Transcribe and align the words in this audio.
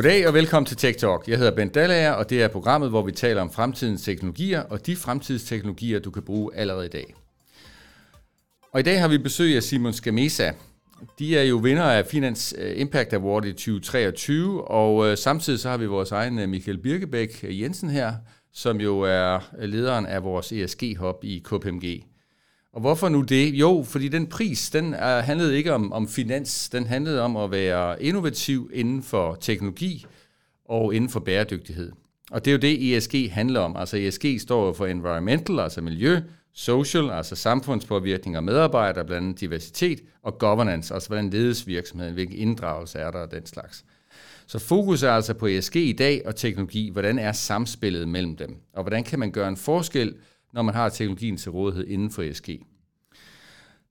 Goddag 0.00 0.28
og 0.28 0.34
velkommen 0.34 0.66
til 0.66 0.76
Tech 0.76 0.98
Talk. 0.98 1.28
Jeg 1.28 1.38
hedder 1.38 1.56
Bent 1.56 1.74
Dallager, 1.74 2.10
og 2.10 2.30
det 2.30 2.42
er 2.42 2.48
programmet, 2.48 2.90
hvor 2.90 3.02
vi 3.02 3.12
taler 3.12 3.42
om 3.42 3.50
fremtidens 3.50 4.02
teknologier 4.02 4.60
og 4.60 4.86
de 4.86 4.96
fremtidsteknologier, 4.96 5.98
du 5.98 6.10
kan 6.10 6.22
bruge 6.22 6.54
allerede 6.54 6.86
i 6.86 6.88
dag. 6.88 7.14
Og 8.72 8.80
i 8.80 8.82
dag 8.82 9.00
har 9.00 9.08
vi 9.08 9.18
besøg 9.18 9.56
af 9.56 9.62
Simon 9.62 9.92
Skamesa. 9.92 10.50
De 11.18 11.38
er 11.38 11.42
jo 11.42 11.56
vinder 11.56 11.82
af 11.82 12.06
Finance 12.06 12.56
eh, 12.58 12.80
Impact 12.80 13.12
Award 13.12 13.44
i 13.44 13.52
2023, 13.52 14.68
og 14.68 15.10
eh, 15.10 15.16
samtidig 15.16 15.60
så 15.60 15.70
har 15.70 15.76
vi 15.76 15.86
vores 15.86 16.12
egen 16.12 16.38
eh, 16.38 16.48
Michael 16.48 16.78
Birkebæk 16.78 17.44
Jensen 17.50 17.90
her, 17.90 18.12
som 18.52 18.80
jo 18.80 19.00
er 19.00 19.66
lederen 19.66 20.06
af 20.06 20.24
vores 20.24 20.52
ESG-hub 20.52 21.24
i 21.24 21.42
KPMG. 21.44 22.09
Og 22.72 22.80
hvorfor 22.80 23.08
nu 23.08 23.22
det? 23.22 23.54
Jo, 23.54 23.84
fordi 23.88 24.08
den 24.08 24.26
pris, 24.26 24.70
den 24.70 24.92
handlede 24.92 25.56
ikke 25.56 25.72
om, 25.72 25.92
om 25.92 26.08
finans, 26.08 26.68
den 26.68 26.86
handlede 26.86 27.20
om 27.20 27.36
at 27.36 27.50
være 27.50 28.02
innovativ 28.02 28.70
inden 28.74 29.02
for 29.02 29.34
teknologi 29.34 30.06
og 30.64 30.94
inden 30.94 31.10
for 31.10 31.20
bæredygtighed. 31.20 31.92
Og 32.30 32.44
det 32.44 32.50
er 32.50 32.52
jo 32.52 32.58
det, 32.58 32.96
ESG 32.96 33.14
handler 33.32 33.60
om. 33.60 33.76
Altså 33.76 33.96
ESG 33.96 34.24
står 34.40 34.72
for 34.72 34.86
environmental, 34.86 35.60
altså 35.60 35.80
miljø, 35.80 36.20
social, 36.52 37.10
altså 37.10 37.36
samfundspåvirkning 37.36 38.36
og 38.36 38.44
medarbejdere, 38.44 39.04
blandt 39.04 39.26
andet 39.26 39.40
diversitet, 39.40 40.00
og 40.22 40.38
governance, 40.38 40.94
altså 40.94 41.08
hvordan 41.08 41.30
ledes 41.30 41.66
virksomheden, 41.66 42.14
hvilken 42.14 42.36
inddragelse 42.36 42.98
er 42.98 43.10
der 43.10 43.18
og 43.18 43.30
den 43.30 43.46
slags. 43.46 43.84
Så 44.46 44.58
fokus 44.58 45.02
er 45.02 45.12
altså 45.12 45.34
på 45.34 45.46
ESG 45.46 45.76
i 45.76 45.92
dag 45.92 46.22
og 46.26 46.36
teknologi. 46.36 46.90
Hvordan 46.90 47.18
er 47.18 47.32
samspillet 47.32 48.08
mellem 48.08 48.36
dem? 48.36 48.56
Og 48.74 48.82
hvordan 48.82 49.04
kan 49.04 49.18
man 49.18 49.30
gøre 49.30 49.48
en 49.48 49.56
forskel, 49.56 50.14
når 50.52 50.62
man 50.62 50.74
har 50.74 50.88
teknologien 50.88 51.36
til 51.36 51.50
rådighed 51.50 51.86
inden 51.86 52.10
for 52.10 52.22
ESG? 52.22 52.48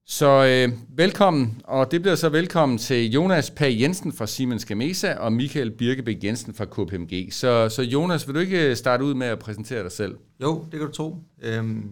Så 0.06 0.46
øh, 0.46 0.78
velkommen, 0.98 1.62
og 1.64 1.92
det 1.92 2.02
bliver 2.02 2.16
så 2.16 2.30
velkommen 2.30 2.78
til 2.78 3.12
Jonas 3.12 3.52
Pag 3.52 3.80
Jensen 3.80 4.14
fra 4.14 4.28
Siemens 4.28 4.66
Gamesa 4.66 5.14
og 5.14 5.34
Michael 5.34 5.72
Birkebæk 5.72 6.24
Jensen 6.24 6.54
fra 6.54 6.66
KPMG. 6.66 7.34
Så, 7.34 7.70
så 7.70 7.82
Jonas, 7.82 8.28
vil 8.28 8.36
du 8.36 8.40
ikke 8.40 8.70
øh, 8.70 8.76
starte 8.76 9.04
ud 9.04 9.14
med 9.14 9.28
at 9.28 9.40
præsentere 9.40 9.84
dig 9.84 9.92
selv? 9.92 10.18
Jo, 10.42 10.66
det 10.72 10.80
kan 10.80 10.88
du 10.88 10.94
tro. 10.94 11.18
Øhm, 11.42 11.92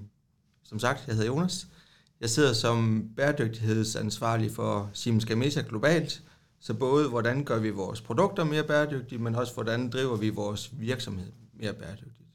som 0.64 0.80
sagt, 0.80 1.08
jeg 1.08 1.16
hedder 1.16 1.28
Jonas. 1.28 1.68
Jeg 2.22 2.30
sidder 2.30 2.54
som 2.54 3.10
bæredygtighedsansvarlig 3.16 4.52
for 4.52 4.90
Siemens 4.94 5.26
Gamesa 5.26 5.64
globalt. 5.70 6.22
Så 6.60 6.74
både 6.74 7.10
hvordan 7.10 7.44
gør 7.44 7.60
vi 7.60 7.70
vores 7.70 8.02
produkter 8.02 8.44
mere 8.44 8.64
bæredygtige, 8.64 9.20
men 9.20 9.36
også 9.36 9.54
hvordan 9.54 9.90
driver 9.90 10.18
vi 10.18 10.30
vores 10.30 10.72
virksomhed 10.80 11.32
mere 11.54 11.74
bæredygtigt. 11.74 12.27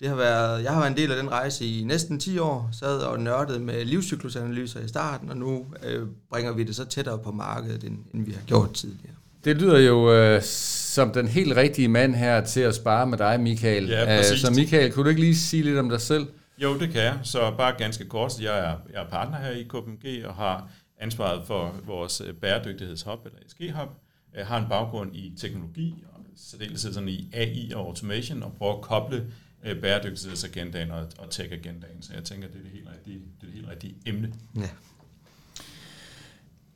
Det 0.00 0.08
har 0.08 0.16
været, 0.16 0.62
jeg 0.62 0.72
har 0.72 0.80
været 0.80 0.90
en 0.90 0.96
del 0.96 1.10
af 1.10 1.16
den 1.16 1.30
rejse 1.30 1.64
i 1.64 1.84
næsten 1.84 2.20
10 2.20 2.38
år, 2.38 2.68
sad 2.72 2.98
og 2.98 3.20
nørdet 3.20 3.60
med 3.60 3.84
livscyklusanalyser 3.84 4.80
i 4.80 4.88
starten, 4.88 5.30
og 5.30 5.36
nu 5.36 5.66
øh, 5.84 6.06
bringer 6.30 6.52
vi 6.52 6.64
det 6.64 6.76
så 6.76 6.84
tættere 6.84 7.18
på 7.18 7.32
markedet, 7.32 7.84
end, 7.84 7.98
end 8.14 8.24
vi 8.24 8.32
har 8.32 8.40
gjort 8.46 8.72
tidligere. 8.72 9.14
Det 9.44 9.56
lyder 9.56 9.78
jo 9.78 10.12
øh, 10.12 10.42
som 10.42 11.12
den 11.12 11.28
helt 11.28 11.56
rigtige 11.56 11.88
mand 11.88 12.14
her 12.14 12.44
til 12.44 12.60
at 12.60 12.74
spare 12.74 13.06
med 13.06 13.18
dig, 13.18 13.40
Michael. 13.40 13.88
Ja, 13.88 14.04
præcis. 14.04 14.32
Øh, 14.32 14.38
så 14.38 14.52
Michael, 14.60 14.92
kunne 14.92 15.04
du 15.04 15.08
ikke 15.08 15.20
lige 15.20 15.36
sige 15.36 15.62
lidt 15.62 15.78
om 15.78 15.88
dig 15.88 16.00
selv? 16.00 16.26
Jo, 16.58 16.78
det 16.78 16.90
kan 16.90 17.02
jeg. 17.02 17.18
Så 17.22 17.54
bare 17.58 17.74
ganske 17.78 18.04
kort, 18.04 18.40
jeg 18.40 18.58
er, 18.58 18.76
jeg 18.92 19.02
er 19.02 19.08
partner 19.10 19.36
her 19.38 19.50
i 19.50 19.62
KPMG 19.62 20.26
og 20.26 20.34
har 20.34 20.68
ansvaret 21.00 21.42
for 21.46 21.74
vores 21.86 22.22
øh, 22.26 22.34
bæredygtighedshub, 22.34 23.26
eller 23.26 23.38
SG-hub. 23.48 23.88
Jeg 24.34 24.46
har 24.46 24.58
en 24.58 24.68
baggrund 24.68 25.16
i 25.16 25.32
teknologi, 25.40 25.94
og 26.12 26.20
særdeleshed 26.36 26.92
sådan 26.92 27.08
i 27.08 27.30
AI 27.32 27.72
og 27.74 27.86
automation, 27.86 28.42
og 28.42 28.52
prøver 28.58 28.74
at 28.74 28.80
koble 28.80 29.24
øh, 29.64 29.80
bæredygtighedsagendaen 29.80 30.90
og, 30.90 31.06
og 31.18 31.30
tech-agendaen. 31.30 32.02
Så 32.02 32.12
jeg 32.14 32.24
tænker, 32.24 32.48
det 32.48 32.56
er 32.56 32.62
det 32.62 32.70
helt 32.72 32.88
rigtige, 32.96 33.18
det 33.40 33.42
er 33.42 33.46
det 33.46 33.54
helt 33.54 33.68
rigtige 33.68 33.94
emne. 34.06 34.32
Ja. 34.56 34.68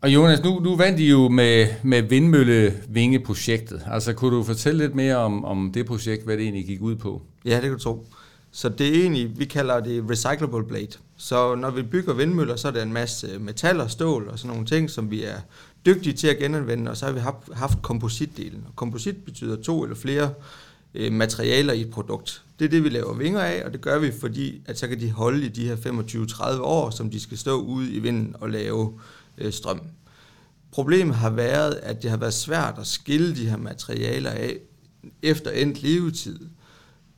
Og 0.01 0.15
Jonas, 0.15 0.43
nu, 0.43 0.61
nu 0.61 0.77
vandt 0.77 1.01
I 1.01 1.11
jo 1.11 1.29
med, 1.29 1.69
med 1.83 2.03
vindmøllevingeprojektet. 2.03 3.83
Altså, 3.87 4.13
kunne 4.13 4.37
du 4.37 4.43
fortælle 4.43 4.79
lidt 4.79 4.95
mere 4.95 5.17
om, 5.17 5.45
om 5.45 5.73
det 5.75 5.87
projekt, 5.87 6.25
hvad 6.25 6.37
det 6.37 6.43
egentlig 6.43 6.67
gik 6.67 6.81
ud 6.81 6.97
på? 6.97 7.23
Ja, 7.45 7.55
det 7.55 7.63
kan 7.63 7.73
du 7.73 7.79
tro. 7.79 8.07
Så 8.51 8.69
det 8.69 8.89
er 8.89 9.01
egentlig, 9.01 9.39
vi 9.39 9.45
kalder 9.45 9.81
det 9.81 10.11
recyclable 10.11 10.65
blade. 10.65 10.99
Så 11.17 11.55
når 11.55 11.71
vi 11.71 11.83
bygger 11.83 12.15
vindmøller, 12.15 12.57
så 12.57 12.69
er 12.69 12.73
der 12.73 12.83
en 12.83 12.93
masse 12.93 13.39
metal 13.39 13.81
og 13.81 13.91
stål 13.91 14.29
og 14.29 14.39
sådan 14.39 14.51
nogle 14.51 14.67
ting, 14.67 14.91
som 14.91 15.11
vi 15.11 15.25
er 15.25 15.37
dygtige 15.87 16.13
til 16.13 16.29
at 16.29 16.39
genanvende, 16.39 16.91
og 16.91 16.97
så 16.97 17.07
har 17.07 17.13
vi 17.13 17.21
haft, 17.21 17.55
haft 17.55 17.83
kompositdelen. 17.83 18.65
Og 18.69 18.77
komposit 18.77 19.25
betyder 19.25 19.63
to 19.63 19.83
eller 19.83 19.97
flere 19.97 20.25
øh, 20.25 20.31
Øh, 20.95 21.13
materialer 21.13 21.73
i 21.73 21.81
et 21.81 21.91
produkt. 21.91 22.43
Det 22.59 22.65
er 22.65 22.69
det, 22.69 22.85
vi 22.85 22.89
laver 22.89 23.15
vinger 23.15 23.41
af, 23.41 23.63
og 23.65 23.73
det 23.73 23.81
gør 23.81 23.99
vi, 23.99 24.13
fordi 24.21 24.63
at 24.67 24.79
så 24.79 24.89
kan 24.89 25.01
de 25.01 25.11
holde 25.11 25.47
i 25.47 25.49
de 25.49 25.69
her 25.69 25.77
25-30 25.77 26.61
år, 26.61 26.91
som 26.91 27.11
de 27.11 27.21
skal 27.21 27.39
stå 27.39 27.61
ude 27.61 27.93
i 27.93 27.99
vinden 27.99 28.37
og 28.41 28.51
lave 28.51 29.01
øh, 29.39 29.53
strøm. 29.53 29.81
Problemet 30.71 31.17
har 31.17 31.31
været, 31.31 31.75
at 31.83 32.03
det 32.03 32.11
har 32.11 32.17
været 32.17 32.35
svært 32.35 32.75
at 32.79 32.87
skille 32.87 33.37
de 33.37 33.51
her 33.51 33.57
materialer 33.57 34.31
af 34.31 34.59
efter 35.23 35.51
endt 35.51 35.83
levetid 35.83 36.39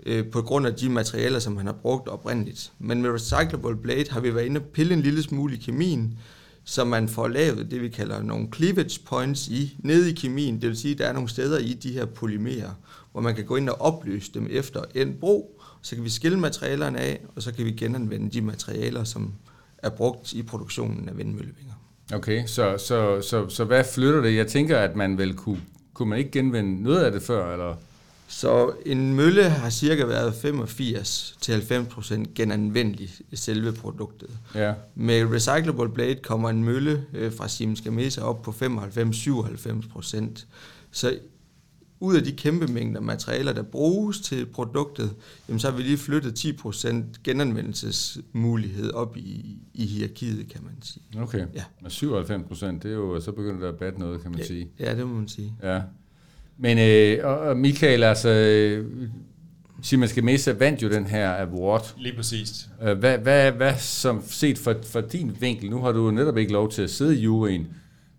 øh, 0.07 0.27
på 0.31 0.43
grund 0.43 0.67
af 0.67 0.75
de 0.75 0.89
materialer, 0.89 1.39
som 1.39 1.57
han 1.57 1.67
har 1.67 1.73
brugt 1.73 2.09
oprindeligt. 2.09 2.73
Men 2.79 3.03
med 3.03 3.11
Recyclable 3.11 3.77
Blade 3.77 4.11
har 4.11 4.21
vi 4.21 4.35
været 4.35 4.47
inde 4.47 4.61
og 4.61 4.67
pille 4.67 4.95
en 4.95 5.03
lille 5.03 5.23
smule 5.23 5.55
i 5.55 5.59
kemien, 5.59 6.19
så 6.65 6.85
man 6.85 7.09
får 7.09 7.29
lavet 7.29 7.71
det, 7.71 7.83
vi 7.83 7.89
kalder 7.89 8.23
nogle 8.23 8.49
cleavage 8.55 9.01
points 9.07 9.49
i, 9.49 9.77
nede 9.79 10.11
i 10.11 10.15
kemien. 10.15 10.61
Det 10.61 10.69
vil 10.69 10.77
sige, 10.77 10.93
at 10.93 10.99
der 10.99 11.07
er 11.07 11.13
nogle 11.13 11.29
steder 11.29 11.59
i 11.59 11.73
de 11.73 11.93
her 11.93 12.05
polymerer, 12.05 12.71
hvor 13.15 13.23
man 13.23 13.35
kan 13.35 13.45
gå 13.45 13.57
ind 13.57 13.69
og 13.69 13.81
opløse 13.81 14.31
dem 14.35 14.47
efter 14.51 14.83
en 14.95 15.17
brug. 15.21 15.63
Så 15.83 15.95
kan 15.95 16.05
vi 16.05 16.11
skille 16.11 16.39
materialerne 16.39 17.01
af, 17.01 17.21
og 17.37 17.43
så 17.43 17.55
kan 17.55 17.65
vi 17.65 17.71
genanvende 17.71 18.31
de 18.31 18.41
materialer, 18.41 19.05
som 19.05 19.33
er 19.79 19.91
brugt 19.91 20.33
i 20.33 20.43
produktionen 20.43 21.09
af 21.09 21.19
vindmøllevinger. 21.19 21.75
Okay, 22.15 22.47
så, 22.47 22.79
så, 22.79 23.23
så, 23.23 23.49
så 23.49 23.65
hvad 23.65 23.85
flytter 23.95 24.21
det? 24.21 24.37
Jeg 24.37 24.47
tænker, 24.47 24.79
at 24.79 24.97
man 24.97 25.19
vel 25.19 25.35
kunne, 25.35 25.61
kunne 25.95 26.09
man 26.09 26.19
ikke 26.19 26.31
genvende 26.31 26.83
noget 26.83 27.05
af 27.05 27.13
det 27.13 27.23
før, 27.23 27.53
eller? 27.53 27.77
Så 28.29 28.73
en 28.87 29.15
mølle 29.15 29.45
har 29.45 29.71
cirka 29.71 30.05
været 30.05 30.33
85-90% 30.33 32.35
genanvendelig 32.35 33.11
i 33.31 33.37
selve 33.37 33.73
produktet. 33.73 34.31
Ja. 34.55 34.73
Med 34.95 35.33
Recyclable 35.33 35.89
Blade 35.89 36.19
kommer 36.23 36.51
en 36.51 36.65
mølle 36.65 37.07
øh, 37.15 37.33
fra 37.33 37.49
Siemens 37.49 37.81
Gamesa 37.81 38.23
op 38.23 38.43
på 38.43 38.51
95-97%. 38.51 40.45
Så 40.91 41.19
ud 42.05 42.17
af 42.17 42.23
de 42.23 42.33
kæmpe 42.33 42.67
mængder 42.67 43.01
materialer, 43.01 43.53
der 43.53 43.63
bruges 43.63 44.21
til 44.21 44.47
produktet, 44.47 45.11
jamen 45.49 45.61
så 45.61 45.71
har 45.71 45.77
vi 45.77 45.83
lige 45.83 45.99
flyttet 45.99 46.45
10% 46.45 46.95
genanvendelsesmulighed 47.25 48.93
op 48.93 49.17
i, 49.17 49.59
i 49.75 49.87
hierarkiet, 49.87 50.49
kan 50.49 50.61
man 50.65 50.73
sige. 50.83 51.03
Okay, 51.19 51.47
ja. 51.55 51.65
med 51.83 51.91
97%, 51.91 52.67
det 52.67 52.85
er 52.85 52.95
jo, 52.95 53.21
så 53.21 53.33
begynder 53.33 53.61
der 53.61 53.69
at 53.69 53.79
batte 53.79 54.01
noget, 54.01 54.23
kan 54.23 54.31
man 54.31 54.41
ja, 54.41 54.47
sige. 54.47 54.69
Ja, 54.79 54.95
det 54.97 55.07
må 55.07 55.15
man 55.15 55.29
sige. 55.29 55.53
Ja. 55.63 55.81
Men 56.59 56.79
øh, 56.79 57.27
og 57.27 57.57
Michael, 57.57 58.03
altså, 58.03 58.29
øh, 58.29 59.09
Siemens 59.83 60.13
Gamesa 60.13 60.53
vandt 60.53 60.83
jo 60.83 60.89
den 60.89 61.07
her 61.07 61.31
award. 61.31 61.95
Lige 61.99 62.17
præcis. 62.17 62.69
Øh, 62.83 62.99
hvad, 62.99 63.19
hvad, 63.19 63.53
hvad 63.53 63.75
som 63.79 64.23
set 64.27 64.59
fra, 64.59 64.75
fra 64.83 65.01
din 65.01 65.37
vinkel, 65.41 65.71
nu 65.71 65.81
har 65.81 65.93
du 65.93 66.11
netop 66.11 66.39
ikke 66.39 66.53
lov 66.53 66.71
til 66.71 66.83
at 66.83 66.91
sidde 66.91 67.19
i 67.19 67.21
juryen, 67.21 67.69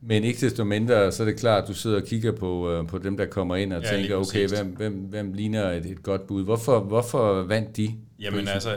men 0.08 0.24
ikke 0.24 0.46
desto 0.46 0.64
mindre, 0.64 1.12
så 1.12 1.24
er 1.24 1.28
det 1.28 1.40
klart, 1.40 1.64
at 1.64 1.70
du 1.70 1.74
sidder 1.74 2.02
og 2.02 2.08
kigger 2.08 2.32
på, 2.32 2.72
øh, 2.72 2.88
på 2.88 2.98
dem, 2.98 3.18
der 3.18 3.26
kommer 3.26 3.56
ind 3.56 3.74
og 3.74 3.84
ja, 3.84 3.90
tænker, 3.90 4.16
okay, 4.16 4.48
hvem, 4.48 4.68
hvem, 4.68 4.94
hvem 4.94 5.34
ligner 5.34 5.72
et, 5.72 5.86
et 5.86 6.04
godt 6.04 6.28
bud? 6.28 6.44
Hvorfor, 6.44 6.80
hvorfor 6.80 7.44
vandt 7.44 7.78
de? 7.78 7.96
Jamen 8.20 8.48
altså, 8.48 8.70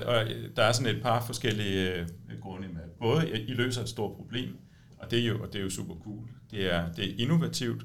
der 0.56 0.62
er 0.62 0.72
sådan 0.72 0.96
et 0.96 1.02
par 1.02 1.24
forskellige 1.26 1.94
øh, 1.94 2.06
grunde 2.42 2.68
med. 2.68 2.80
Både 3.00 3.40
I 3.48 3.52
løser 3.52 3.82
et 3.82 3.88
stort 3.88 4.16
problem, 4.16 4.48
og 4.98 5.10
det 5.10 5.18
er 5.18 5.26
jo, 5.26 5.42
og 5.42 5.52
det 5.52 5.58
er 5.58 5.62
jo 5.62 5.70
super 5.70 5.94
cool. 6.04 6.28
Det 6.50 6.74
er, 6.74 6.92
det 6.96 7.04
er 7.04 7.12
innovativt, 7.18 7.82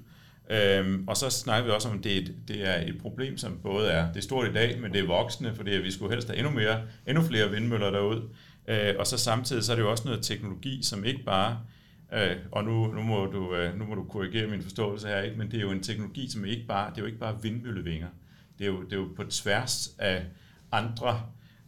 Øhm, 0.49 1.03
og 1.07 1.17
så 1.17 1.29
snakker 1.29 1.65
vi 1.65 1.71
også 1.71 1.89
om, 1.89 1.97
at 1.97 2.03
det 2.03 2.13
er, 2.13 2.21
et, 2.21 2.35
det 2.47 2.69
er 2.69 2.81
et 2.87 2.97
problem, 3.01 3.37
som 3.37 3.59
både 3.63 3.89
er, 3.89 4.07
det 4.07 4.17
er 4.17 4.21
stort 4.21 4.49
i 4.49 4.53
dag, 4.53 4.79
men 4.81 4.93
det 4.93 4.99
er 4.99 5.07
voksende, 5.07 5.55
fordi 5.55 5.71
vi 5.71 5.91
skulle 5.91 6.13
helst 6.13 6.27
have 6.27 6.37
endnu, 6.37 6.51
mere, 6.51 6.81
endnu 7.07 7.23
flere 7.23 7.51
vindmøller 7.51 7.91
derude. 7.91 8.21
Øh, 8.67 8.95
og 8.99 9.07
så 9.07 9.17
samtidig 9.17 9.63
så 9.63 9.71
er 9.71 9.75
det 9.75 9.83
jo 9.83 9.91
også 9.91 10.03
noget 10.05 10.23
teknologi, 10.23 10.83
som 10.83 11.05
ikke 11.05 11.23
bare, 11.23 11.51
øh, 11.51 11.57
Øh, 12.13 12.37
og 12.51 12.63
nu, 12.63 12.87
nu, 12.87 13.01
må 13.01 13.25
du, 13.25 13.55
øh, 13.55 13.79
nu 13.79 13.85
må 13.85 13.95
du 13.95 14.03
korrigere 14.03 14.47
min 14.47 14.61
forståelse 14.61 15.07
her, 15.07 15.21
ikke? 15.21 15.37
men 15.37 15.51
det 15.51 15.57
er 15.57 15.61
jo 15.61 15.71
en 15.71 15.83
teknologi, 15.83 16.29
som 16.29 16.45
ikke 16.45 16.67
bare, 16.67 16.89
det 16.89 16.97
er 16.97 17.01
jo 17.01 17.05
ikke 17.05 17.19
bare 17.19 17.41
vindmøllevinger. 17.41 18.07
Det 18.59 18.67
er 18.67 18.71
jo, 18.71 18.83
det 18.83 18.93
er 18.93 18.97
jo 18.97 19.07
på 19.15 19.23
tværs 19.23 19.95
af 19.99 20.25
andre 20.71 21.21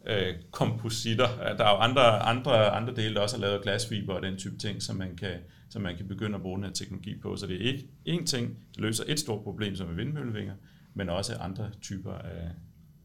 øh, 0.06 0.34
kompositter. 0.50 1.24
Øh, 1.24 1.58
der 1.58 1.64
er 1.64 1.70
jo 1.70 1.76
andre, 1.76 2.02
andre, 2.22 2.70
andre 2.70 2.94
dele, 2.94 3.14
der 3.14 3.20
også 3.20 3.36
er 3.36 3.40
lavet 3.40 3.62
glasfiber 3.62 4.14
og 4.14 4.22
den 4.22 4.36
type 4.36 4.58
ting, 4.58 4.82
som 4.82 4.96
man 4.96 5.16
kan, 5.16 5.34
som 5.70 5.82
man 5.82 5.96
kan 5.96 6.08
begynde 6.08 6.34
at 6.34 6.42
bruge 6.42 6.56
den 6.56 6.64
her 6.64 6.72
teknologi 6.72 7.18
på. 7.22 7.36
Så 7.36 7.46
det 7.46 7.56
er 7.56 7.72
ikke 7.72 7.88
én 8.08 8.24
ting, 8.24 8.56
der 8.76 8.82
løser 8.82 9.04
et 9.06 9.20
stort 9.20 9.42
problem, 9.42 9.76
som 9.76 9.88
er 9.88 9.92
vindmøllevinger, 9.92 10.54
men 10.94 11.08
også 11.08 11.34
andre 11.34 11.70
typer 11.82 12.12
af, 12.12 12.48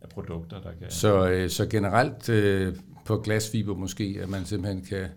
af 0.01 0.09
produkter, 0.09 0.61
der 0.61 0.71
kan... 0.79 0.91
Så, 0.91 1.29
øh, 1.29 1.49
så 1.49 1.65
generelt 1.65 2.29
øh, 2.29 2.75
på 3.05 3.17
glasfiber 3.17 3.75
måske, 3.75 4.19
at 4.21 4.29
man 4.29 4.45
simpelthen 4.45 4.85
kan 4.85 5.09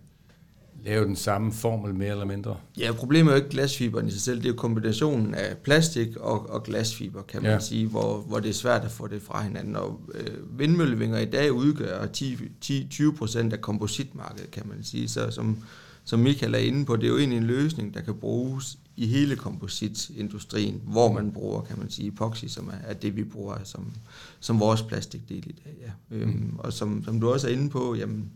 lave 0.85 1.05
den 1.05 1.15
samme 1.15 1.53
formel 1.53 1.95
mere 1.95 2.11
eller 2.11 2.25
mindre? 2.25 2.57
Ja, 2.79 2.91
problemet 2.91 3.31
er 3.31 3.37
jo 3.37 3.43
ikke 3.43 3.49
glasfiberen 3.49 4.07
i 4.07 4.11
sig 4.11 4.21
selv, 4.21 4.37
det 4.37 4.45
er 4.45 4.49
jo 4.49 4.55
kombinationen 4.55 5.35
af 5.35 5.57
plastik 5.57 6.17
og, 6.17 6.49
og 6.49 6.63
glasfiber, 6.63 7.21
kan 7.21 7.41
man 7.41 7.51
ja. 7.51 7.59
sige, 7.59 7.87
hvor, 7.87 8.17
hvor 8.17 8.39
det 8.39 8.49
er 8.49 8.53
svært 8.53 8.81
at 8.81 8.91
få 8.91 9.07
det 9.07 9.21
fra 9.21 9.43
hinanden. 9.43 9.75
Og 9.75 9.99
øh, 10.13 10.59
vindmøllevinger 10.59 11.19
i 11.19 11.25
dag 11.25 11.51
udgør 11.51 12.05
10-20% 12.05 13.53
af 13.53 13.61
kompositmarkedet, 13.61 14.51
kan 14.51 14.63
man 14.67 14.83
sige. 14.83 15.09
Så 15.09 15.31
som 15.31 15.57
som 16.05 16.19
Michael 16.19 16.53
er 16.53 16.59
inde 16.59 16.85
på, 16.85 16.95
det 16.95 17.03
er 17.03 17.07
jo 17.07 17.17
egentlig 17.17 17.37
en 17.37 17.43
løsning, 17.43 17.93
der 17.93 18.01
kan 18.01 18.13
bruges 18.13 18.77
i 18.95 19.07
hele 19.07 19.35
kompositindustrien, 19.35 20.81
hvor 20.83 21.11
man 21.11 21.31
bruger, 21.31 21.61
kan 21.61 21.79
man 21.79 21.89
sige, 21.89 22.07
epoxy, 22.07 22.45
som 22.45 22.67
er, 22.67 22.89
er 22.89 22.93
det, 22.93 23.15
vi 23.15 23.23
bruger 23.23 23.57
som, 23.63 23.91
som 24.39 24.59
vores 24.59 24.81
plastikdel 24.81 25.49
i 25.49 25.55
dag. 25.65 25.75
Ja. 25.81 26.15
Øhm, 26.15 26.29
mm. 26.29 26.55
Og 26.59 26.73
som, 26.73 27.03
som 27.03 27.21
du 27.21 27.31
også 27.31 27.47
er 27.47 27.51
inde 27.51 27.69
på, 27.69 27.95
jamen, 27.95 28.31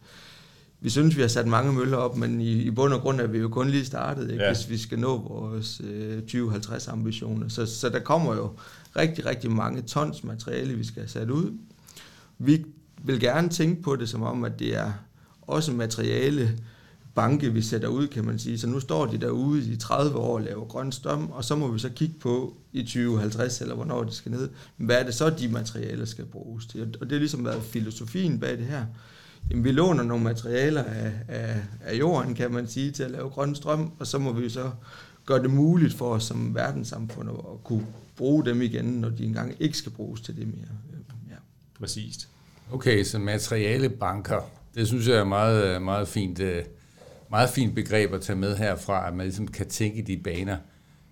vi 0.81 0.89
synes, 0.89 1.15
vi 1.15 1.21
har 1.21 1.27
sat 1.27 1.47
mange 1.47 1.73
møller 1.73 1.97
op, 1.97 2.17
men 2.17 2.41
i, 2.41 2.51
i 2.51 2.71
bund 2.71 2.93
og 2.93 3.01
grund 3.01 3.21
er 3.21 3.27
vi 3.27 3.37
jo 3.37 3.47
kun 3.47 3.69
lige 3.69 3.85
startet, 3.85 4.31
ikke? 4.31 4.43
Ja. 4.43 4.53
hvis 4.53 4.69
vi 4.69 4.77
skal 4.77 4.99
nå 4.99 5.17
vores 5.17 5.81
øh, 5.83 6.21
2050 6.21 6.87
ambitioner. 6.87 7.47
Så, 7.47 7.65
så 7.65 7.89
der 7.89 7.99
kommer 7.99 8.35
jo 8.35 8.51
rigtig, 8.95 9.25
rigtig 9.25 9.51
mange 9.51 9.81
tons 9.81 10.23
materiale, 10.23 10.73
vi 10.73 10.83
skal 10.83 11.01
have 11.01 11.09
sat 11.09 11.29
ud. 11.29 11.53
Vi 12.37 12.65
vil 13.03 13.19
gerne 13.19 13.49
tænke 13.49 13.81
på 13.81 13.95
det 13.95 14.09
som 14.09 14.21
om, 14.21 14.43
at 14.43 14.59
det 14.59 14.77
er 14.77 14.91
også 15.41 15.71
materiale, 15.71 16.57
banke, 17.15 17.53
vi 17.53 17.61
sætter 17.61 17.87
ud, 17.87 18.07
kan 18.07 18.25
man 18.25 18.39
sige. 18.39 18.59
Så 18.59 18.67
nu 18.67 18.79
står 18.79 19.05
de 19.05 19.17
derude 19.17 19.73
i 19.73 19.75
30 19.75 20.17
år 20.17 20.37
og 20.37 20.41
laver 20.41 20.65
grøn 20.65 20.91
strøm, 20.91 21.29
og 21.31 21.45
så 21.45 21.55
må 21.55 21.67
vi 21.67 21.79
så 21.79 21.89
kigge 21.89 22.15
på 22.19 22.53
i 22.73 22.81
2050, 22.81 23.61
eller 23.61 23.75
hvornår 23.75 24.03
det 24.03 24.13
skal 24.13 24.31
ned. 24.31 24.49
Hvad 24.77 24.95
er 24.95 25.03
det 25.03 25.13
så, 25.13 25.29
de 25.29 25.47
materialer 25.47 26.05
skal 26.05 26.25
bruges 26.25 26.65
til? 26.65 26.81
Og 26.81 27.05
det 27.05 27.11
har 27.11 27.19
ligesom 27.19 27.45
været 27.45 27.63
filosofien 27.63 28.39
bag 28.39 28.57
det 28.57 28.65
her. 28.65 28.85
Jamen, 29.50 29.63
vi 29.63 29.71
låner 29.71 30.03
nogle 30.03 30.24
materialer 30.24 30.83
af, 30.83 31.12
af, 31.27 31.56
af 31.81 32.00
jorden, 32.00 32.36
kan 32.36 32.51
man 32.51 32.68
sige, 32.68 32.91
til 32.91 33.03
at 33.03 33.12
lave 33.12 33.30
grøn 33.30 33.56
strøm, 33.56 33.91
og 34.00 34.07
så 34.07 34.18
må 34.18 34.33
vi 34.33 34.50
så 34.50 34.71
gøre 35.25 35.41
det 35.41 35.50
muligt 35.50 35.94
for 35.94 36.13
os 36.13 36.24
som 36.24 36.56
verdenssamfund 36.56 37.30
at 37.30 37.63
kunne 37.63 37.86
bruge 38.18 38.45
dem 38.45 38.62
igen, 38.62 38.86
når 38.86 39.09
de 39.09 39.25
engang 39.25 39.56
ikke 39.59 39.77
skal 39.77 39.91
bruges 39.91 40.21
til 40.21 40.36
det 40.36 40.47
mere. 40.47 40.68
Ja. 41.30 41.36
Præcist. 41.80 42.27
Okay, 42.71 43.03
så 43.03 43.19
materialebanker, 43.19 44.50
det 44.75 44.88
synes 44.88 45.07
jeg 45.07 45.18
er 45.18 45.24
meget, 45.24 45.81
meget 45.81 46.07
fint. 46.07 46.39
Øh, 46.39 46.63
meget 47.30 47.50
fint 47.50 47.75
begreb 47.75 48.13
at 48.13 48.21
tage 48.21 48.36
med 48.36 48.56
herfra, 48.56 49.07
at 49.07 49.13
man 49.13 49.25
ligesom 49.25 49.47
kan 49.47 49.68
tænke 49.68 49.97
i 49.97 50.01
de 50.01 50.18
baner. 50.18 50.57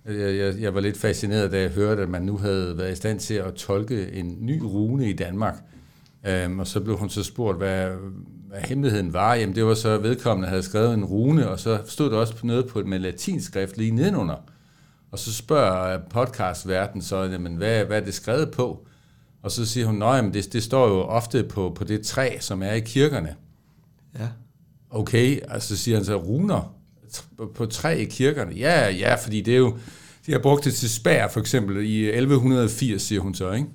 Jeg, 0.06 0.38
jeg, 0.38 0.60
jeg 0.60 0.74
var 0.74 0.82
lidt 0.82 0.98
fascineret, 0.98 1.52
da 1.52 1.62
jeg 1.62 1.70
hørte, 1.70 2.02
at 2.02 2.10
man 2.10 2.22
nu 2.22 2.38
havde 2.38 2.78
været 2.78 2.92
i 2.92 2.96
stand 2.96 3.20
til 3.20 3.34
at 3.34 3.54
tolke 3.54 4.12
en 4.12 4.38
ny 4.40 4.62
rune 4.62 5.10
i 5.10 5.14
Danmark. 5.14 5.56
Øhm, 6.26 6.60
og 6.60 6.68
så 6.68 6.80
blev 6.80 6.98
hun 6.98 7.10
så 7.10 7.24
spurgt, 7.24 7.58
hvad, 7.58 7.90
hvad 8.48 8.60
hemmeligheden 8.60 9.14
var. 9.14 9.36
Jamen 9.36 9.56
det 9.56 9.66
var 9.66 9.74
så, 9.74 9.90
at 9.90 10.04
vedkommende 10.04 10.50
havde 10.50 10.64
skrevet 10.64 10.94
en 10.94 11.06
rune, 11.06 11.50
og 11.50 11.60
så 11.60 11.80
stod 11.86 12.10
der 12.10 12.18
også 12.18 12.34
noget 12.44 12.68
på 12.68 12.84
med 12.86 13.00
latinskrift 13.00 13.78
lige 13.78 13.92
nedenunder. 13.92 14.36
Og 15.12 15.20
så 15.20 15.34
spørger 15.34 16.00
podcastverden 16.10 17.02
så, 17.02 17.24
jamen, 17.24 17.56
hvad, 17.56 17.86
hvad 17.86 18.02
er 18.02 18.06
det 18.06 18.14
skrevet 18.14 18.52
på? 18.52 18.88
Og 19.42 19.52
så 19.52 19.66
siger 19.66 19.88
hun, 19.88 20.04
at 20.04 20.34
det, 20.34 20.54
det 20.54 20.64
står 20.64 20.88
jo 20.88 21.02
ofte 21.02 21.44
på, 21.44 21.74
på 21.76 21.84
det 21.84 22.02
træ, 22.02 22.38
som 22.40 22.64
er 22.64 22.72
i 22.72 22.80
kirkerne. 22.80 23.36
Ja. 24.20 24.28
Okay, 24.90 25.40
altså 25.48 25.78
siger 25.78 25.98
han 25.98 26.06
så, 26.06 26.16
runer 26.16 26.78
på 27.56 27.66
træ 27.66 27.96
i 27.96 28.06
kirkerne. 28.06 28.56
Ja, 28.56 28.90
ja, 28.90 29.16
fordi 29.16 29.42
det 29.42 29.54
er 29.54 29.58
jo, 29.58 29.78
de 30.26 30.32
har 30.32 30.40
brugt 30.40 30.66
det 30.66 30.74
til 30.74 30.90
spær 30.90 31.28
for 31.28 31.40
eksempel 31.40 31.86
i 31.86 32.08
1180, 32.08 33.02
siger 33.02 33.22
hun 33.22 33.36
så, 33.36 33.52
ikke? 33.52 33.68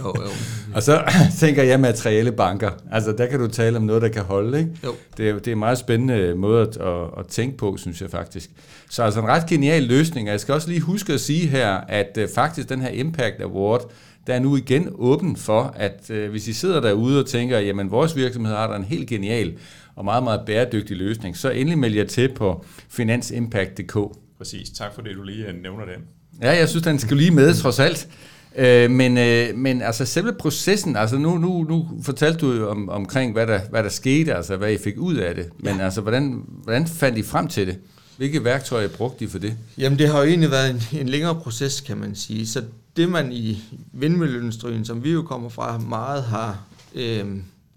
Jo, 0.00 0.14
jo. 0.16 0.30
og 0.74 0.82
så 0.82 1.02
tænker 1.40 1.62
jeg 1.62 1.80
materiale 1.80 2.32
banker. 2.32 2.70
Altså, 2.92 3.12
der 3.12 3.26
kan 3.26 3.40
du 3.40 3.48
tale 3.48 3.76
om 3.76 3.82
noget, 3.82 4.02
der 4.02 4.08
kan 4.08 4.22
holde, 4.22 4.58
ikke? 4.58 4.70
Jo. 4.84 4.94
Det, 5.16 5.28
er, 5.28 5.34
det 5.34 5.48
er 5.48 5.52
en 5.52 5.58
meget 5.58 5.78
spændende 5.78 6.34
måde 6.34 6.62
at, 6.62 6.76
at, 6.76 7.18
at 7.18 7.26
tænke 7.26 7.56
på, 7.56 7.76
synes 7.76 8.00
jeg 8.00 8.10
faktisk. 8.10 8.50
Så 8.90 9.02
altså 9.02 9.20
en 9.20 9.26
ret 9.26 9.46
genial 9.46 9.82
løsning. 9.82 10.28
Og 10.28 10.32
jeg 10.32 10.40
skal 10.40 10.54
også 10.54 10.68
lige 10.68 10.80
huske 10.80 11.12
at 11.12 11.20
sige 11.20 11.48
her, 11.48 11.68
at 11.68 12.18
uh, 12.18 12.24
faktisk 12.34 12.68
den 12.68 12.80
her 12.80 12.88
Impact 12.88 13.40
Award, 13.40 13.90
der 14.26 14.34
er 14.34 14.40
nu 14.40 14.56
igen 14.56 14.88
åben 14.94 15.36
for, 15.36 15.74
at 15.76 16.10
uh, 16.10 16.30
hvis 16.30 16.48
I 16.48 16.52
sidder 16.52 16.80
derude 16.80 17.20
og 17.20 17.26
tænker, 17.26 17.58
jamen 17.58 17.90
vores 17.90 18.16
virksomhed 18.16 18.54
har 18.54 18.66
der 18.66 18.76
en 18.76 18.84
helt 18.84 19.08
genial 19.08 19.52
og 19.96 20.04
meget, 20.04 20.22
meget 20.22 20.40
bæredygtig 20.46 20.96
løsning, 20.96 21.36
så 21.36 21.50
endelig 21.50 21.78
meld 21.78 21.94
jer 21.94 22.04
til 22.06 22.34
på 22.34 22.64
finansimpact.dk. 22.88 23.96
Præcis. 24.38 24.70
Tak 24.70 24.94
for 24.94 25.02
det, 25.02 25.16
du 25.16 25.22
lige 25.22 25.46
øh, 25.46 25.62
nævner 25.62 25.84
den. 25.84 26.04
Ja, 26.42 26.56
jeg 26.56 26.68
synes, 26.68 26.84
den 26.84 26.98
skal 26.98 27.16
lige 27.16 27.30
med, 27.30 27.54
trods 27.54 27.78
alt. 27.78 28.08
Øh, 28.56 28.90
men, 28.90 29.18
øh, 29.18 29.56
men 29.56 29.82
altså 29.82 30.04
selve 30.04 30.32
processen, 30.32 30.96
altså 30.96 31.18
nu, 31.18 31.38
nu, 31.38 31.62
nu 31.62 31.88
fortalte 32.02 32.38
du 32.38 32.52
jo 32.52 32.70
om, 32.70 32.88
omkring, 32.88 33.32
hvad 33.32 33.46
der, 33.46 33.60
hvad 33.70 33.82
der 33.82 33.88
skete, 33.88 34.34
altså 34.34 34.56
hvad 34.56 34.72
I 34.72 34.78
fik 34.78 34.98
ud 34.98 35.14
af 35.14 35.34
det. 35.34 35.48
Men 35.58 35.76
ja. 35.76 35.84
altså, 35.84 36.00
hvordan, 36.00 36.44
hvordan 36.62 36.86
fandt 36.86 37.18
I 37.18 37.22
frem 37.22 37.48
til 37.48 37.66
det? 37.66 37.78
Hvilke 38.16 38.44
værktøjer 38.44 38.88
brugte 38.88 39.24
I 39.24 39.28
for 39.28 39.38
det? 39.38 39.56
Jamen, 39.78 39.98
det 39.98 40.08
har 40.08 40.18
jo 40.18 40.24
egentlig 40.24 40.50
været 40.50 40.70
en, 40.70 41.00
en 41.00 41.08
længere 41.08 41.34
proces, 41.34 41.80
kan 41.80 41.96
man 41.96 42.14
sige. 42.14 42.46
Så 42.46 42.62
det, 42.96 43.08
man 43.08 43.32
i 43.32 43.62
vindmølleindustrien, 43.92 44.84
som 44.84 45.04
vi 45.04 45.12
jo 45.12 45.22
kommer 45.22 45.48
fra, 45.48 45.78
meget 45.78 46.22
har 46.22 46.62
øh, 46.94 47.26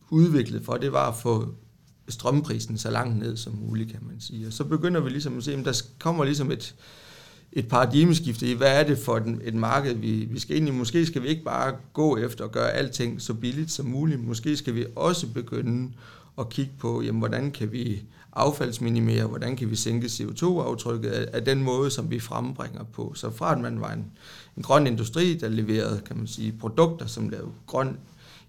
udviklet 0.09 0.65
for, 0.65 0.73
det 0.73 0.91
var 0.91 1.09
at 1.09 1.15
få 1.21 1.47
strømprisen 2.09 2.77
så 2.77 2.91
langt 2.91 3.19
ned 3.19 3.37
som 3.37 3.53
muligt, 3.61 3.91
kan 3.91 3.99
man 4.01 4.15
sige. 4.19 4.47
Og 4.47 4.53
så 4.53 4.63
begynder 4.63 5.01
vi 5.01 5.09
ligesom 5.09 5.37
at 5.37 5.43
se, 5.43 5.53
at 5.53 5.65
der 5.65 5.81
kommer 5.99 6.23
ligesom 6.23 6.51
et, 6.51 6.75
et 7.55 7.67
paradigmeskifte 7.67 8.51
i, 8.51 8.53
hvad 8.53 8.79
er 8.79 8.83
det 8.83 8.97
for 8.97 9.17
et, 9.17 9.39
et 9.43 9.53
marked, 9.53 9.93
vi, 9.93 10.11
vi 10.11 10.39
skal 10.39 10.55
ind 10.57 10.67
i. 10.67 10.71
Måske 10.71 11.05
skal 11.05 11.23
vi 11.23 11.27
ikke 11.27 11.43
bare 11.43 11.75
gå 11.93 12.17
efter 12.17 12.43
og 12.43 12.51
gøre 12.51 12.71
alting 12.71 13.21
så 13.21 13.33
billigt 13.33 13.71
som 13.71 13.85
muligt. 13.85 14.27
Måske 14.27 14.57
skal 14.57 14.75
vi 14.75 14.85
også 14.95 15.27
begynde 15.27 15.91
at 16.39 16.49
kigge 16.49 16.71
på, 16.79 17.01
jamen, 17.01 17.19
hvordan 17.19 17.51
kan 17.51 17.71
vi 17.71 18.03
affaldsminimere, 18.35 19.27
hvordan 19.27 19.55
kan 19.55 19.69
vi 19.69 19.75
sænke 19.75 20.07
CO2-aftrykket 20.07 21.09
af, 21.09 21.27
af 21.33 21.45
den 21.45 21.63
måde, 21.63 21.91
som 21.91 22.11
vi 22.11 22.19
frembringer 22.19 22.83
på. 22.83 23.13
Så 23.15 23.31
fra 23.31 23.51
at 23.51 23.61
man 23.61 23.81
var 23.81 23.93
en, 23.93 24.05
en 24.57 24.63
grøn 24.63 24.87
industri, 24.87 25.33
der 25.33 25.47
leverede 25.47 26.01
kan 26.05 26.17
man 26.17 26.27
sige, 26.27 26.51
produkter, 26.59 27.05
som 27.05 27.29
lavede 27.29 27.51
grøn 27.67 27.97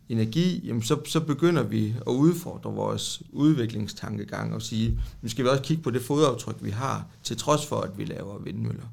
energi, 0.08 0.66
jamen 0.66 0.82
så, 0.82 0.98
så 1.06 1.20
begynder 1.20 1.62
vi 1.62 1.94
at 2.06 2.12
udfordre 2.12 2.72
vores 2.72 3.22
udviklingstankegang 3.32 4.54
og 4.54 4.62
sige, 4.62 5.00
nu 5.22 5.28
skal 5.28 5.44
vi 5.44 5.48
også 5.48 5.62
kigge 5.62 5.82
på 5.82 5.90
det 5.90 6.02
fodaftryk, 6.02 6.56
vi 6.60 6.70
har, 6.70 7.06
til 7.22 7.36
trods 7.36 7.66
for, 7.66 7.80
at 7.80 7.98
vi 7.98 8.04
laver 8.04 8.38
vindmøller. 8.38 8.86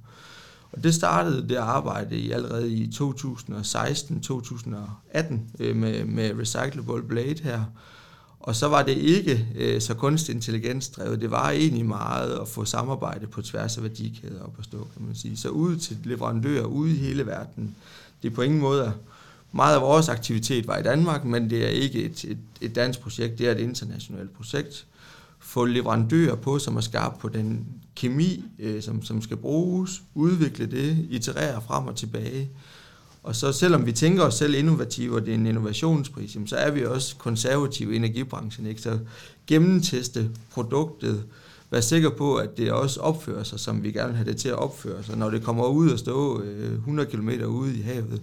Og 0.72 0.84
det 0.84 0.94
startede 0.94 1.50
det 1.50 1.56
arbejde 1.56 2.18
i 2.18 2.32
allerede 2.32 2.72
i 2.72 2.90
2016-2018 2.94 5.34
øh, 5.60 5.76
med, 5.76 6.06
med 6.06 6.40
Recyclable 6.40 7.04
Blade 7.08 7.44
her. 7.44 7.64
Og 8.40 8.56
så 8.56 8.68
var 8.68 8.84
det 8.84 8.98
ikke 8.98 9.48
øh, 9.56 9.82
så 9.82 9.94
kunstig 9.94 10.36
intelligens 10.36 10.90
drevet. 10.90 11.22
Det 11.22 11.32
var 11.32 11.50
egentlig 11.50 11.86
meget 11.86 12.40
at 12.40 12.48
få 12.48 12.66
samarbejde 12.66 13.28
på 13.28 13.42
tværs 13.42 13.78
af 13.78 13.84
værdikæder 13.84 14.44
op 14.44 14.56
at 14.60 14.66
stå, 14.66 14.78
kan 14.78 15.06
man 15.06 15.16
sige. 15.16 15.38
Så 15.38 15.50
ud 15.50 15.78
til 15.78 15.98
leverandører 16.04 16.66
ude 16.66 16.92
i 16.92 16.98
hele 16.98 17.26
verden. 17.26 17.76
Det 18.24 18.32
er 18.32 18.36
på 18.36 18.42
ingen 18.42 18.60
måde 18.60 18.94
meget 19.52 19.76
af 19.76 19.82
vores 19.82 20.10
aktivitet 20.10 20.68
var 20.68 20.78
i 20.78 20.84
Danmark, 20.84 21.26
men 21.26 21.50
det 21.50 21.66
er 21.66 21.70
ikke 21.70 22.04
et, 22.04 22.24
et, 22.24 22.38
et 22.62 22.76
dansk 22.76 23.00
projekt, 23.00 23.40
det 23.40 23.48
er 23.48 23.52
et 23.52 23.60
internationalt 23.60 24.34
projekt. 24.34 24.86
Få 25.40 25.66
leverandører 25.66 26.36
på, 26.36 26.60
som 26.60 26.78
er 26.78 26.82
skarpe 26.82 27.20
på 27.20 27.30
den 27.30 27.66
kemi, 27.96 28.44
øh, 28.60 28.82
som, 28.82 29.04
som 29.04 29.22
skal 29.22 29.38
bruges, 29.38 30.02
udvikle 30.16 30.66
det, 30.66 31.08
iterere 31.10 31.62
frem 31.62 31.88
og 31.88 31.96
tilbage. 31.96 32.50
Og 33.24 33.36
så 33.36 33.52
selvom 33.52 33.86
vi 33.86 33.92
tænker 33.92 34.24
os 34.24 34.34
selv 34.34 34.56
innovative, 34.56 35.16
og 35.16 35.22
det 35.22 35.32
er 35.32 35.36
en 35.36 35.46
innovationspris, 35.46 36.38
så 36.46 36.56
er 36.56 36.72
vi 36.72 36.86
også 36.86 37.16
konservative 37.16 37.94
i 37.94 37.96
energibranchen. 37.96 38.66
Ikke? 38.68 38.82
Så 38.82 39.00
gennemteste 39.48 40.30
produktet, 40.54 41.24
være 41.72 41.82
sikker 41.82 42.10
på, 42.10 42.36
at 42.36 42.58
det 42.58 42.72
også 42.72 43.00
opfører 43.00 43.44
sig, 43.44 43.60
som 43.60 43.84
vi 43.84 43.92
gerne 43.92 44.08
vil 44.08 44.18
have 44.18 44.30
det 44.30 44.38
til 44.38 44.50
at 44.50 44.56
opføre 44.56 45.04
sig, 45.04 45.18
når 45.18 45.30
det 45.30 45.44
kommer 45.44 45.66
ud 45.66 45.90
og 45.90 46.00
stå 46.00 46.42
øh, 46.42 46.74
100 46.74 47.10
km 47.10 47.30
ude 47.30 47.78
i 47.78 47.82
havet 47.82 48.22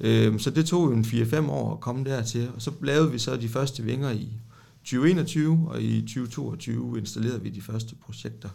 Øh, 0.00 0.40
så 0.40 0.50
det 0.50 0.66
tog 0.66 0.86
jo 0.86 0.92
en 0.92 1.04
4-5 1.04 1.50
år 1.50 1.72
at 1.72 1.80
komme 1.80 2.04
dertil, 2.04 2.50
og 2.54 2.62
så 2.62 2.70
lavede 2.82 3.12
vi 3.12 3.18
så 3.18 3.36
de 3.36 3.48
første 3.48 3.82
vinger 3.82 4.10
i 4.10 4.28
2021, 4.84 5.66
og 5.68 5.82
i 5.82 6.00
2022 6.00 6.98
installerede 6.98 7.42
vi 7.42 7.50
de 7.50 7.62
første 7.62 7.94
projekter 7.94 8.48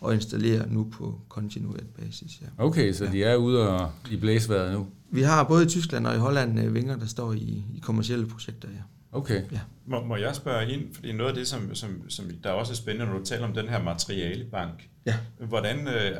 og 0.00 0.14
installerer 0.14 0.66
nu 0.66 0.84
på 0.92 1.20
kontinuert 1.28 1.86
basis. 2.00 2.40
Ja. 2.42 2.64
Okay, 2.64 2.92
så 2.92 3.04
ja. 3.04 3.10
de 3.10 3.24
er 3.24 3.36
ude 3.36 3.68
og 3.68 3.90
i 4.10 4.16
blæsværet 4.16 4.72
nu? 4.72 4.86
Vi 5.10 5.22
har 5.22 5.44
både 5.44 5.64
i 5.64 5.68
Tyskland 5.68 6.06
og 6.06 6.14
i 6.14 6.18
Holland 6.18 6.60
øh, 6.60 6.74
vinger, 6.74 6.96
der 6.96 7.06
står 7.06 7.32
i, 7.32 7.64
i 7.74 7.78
kommersielle 7.82 8.26
projekter, 8.26 8.68
ja. 8.68 8.82
Okay. 9.12 9.42
Ja. 9.52 9.60
Må, 9.86 10.04
må 10.04 10.16
jeg 10.16 10.36
spørge 10.36 10.72
ind, 10.72 10.94
fordi 10.94 11.12
noget 11.12 11.30
af 11.30 11.36
det, 11.36 11.48
som, 11.48 11.74
som, 11.74 12.10
som 12.10 12.24
der 12.44 12.50
også 12.50 12.72
er 12.72 12.76
spændende, 12.76 13.06
når 13.06 13.18
du 13.18 13.24
taler 13.24 13.46
om 13.46 13.54
den 13.54 13.68
her 13.68 13.82
materialebank, 13.82 14.88
ja. 15.06 15.14
hvordan, 15.38 15.88
øh, 15.88 16.16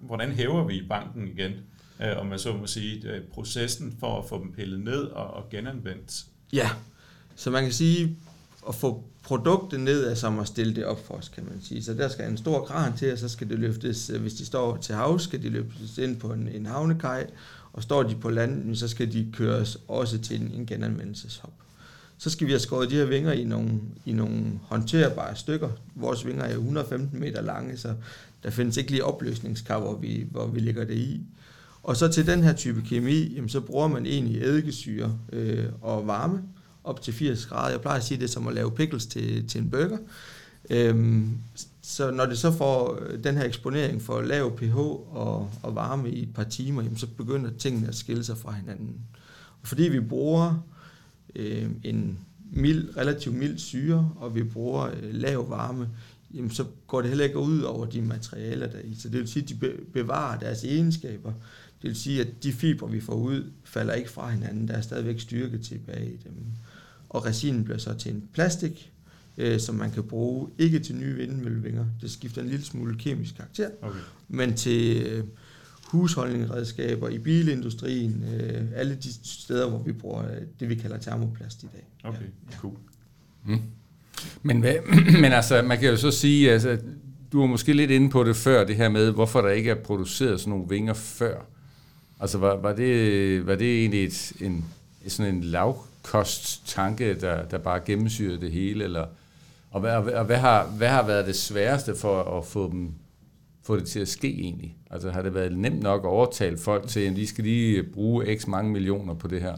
hvordan 0.00 0.32
hæver 0.32 0.66
vi 0.66 0.82
banken 0.88 1.28
igen? 1.28 1.52
Øh, 2.00 2.18
om 2.18 2.26
man 2.26 2.38
så 2.38 2.52
må 2.52 2.66
sige, 2.66 3.08
øh, 3.08 3.20
processen 3.22 3.96
for 4.00 4.18
at 4.18 4.28
få 4.28 4.42
dem 4.42 4.52
pillet 4.52 4.80
ned 4.80 5.02
og, 5.02 5.26
og 5.26 5.50
genanvendt. 5.50 6.24
Ja, 6.52 6.70
så 7.36 7.50
man 7.50 7.62
kan 7.62 7.72
sige, 7.72 8.16
at 8.68 8.74
få 8.74 9.04
produktet 9.22 9.80
ned 9.80 10.04
er 10.04 10.14
som 10.14 10.38
at 10.38 10.46
stille 10.46 10.74
det 10.74 10.84
op 10.84 11.06
for 11.06 11.14
os, 11.14 11.28
kan 11.28 11.44
man 11.44 11.62
sige. 11.62 11.82
Så 11.82 11.94
der 11.94 12.08
skal 12.08 12.30
en 12.30 12.36
stor 12.36 12.64
kran 12.64 12.96
til, 12.96 13.12
og 13.12 13.18
så 13.18 13.28
skal 13.28 13.48
det 13.48 13.58
løftes, 13.58 14.10
øh, 14.10 14.20
hvis 14.20 14.34
de 14.34 14.46
står 14.46 14.76
til 14.76 14.94
havs, 14.94 15.22
skal 15.22 15.42
de 15.42 15.48
løftes 15.48 15.98
ind 15.98 16.16
på 16.16 16.32
en, 16.32 16.48
en 16.48 16.66
havnekaj, 16.66 17.26
og 17.72 17.82
står 17.82 18.02
de 18.02 18.14
på 18.14 18.30
land, 18.30 18.76
så 18.76 18.88
skal 18.88 19.12
de 19.12 19.32
køres 19.32 19.78
også 19.88 20.18
til 20.18 20.40
en, 20.40 20.50
en 20.54 20.66
genanvendelseshop. 20.66 21.52
Så 22.18 22.30
skal 22.30 22.46
vi 22.46 22.52
have 22.52 22.60
skåret 22.60 22.90
de 22.90 22.96
her 22.96 23.04
vinger 23.04 23.32
i 23.32 23.44
nogle, 23.44 23.80
i 24.06 24.12
nogle 24.12 24.60
håndterbare 24.62 25.36
stykker. 25.36 25.70
Vores 25.94 26.26
vinger 26.26 26.44
er 26.44 26.52
115 26.52 27.20
meter 27.20 27.42
lange, 27.42 27.76
så 27.76 27.94
der 28.42 28.50
findes 28.50 28.76
ikke 28.76 28.90
lige 28.90 29.04
opløsningskar, 29.04 29.80
hvor 29.80 29.96
vi, 29.96 30.26
hvor 30.30 30.46
vi 30.46 30.60
lægger 30.60 30.84
det 30.84 30.94
i. 30.94 31.20
Og 31.82 31.96
så 31.96 32.08
til 32.08 32.26
den 32.26 32.42
her 32.42 32.52
type 32.52 32.82
kemi, 32.82 33.34
jamen, 33.34 33.48
så 33.48 33.60
bruger 33.60 33.88
man 33.88 34.06
egentlig 34.06 34.42
eddikesyre 34.42 35.18
øh, 35.32 35.66
og 35.80 36.06
varme 36.06 36.42
op 36.84 37.02
til 37.02 37.14
80 37.14 37.46
grader. 37.46 37.70
Jeg 37.70 37.80
plejer 37.80 37.98
at 37.98 38.04
sige 38.04 38.20
det 38.20 38.30
som 38.30 38.48
at 38.48 38.54
lave 38.54 38.70
pickles 38.70 39.06
til, 39.06 39.48
til 39.48 39.60
en 39.60 39.70
burger. 39.70 39.98
Øhm, 40.70 41.38
så 41.82 42.10
når 42.10 42.26
det 42.26 42.38
så 42.38 42.50
får 42.50 42.98
øh, 43.02 43.24
den 43.24 43.36
her 43.36 43.44
eksponering 43.44 44.02
for 44.02 44.20
lav 44.20 44.56
pH 44.56 44.76
og, 44.78 45.50
og 45.62 45.74
varme 45.74 46.10
i 46.10 46.22
et 46.22 46.34
par 46.34 46.44
timer, 46.44 46.82
jamen, 46.82 46.98
så 46.98 47.06
begynder 47.06 47.50
tingene 47.58 47.88
at 47.88 47.94
skille 47.94 48.24
sig 48.24 48.38
fra 48.38 48.52
hinanden. 48.52 48.96
Og 49.62 49.68
fordi 49.68 49.82
vi 49.82 50.00
bruger 50.00 50.66
øh, 51.36 51.70
en 51.84 52.18
mild, 52.52 52.96
relativt 52.96 53.34
mild 53.34 53.58
syre, 53.58 54.10
og 54.16 54.34
vi 54.34 54.42
bruger 54.42 54.82
øh, 54.82 55.14
lav 55.14 55.50
varme, 55.50 55.88
jamen, 56.34 56.50
så 56.50 56.64
går 56.86 57.00
det 57.00 57.08
heller 57.08 57.24
ikke 57.24 57.38
ud 57.38 57.60
over 57.60 57.86
de 57.86 58.02
materialer, 58.02 58.66
der 58.66 58.78
er 58.78 58.82
i. 58.84 58.94
Så 58.94 59.08
det 59.08 59.20
vil 59.20 59.28
sige, 59.28 59.42
at 59.42 59.48
de 59.48 59.72
bevarer 59.92 60.38
deres 60.38 60.64
egenskaber. 60.64 61.32
Det 61.82 61.88
vil 61.88 61.96
sige, 61.96 62.20
at 62.20 62.42
de 62.42 62.52
fibre, 62.52 62.90
vi 62.90 63.00
får 63.00 63.14
ud, 63.14 63.50
falder 63.64 63.94
ikke 63.94 64.10
fra 64.10 64.30
hinanden. 64.30 64.68
Der 64.68 64.74
er 64.74 64.80
stadigvæk 64.80 65.20
styrke 65.20 65.58
tilbage 65.58 66.06
i 66.06 66.16
dem. 66.24 66.32
Og 67.08 67.26
resinen 67.26 67.64
bliver 67.64 67.78
så 67.78 67.94
til 67.94 68.14
en 68.14 68.28
plastik, 68.32 68.92
øh, 69.38 69.60
som 69.60 69.74
man 69.74 69.90
kan 69.90 70.02
bruge 70.02 70.48
ikke 70.58 70.78
til 70.78 70.96
nye 70.96 71.14
vindmøllevinger. 71.14 71.86
Det 72.00 72.10
skifter 72.10 72.42
en 72.42 72.48
lille 72.48 72.64
smule 72.64 72.98
kemisk 72.98 73.36
karakter, 73.36 73.68
okay. 73.82 73.98
men 74.28 74.54
til 74.54 75.06
øh, 75.06 75.24
husholdningsredskaber 75.84 77.08
i 77.08 77.18
bilindustrien, 77.18 78.24
øh, 78.34 78.62
alle 78.74 78.94
de 78.94 79.12
steder, 79.24 79.68
hvor 79.68 79.82
vi 79.82 79.92
bruger 79.92 80.24
øh, 80.24 80.40
det, 80.60 80.68
vi 80.68 80.74
kalder 80.74 80.98
termoplast 80.98 81.62
i 81.62 81.66
dag. 81.72 81.86
Okay, 82.04 82.18
ja. 82.50 82.56
cool. 82.56 82.76
Mm. 83.46 83.60
Men, 84.42 84.60
hvad, 84.60 84.74
men 85.22 85.32
altså, 85.32 85.62
man 85.62 85.78
kan 85.78 85.90
jo 85.90 85.96
så 85.96 86.10
sige, 86.10 86.52
altså, 86.52 86.78
du 87.32 87.40
var 87.40 87.46
måske 87.46 87.72
lidt 87.72 87.90
inde 87.90 88.10
på 88.10 88.24
det 88.24 88.36
før, 88.36 88.64
det 88.64 88.76
her 88.76 88.88
med, 88.88 89.10
hvorfor 89.10 89.40
der 89.40 89.48
ikke 89.48 89.70
er 89.70 89.82
produceret 89.84 90.40
sådan 90.40 90.50
nogle 90.50 90.68
vinger 90.68 90.94
før. 90.94 91.46
Altså, 92.22 92.38
var, 92.38 92.56
var, 92.56 92.72
det, 92.72 93.46
var 93.46 93.54
det 93.54 93.80
egentlig 93.80 94.04
et, 94.04 94.32
en, 94.40 94.64
sådan 95.08 95.34
en 95.34 95.44
lavkost 95.44 96.66
tanke, 96.66 97.20
der, 97.20 97.44
der 97.44 97.58
bare 97.58 97.80
gennemsyrede 97.86 98.40
det 98.40 98.52
hele, 98.52 98.84
eller 98.84 99.06
og 99.70 99.80
hvad, 99.80 99.96
og 99.96 100.24
hvad, 100.24 100.36
har, 100.36 100.66
hvad 100.66 100.88
har 100.88 101.06
været 101.06 101.26
det 101.26 101.36
sværeste 101.36 101.96
for 101.96 102.38
at 102.38 102.44
få, 102.44 102.70
dem, 102.70 102.92
få 103.62 103.76
det 103.76 103.88
til 103.88 104.00
at 104.00 104.08
ske 104.08 104.28
egentlig? 104.28 104.76
Altså 104.90 105.10
har 105.10 105.22
det 105.22 105.34
været 105.34 105.58
nemt 105.58 105.82
nok 105.82 106.04
at 106.04 106.08
overtale 106.08 106.58
folk 106.58 106.88
til, 106.88 107.00
at 107.00 107.16
de 107.16 107.26
skal 107.26 107.44
lige 107.44 107.82
bruge 107.82 108.38
x 108.38 108.46
mange 108.46 108.72
millioner 108.72 109.14
på 109.14 109.28
det 109.28 109.40
her? 109.40 109.56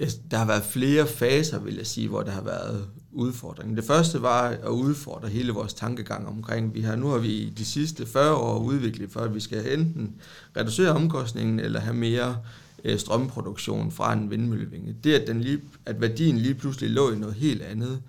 Ja, 0.00 0.06
der 0.30 0.36
har 0.36 0.46
været 0.46 0.62
flere 0.62 1.06
faser, 1.06 1.60
vil 1.60 1.76
jeg 1.76 1.86
sige, 1.86 2.08
hvor 2.08 2.22
der 2.22 2.30
har 2.30 2.42
været 2.42 2.88
udfordringen. 3.12 3.76
Det 3.76 3.84
første 3.84 4.22
var 4.22 4.42
at 4.42 4.68
udfordre 4.68 5.28
hele 5.28 5.52
vores 5.52 5.74
tankegang 5.74 6.28
omkring, 6.28 6.74
vi 6.74 6.80
har, 6.80 6.96
nu 6.96 7.08
har 7.08 7.18
vi 7.18 7.48
de 7.58 7.64
sidste 7.64 8.06
40 8.06 8.34
år 8.34 8.58
udviklet 8.58 9.10
for, 9.10 9.20
at 9.20 9.34
vi 9.34 9.40
skal 9.40 9.78
enten 9.78 10.14
reducere 10.56 10.90
omkostningen 10.90 11.60
eller 11.60 11.80
have 11.80 11.96
mere 11.96 12.36
øh, 12.84 12.98
strømproduktion 12.98 13.90
fra 13.90 14.12
en 14.12 14.30
vindmøllevinge. 14.30 14.96
Det, 15.04 15.14
at, 15.14 15.26
den 15.26 15.40
lige, 15.40 15.60
at 15.86 16.00
værdien 16.00 16.38
lige 16.38 16.54
pludselig 16.54 16.90
lå 16.90 17.10
i 17.12 17.18
noget 17.18 17.34
helt 17.34 17.62
andet, 17.62 18.02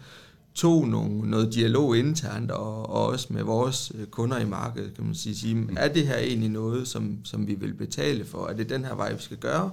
tog 0.54 0.88
nogle, 0.88 1.30
noget 1.30 1.54
dialog 1.54 1.98
internt 1.98 2.52
og, 2.52 2.90
og 2.90 3.08
også 3.08 3.28
med 3.30 3.44
vores 3.44 3.92
øh, 3.96 4.06
kunder 4.06 4.40
i 4.40 4.46
markedet, 4.46 4.94
kan 4.96 5.06
man 5.06 5.16
sige, 5.16 5.36
sige 5.36 5.68
er 5.78 5.94
det 5.94 6.08
her 6.08 6.18
egentlig 6.18 6.50
noget, 6.50 6.88
som, 6.88 7.18
som 7.24 7.48
vi 7.48 7.54
vil 7.54 7.74
betale 7.74 8.26
for? 8.26 8.48
Er 8.48 8.54
det 8.54 8.70
den 8.70 8.86
her 8.86 8.96
vej, 8.96 9.14
vi 9.14 9.22
skal 9.22 9.38
gøre? 9.38 9.72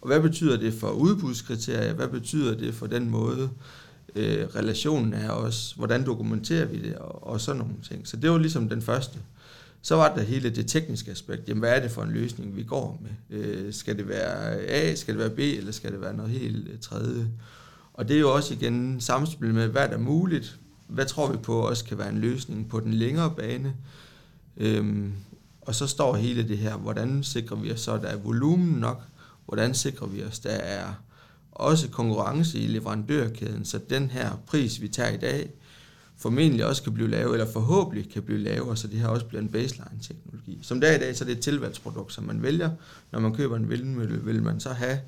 Og 0.00 0.06
hvad 0.06 0.20
betyder 0.20 0.56
det 0.56 0.74
for 0.74 0.90
udbudskriterier? 0.90 1.92
Hvad 1.92 2.08
betyder 2.08 2.54
det 2.58 2.74
for 2.74 2.86
den 2.86 3.10
måde, 3.10 3.50
øh, 4.14 4.46
relationen 4.56 5.14
er 5.14 5.30
også? 5.30 5.76
Hvordan 5.76 6.06
dokumenterer 6.06 6.64
vi 6.64 6.82
det? 6.82 6.94
Og, 6.94 7.26
og 7.26 7.40
sådan 7.40 7.58
nogle 7.58 7.74
ting. 7.88 8.08
Så 8.08 8.16
det 8.16 8.30
var 8.30 8.38
ligesom 8.38 8.68
den 8.68 8.82
første. 8.82 9.18
Så 9.82 9.96
var 9.96 10.14
der 10.14 10.22
hele 10.22 10.50
det 10.50 10.66
tekniske 10.66 11.10
aspekt. 11.10 11.48
Jamen, 11.48 11.60
hvad 11.60 11.70
er 11.70 11.80
det 11.80 11.90
for 11.90 12.02
en 12.02 12.10
løsning, 12.10 12.56
vi 12.56 12.62
går 12.62 13.02
med? 13.02 13.38
Øh, 13.38 13.72
skal 13.72 13.96
det 13.96 14.08
være 14.08 14.60
A, 14.60 14.94
skal 14.94 15.14
det 15.14 15.20
være 15.20 15.30
B, 15.30 15.38
eller 15.38 15.72
skal 15.72 15.92
det 15.92 16.00
være 16.00 16.16
noget 16.16 16.30
helt 16.30 16.68
øh, 16.68 16.78
tredje? 16.80 17.28
Og 17.94 18.08
det 18.08 18.16
er 18.16 18.20
jo 18.20 18.34
også 18.34 18.54
igen 18.54 19.00
samspil 19.00 19.54
med, 19.54 19.68
hvad 19.68 19.88
der 19.88 19.94
er 19.94 19.98
muligt, 19.98 20.58
hvad 20.86 21.06
tror 21.06 21.32
vi 21.32 21.36
på 21.36 21.68
også 21.68 21.84
kan 21.84 21.98
være 21.98 22.08
en 22.08 22.18
løsning 22.18 22.68
på 22.68 22.80
den 22.80 22.94
længere 22.94 23.34
bane. 23.36 23.74
Øhm, 24.56 25.12
og 25.60 25.74
så 25.74 25.86
står 25.86 26.16
hele 26.16 26.48
det 26.48 26.58
her, 26.58 26.76
hvordan 26.76 27.22
sikrer 27.22 27.56
vi 27.56 27.72
os 27.72 27.80
så, 27.80 27.96
der 27.96 28.08
er 28.08 28.16
volumen 28.16 28.80
nok, 28.80 29.02
hvordan 29.44 29.74
sikrer 29.74 30.06
vi 30.06 30.24
os, 30.24 30.38
der 30.38 30.50
er 30.50 30.86
også 31.52 31.88
konkurrence 31.88 32.58
i 32.58 32.66
leverandørkæden, 32.66 33.64
så 33.64 33.80
den 33.90 34.10
her 34.10 34.30
pris, 34.46 34.80
vi 34.80 34.88
tager 34.88 35.10
i 35.10 35.16
dag, 35.16 35.50
formentlig 36.16 36.66
også 36.66 36.82
kan 36.82 36.92
blive 36.92 37.10
lavere, 37.10 37.32
eller 37.32 37.52
forhåbentlig 37.52 38.12
kan 38.12 38.22
blive 38.22 38.38
lavere, 38.38 38.76
så 38.76 38.86
det 38.86 38.98
her 38.98 39.08
også 39.08 39.26
bliver 39.26 39.42
en 39.42 39.48
baseline-teknologi. 39.48 40.58
Som 40.62 40.80
der 40.80 40.96
i 40.96 40.98
dag, 40.98 41.16
så 41.16 41.24
er 41.24 41.26
det 41.26 41.36
et 41.36 41.42
tilvalgsprodukt, 41.42 42.12
som 42.12 42.24
man 42.24 42.42
vælger. 42.42 42.70
Når 43.12 43.20
man 43.20 43.34
køber 43.34 43.56
en 43.56 43.70
vindmølle, 43.70 44.24
vil 44.24 44.42
man 44.42 44.60
så 44.60 44.72
have 44.72 44.98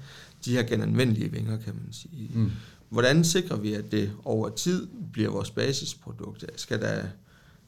de 0.45 0.53
her 0.53 0.63
genanvendelige 0.63 1.33
vinger, 1.33 1.57
kan 1.59 1.75
man 1.75 1.93
sige. 1.93 2.31
Mm. 2.35 2.51
Hvordan 2.89 3.25
sikrer 3.25 3.57
vi, 3.57 3.75
at 3.75 3.93
det 3.93 4.13
over 4.25 4.49
tid 4.49 4.87
bliver 5.13 5.31
vores 5.31 5.51
basisprodukt? 5.51 6.45
Skal 6.57 6.81
der 6.81 7.03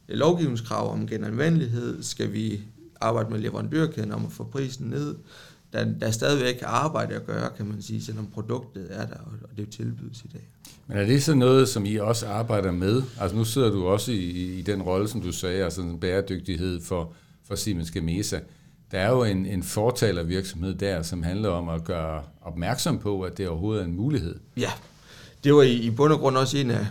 lovgivningskrav 0.09 0.93
om 0.93 1.07
genanvendelighed? 1.07 2.03
Skal 2.03 2.33
vi 2.33 2.61
arbejde 3.01 3.31
med 3.31 3.39
leverandørkæden 3.39 4.13
om 4.13 4.27
at 4.27 4.33
få 4.33 4.45
prisen 4.45 4.87
ned? 4.87 5.15
Der, 5.77 5.85
der 6.01 6.07
er 6.07 6.11
stadigvæk 6.11 6.63
arbejde 6.63 7.15
at 7.15 7.27
gøre, 7.27 7.51
kan 7.57 7.67
man 7.67 7.83
sige, 7.83 8.03
selvom 8.05 8.27
produktet 8.27 8.87
er 8.91 9.07
der, 9.07 9.17
og 9.43 9.57
det 9.57 9.69
tilbydes 9.69 10.23
i 10.25 10.29
dag. 10.33 10.49
Men 10.87 10.99
er 10.99 11.07
det 11.07 11.23
så 11.23 11.35
noget, 11.35 11.69
som 11.69 11.87
I 11.87 11.97
også 11.97 12.29
arbejder 12.29 12.73
med? 12.73 13.03
Altså 13.21 13.37
nu 13.37 13.45
sidder 13.45 13.71
du 13.71 13.87
også 13.87 14.13
i, 14.13 14.59
i 14.59 14.63
den 14.63 14.83
rolle, 14.83 15.09
som 15.09 15.21
du 15.21 15.33
sagde, 15.33 15.65
altså 15.65 15.81
en 15.81 16.01
bæredygtighed 16.01 16.81
for, 16.81 17.13
for 17.49 17.55
Siemens 17.55 17.91
Gamesa. 17.91 18.39
Der 18.91 18.99
er 18.99 19.11
jo 19.11 19.25
en, 19.25 19.47
en 19.47 19.63
fortalervirksomhed 19.63 20.75
der, 20.75 21.03
som 21.03 21.23
handler 21.23 21.49
om 21.49 21.69
at 21.69 21.85
gøre 21.85 22.23
opmærksom 22.43 22.99
på, 22.99 23.23
at 23.23 23.39
det 23.39 23.49
overhovedet 23.49 23.83
er 23.83 23.87
en 23.87 23.97
mulighed. 23.97 24.37
Ja, 24.57 24.71
det 25.45 25.55
var 25.55 25.63
i, 25.63 25.75
i 25.75 25.91
bund 25.91 26.13
og 26.13 26.19
grund 26.19 26.37
også 26.37 26.59
en 26.59 26.71
af 26.71 26.87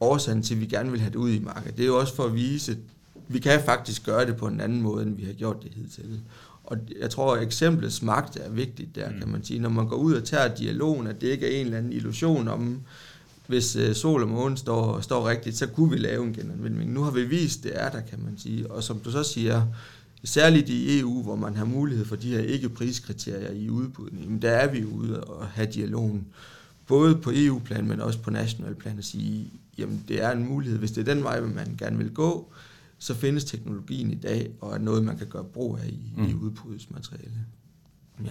årsagen 0.00 0.42
til, 0.42 0.54
at 0.54 0.60
vi 0.60 0.66
gerne 0.66 0.90
vil 0.90 1.00
have 1.00 1.10
det 1.10 1.16
ud 1.16 1.30
i 1.30 1.38
markedet. 1.38 1.76
Det 1.76 1.82
er 1.82 1.86
jo 1.86 1.98
også 1.98 2.14
for 2.14 2.24
at 2.24 2.34
vise, 2.34 2.72
at 2.72 2.78
vi 3.28 3.38
kan 3.38 3.60
faktisk 3.64 4.06
gøre 4.06 4.26
det 4.26 4.36
på 4.36 4.46
en 4.46 4.60
anden 4.60 4.82
måde, 4.82 5.02
end 5.02 5.16
vi 5.16 5.24
har 5.24 5.32
gjort 5.32 5.62
det 5.62 5.72
hidtil. 5.74 6.20
Og 6.66 6.78
jeg 7.00 7.10
tror, 7.10 7.34
at 7.34 7.42
eksemplets 7.42 8.02
magt 8.02 8.36
er 8.36 8.50
vigtigt 8.50 8.94
der, 8.94 9.08
kan 9.20 9.28
man 9.28 9.44
sige. 9.44 9.60
Når 9.60 9.68
man 9.68 9.88
går 9.88 9.96
ud 9.96 10.14
og 10.14 10.24
tager 10.24 10.54
dialogen, 10.54 11.06
at 11.06 11.20
det 11.20 11.26
ikke 11.26 11.46
er 11.46 11.60
en 11.60 11.66
eller 11.66 11.78
anden 11.78 11.92
illusion 11.92 12.48
om, 12.48 12.80
hvis 13.46 13.76
øh, 13.76 13.94
sol 13.94 14.22
og 14.22 14.28
måne 14.28 14.56
står, 14.56 15.00
står 15.00 15.28
rigtigt, 15.28 15.56
så 15.56 15.66
kunne 15.66 15.90
vi 15.90 15.96
lave 15.96 16.24
en 16.24 16.32
genanvending. 16.32 16.92
Nu 16.92 17.02
har 17.02 17.10
vi 17.10 17.24
vist, 17.24 17.64
det 17.64 17.72
er 17.74 17.90
der, 17.90 18.00
kan 18.00 18.18
man 18.24 18.38
sige. 18.38 18.70
Og 18.70 18.82
som 18.82 18.98
du 18.98 19.10
så 19.10 19.22
siger, 19.22 19.62
særligt 20.24 20.68
i 20.68 21.00
EU, 21.00 21.22
hvor 21.22 21.36
man 21.36 21.56
har 21.56 21.64
mulighed 21.64 22.04
for 22.04 22.16
de 22.16 22.30
her 22.30 22.40
ikke-priskriterier 22.40 23.50
i 23.50 23.70
udbuddet, 23.70 24.42
der 24.42 24.50
er 24.50 24.72
vi 24.72 24.84
ude 24.84 25.24
og 25.24 25.46
have 25.46 25.68
dialogen 25.72 26.26
både 26.86 27.16
på 27.16 27.30
EU-plan, 27.34 27.86
men 27.86 28.00
også 28.00 28.18
på 28.18 28.30
national 28.30 28.74
plan, 28.74 28.98
at 28.98 29.04
sige, 29.04 29.50
jamen 29.78 30.04
det 30.08 30.22
er 30.22 30.30
en 30.30 30.48
mulighed, 30.48 30.78
hvis 30.78 30.90
det 30.90 31.08
er 31.08 31.14
den 31.14 31.24
vej, 31.24 31.40
man 31.40 31.76
gerne 31.78 31.98
vil 31.98 32.10
gå, 32.10 32.52
så 32.98 33.14
findes 33.14 33.44
teknologien 33.44 34.10
i 34.10 34.14
dag, 34.14 34.50
og 34.60 34.74
er 34.74 34.78
noget, 34.78 35.04
man 35.04 35.18
kan 35.18 35.26
gøre 35.26 35.44
brug 35.44 35.78
af 35.78 35.88
i, 35.88 36.12
mm. 36.16 36.24
i 36.24 36.34
udbudsmateriale. 36.34 37.44
Ja. 38.24 38.30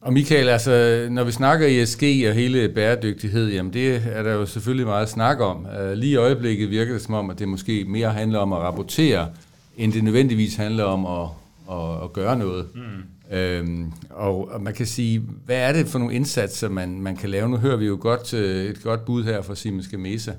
Og 0.00 0.12
Michael, 0.12 0.48
altså, 0.48 1.06
når 1.10 1.24
vi 1.24 1.32
snakker 1.32 1.82
ESG 1.82 2.02
og 2.28 2.34
hele 2.34 2.68
bæredygtighed, 2.68 3.48
jamen 3.48 3.72
det 3.72 4.02
er 4.04 4.22
der 4.22 4.32
jo 4.32 4.46
selvfølgelig 4.46 4.86
meget 4.86 5.08
snak 5.08 5.40
om. 5.40 5.66
Uh, 5.80 5.92
lige 5.92 6.12
i 6.12 6.16
øjeblikket 6.16 6.70
virker 6.70 6.92
det 6.92 7.02
som 7.02 7.14
om, 7.14 7.30
at 7.30 7.38
det 7.38 7.48
måske 7.48 7.84
mere 7.84 8.10
handler 8.10 8.38
om 8.38 8.52
at 8.52 8.58
rapportere, 8.58 9.28
end 9.76 9.92
det 9.92 10.04
nødvendigvis 10.04 10.54
handler 10.54 10.84
om 10.84 11.06
at, 11.06 11.28
at, 11.70 12.04
at 12.04 12.12
gøre 12.12 12.38
noget. 12.38 12.66
Mm. 12.74 13.36
Øhm, 13.36 13.92
og, 14.10 14.48
og 14.48 14.62
man 14.62 14.74
kan 14.74 14.86
sige, 14.86 15.22
hvad 15.44 15.56
er 15.56 15.72
det 15.72 15.86
for 15.86 15.98
nogle 15.98 16.14
indsatser, 16.14 16.68
man, 16.68 17.00
man 17.00 17.16
kan 17.16 17.30
lave? 17.30 17.48
Nu 17.48 17.56
hører 17.56 17.76
vi 17.76 17.86
jo 17.86 17.98
godt, 18.00 18.34
øh, 18.34 18.64
et 18.64 18.82
godt 18.82 19.04
bud 19.04 19.24
her 19.24 19.42
fra 19.42 19.54
Siemens 19.54 19.88
Gamesa. 19.88 20.32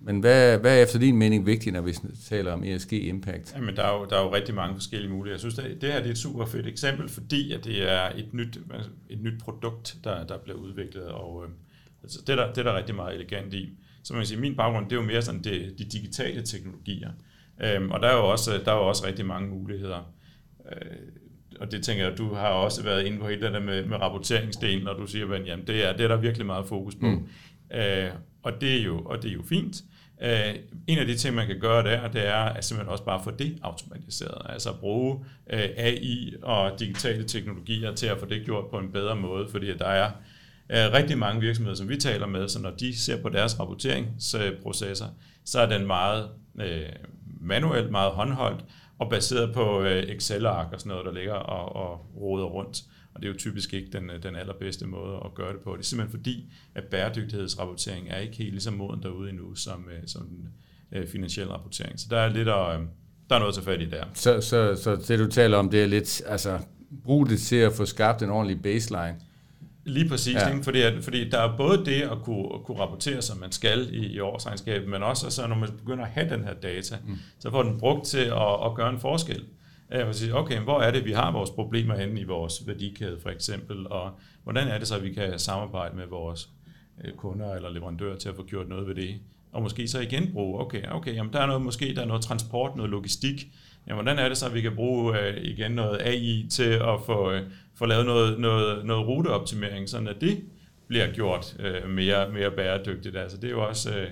Men 0.00 0.20
hvad, 0.20 0.58
hvad 0.58 0.78
er 0.78 0.82
efter 0.82 0.98
din 0.98 1.16
mening 1.16 1.46
vigtigt, 1.46 1.72
når 1.72 1.80
vi 1.80 1.94
taler 2.28 2.52
om 2.52 2.64
ESG 2.64 2.92
Impact? 2.92 3.54
Jamen, 3.56 3.76
der 3.76 3.82
er 3.82 3.98
jo, 3.98 4.06
der 4.10 4.16
er 4.16 4.22
jo 4.22 4.34
rigtig 4.34 4.54
mange 4.54 4.74
forskellige 4.74 5.10
muligheder. 5.10 5.34
Jeg 5.34 5.40
synes, 5.40 5.54
det, 5.54 5.80
det 5.82 5.92
her 5.92 5.98
det 5.98 6.06
er 6.06 6.10
et 6.10 6.18
super 6.18 6.46
fedt 6.46 6.66
eksempel, 6.66 7.08
fordi 7.08 7.52
at 7.52 7.64
det 7.64 7.90
er 7.90 8.10
et 8.16 8.34
nyt, 8.34 8.58
et 9.10 9.20
nyt 9.20 9.40
produkt, 9.40 9.96
der, 10.04 10.24
der 10.24 10.38
bliver 10.38 10.58
udviklet, 10.58 11.04
og 11.04 11.44
øh, 11.44 11.50
altså, 12.02 12.18
det, 12.26 12.32
er 12.32 12.36
der, 12.36 12.52
det 12.52 12.58
er 12.58 12.62
der 12.62 12.76
rigtig 12.76 12.94
meget 12.94 13.14
elegant 13.14 13.54
i. 13.54 13.78
Så 14.02 14.12
man 14.12 14.20
kan 14.20 14.26
sige, 14.26 14.40
min 14.40 14.56
baggrund, 14.56 14.84
det 14.84 14.92
er 14.92 15.00
jo 15.00 15.06
mere 15.06 15.22
sådan 15.22 15.42
det, 15.42 15.78
de 15.78 15.84
digitale 15.84 16.42
teknologier. 16.42 17.10
Øhm, 17.62 17.90
og 17.90 18.00
der 18.00 18.08
er, 18.08 18.16
jo 18.16 18.30
også, 18.30 18.50
der 18.64 18.72
er 18.72 18.76
jo 18.76 18.88
også 18.88 19.06
rigtig 19.06 19.26
mange 19.26 19.48
muligheder. 19.48 20.12
Øh, 20.72 20.96
og 21.60 21.72
det 21.72 21.84
tænker 21.84 22.08
jeg, 22.08 22.18
du 22.18 22.34
har 22.34 22.48
også 22.48 22.82
været 22.82 23.06
inde 23.06 23.18
på 23.18 23.28
hele 23.28 23.42
det 23.42 23.52
der 23.52 23.60
med, 23.60 23.86
med 23.86 23.96
rapporteringsdelen, 23.96 24.84
når 24.84 24.94
du 24.94 25.06
siger, 25.06 25.32
at 25.32 25.46
jamen, 25.46 25.66
det, 25.66 25.84
er, 25.84 25.92
det 25.92 26.04
er 26.04 26.08
der 26.08 26.16
virkelig 26.16 26.46
meget 26.46 26.66
fokus 26.66 26.94
på. 26.94 27.06
Mm. 27.06 27.28
Øh, 27.76 28.10
og, 28.48 28.60
det 28.60 28.80
er 28.80 28.82
jo, 28.84 29.02
og 29.04 29.22
det 29.22 29.28
er 29.28 29.34
jo 29.34 29.42
fint. 29.48 29.76
Øh, 30.22 30.54
en 30.86 30.98
af 30.98 31.06
de 31.06 31.16
ting, 31.16 31.34
man 31.34 31.46
kan 31.46 31.60
gøre 31.60 31.82
der, 31.82 32.08
det 32.08 32.26
er 32.26 32.34
at 32.34 32.64
simpelthen 32.64 32.92
også 32.92 33.04
bare 33.04 33.24
få 33.24 33.30
det 33.30 33.58
automatiseret. 33.62 34.46
Altså 34.48 34.72
bruge 34.80 35.24
øh, 35.50 35.68
AI 35.76 36.34
og 36.42 36.80
digitale 36.80 37.24
teknologier 37.24 37.94
til 37.94 38.06
at 38.06 38.18
få 38.18 38.26
det 38.26 38.44
gjort 38.44 38.70
på 38.70 38.78
en 38.78 38.92
bedre 38.92 39.16
måde, 39.16 39.48
fordi 39.48 39.76
der 39.76 39.86
er 39.86 40.10
øh, 40.70 40.92
rigtig 40.92 41.18
mange 41.18 41.40
virksomheder, 41.40 41.76
som 41.76 41.88
vi 41.88 41.96
taler 41.96 42.26
med, 42.26 42.48
så 42.48 42.62
når 42.62 42.70
de 42.70 42.98
ser 42.98 43.22
på 43.22 43.28
deres 43.28 43.60
rapporteringsprocesser, 43.60 45.06
så 45.44 45.60
er 45.60 45.66
den 45.66 45.86
meget 45.86 46.28
øh, 46.60 46.88
manuelt, 47.40 47.90
meget 47.90 48.12
håndholdt, 48.12 48.64
og 48.98 49.10
baseret 49.10 49.54
på 49.54 49.82
øh, 49.82 50.02
Excel-ark 50.02 50.66
og 50.72 50.80
sådan 50.80 50.90
noget, 50.90 51.06
der 51.06 51.12
ligger 51.12 51.34
og, 51.34 51.76
og 51.76 52.06
roder 52.16 52.44
rundt. 52.44 52.82
Og 53.18 53.22
det 53.22 53.28
er 53.28 53.32
jo 53.32 53.38
typisk 53.38 53.74
ikke 53.74 53.90
den, 53.92 54.10
den 54.22 54.36
allerbedste 54.36 54.86
måde 54.86 55.20
at 55.24 55.34
gøre 55.34 55.52
det 55.52 55.60
på. 55.60 55.72
Det 55.72 55.78
er 55.78 55.84
simpelthen 55.84 56.18
fordi, 56.18 56.52
at 56.74 56.84
bæredygtighedsrapportering 56.84 58.08
er 58.08 58.18
ikke 58.18 58.36
helt 58.36 58.50
lige 58.50 58.60
så 58.60 58.70
moden 58.70 59.02
derude 59.02 59.30
endnu, 59.30 59.54
som, 59.54 59.88
øh, 59.90 60.02
som 60.06 60.28
den 60.28 60.48
øh, 60.92 61.08
finansiel 61.08 61.48
rapportering. 61.48 62.00
Så 62.00 62.06
der 62.10 62.18
er 62.18 62.28
lidt 62.28 62.48
at, 62.48 62.80
øh, 62.80 62.86
der 63.28 63.34
er 63.34 63.38
noget 63.38 63.54
til 63.54 63.62
fat 63.62 63.80
i 63.80 63.90
der. 63.90 64.04
Så, 64.14 64.40
så, 64.40 64.76
så 64.82 64.96
det 65.08 65.18
du 65.18 65.26
taler 65.26 65.56
om, 65.56 65.70
det 65.70 65.82
er 65.82 65.86
lidt, 65.86 66.22
altså 66.26 66.58
brug 67.04 67.28
det 67.28 67.40
til 67.40 67.56
at 67.56 67.72
få 67.72 67.86
skabt 67.86 68.22
en 68.22 68.30
ordentlig 68.30 68.62
baseline. 68.62 69.16
Lige 69.84 70.08
præcis, 70.08 70.34
ja. 70.34 70.48
ikke? 70.48 70.64
Fordi, 70.64 70.80
at, 70.80 71.04
fordi 71.04 71.28
der 71.28 71.38
er 71.38 71.56
både 71.56 71.84
det 71.84 72.02
at 72.02 72.18
kunne, 72.22 72.48
at 72.54 72.64
kunne 72.64 72.78
rapportere, 72.78 73.22
som 73.22 73.38
man 73.38 73.52
skal 73.52 73.94
i, 73.94 74.06
i 74.06 74.20
årsregnskabet, 74.20 74.88
men 74.88 75.02
også 75.02 75.26
altså, 75.26 75.46
når 75.46 75.56
man 75.56 75.68
begynder 75.78 76.04
at 76.04 76.10
have 76.10 76.30
den 76.30 76.44
her 76.44 76.54
data, 76.54 76.96
mm. 77.06 77.16
så 77.38 77.50
får 77.50 77.62
den 77.62 77.78
brugt 77.78 78.06
til 78.06 78.18
at, 78.18 78.66
at 78.66 78.74
gøre 78.74 78.90
en 78.90 79.00
forskel. 79.00 79.44
Jeg 79.90 80.14
sige, 80.14 80.34
okay, 80.34 80.58
hvor 80.60 80.80
er 80.80 80.90
det, 80.90 81.04
vi 81.04 81.12
har 81.12 81.32
vores 81.32 81.50
problemer 81.50 81.96
henne 81.96 82.20
i 82.20 82.24
vores 82.24 82.66
værdikæde 82.66 83.18
for 83.20 83.30
eksempel, 83.30 83.86
og 83.86 84.10
hvordan 84.44 84.68
er 84.68 84.78
det 84.78 84.88
så, 84.88 84.96
at 84.96 85.02
vi 85.02 85.12
kan 85.12 85.38
samarbejde 85.38 85.96
med 85.96 86.06
vores 86.06 86.48
øh, 87.04 87.12
kunder 87.14 87.54
eller 87.54 87.70
leverandører 87.70 88.16
til 88.16 88.28
at 88.28 88.36
få 88.36 88.44
gjort 88.44 88.68
noget 88.68 88.86
ved 88.86 88.94
det? 88.94 89.20
Og 89.52 89.62
måske 89.62 89.88
så 89.88 90.00
igen 90.00 90.32
bruge, 90.32 90.60
okay, 90.60 90.82
okay 90.90 91.14
jamen 91.14 91.32
der 91.32 91.40
er 91.40 91.46
noget, 91.46 91.62
måske 91.62 91.94
der 91.94 92.02
er 92.02 92.06
noget 92.06 92.22
transport, 92.22 92.76
noget 92.76 92.90
logistik, 92.90 93.48
jamen 93.86 94.02
hvordan 94.02 94.24
er 94.24 94.28
det 94.28 94.38
så, 94.38 94.46
at 94.46 94.54
vi 94.54 94.60
kan 94.60 94.74
bruge 94.74 95.20
øh, 95.20 95.36
igen 95.42 95.70
noget 95.70 96.02
AI 96.02 96.46
til 96.50 96.70
at 96.70 97.00
få, 97.06 97.30
øh, 97.30 97.42
få 97.74 97.86
lavet 97.86 98.06
noget, 98.06 98.40
noget, 98.40 98.86
noget 98.86 99.06
ruteoptimering, 99.06 99.88
sådan 99.88 100.08
at 100.08 100.20
det 100.20 100.40
bliver 100.88 101.12
gjort 101.12 101.56
øh, 101.58 101.90
mere, 101.90 102.30
mere 102.30 102.50
bæredygtigt. 102.50 103.16
Altså 103.16 103.36
det 103.36 103.44
er 103.44 103.50
jo 103.50 103.68
også, 103.68 103.98
øh, 103.98 104.08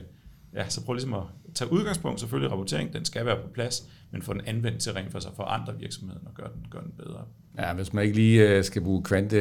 ja, 0.55 0.69
så 0.69 0.85
prøv 0.85 0.95
ligesom 0.95 1.15
at 1.15 1.23
tage 1.57 1.73
udgangspunkt, 1.73 2.21
selvfølgelig 2.21 2.53
rapportering, 2.53 2.93
den 2.93 3.05
skal 3.05 3.27
være 3.27 3.37
på 3.37 3.49
plads, 3.55 3.83
men 4.11 4.23
få 4.23 4.33
den 4.33 4.41
anvendt 4.47 4.79
til 4.79 4.93
rent 4.93 5.13
for 5.13 5.19
sig 5.19 5.31
for 5.37 5.43
andre 5.43 5.73
virksomheder 5.79 6.21
og 6.27 6.35
gøre 6.35 6.49
den, 6.55 6.67
gøre 6.71 6.83
den 6.83 6.93
bedre. 6.97 7.21
Ja, 7.59 7.73
hvis 7.73 7.93
man 7.93 8.05
ikke 8.05 8.17
lige 8.17 8.59
uh, 8.59 8.65
skal 8.65 8.83
bruge 8.83 9.03
kvante, 9.03 9.37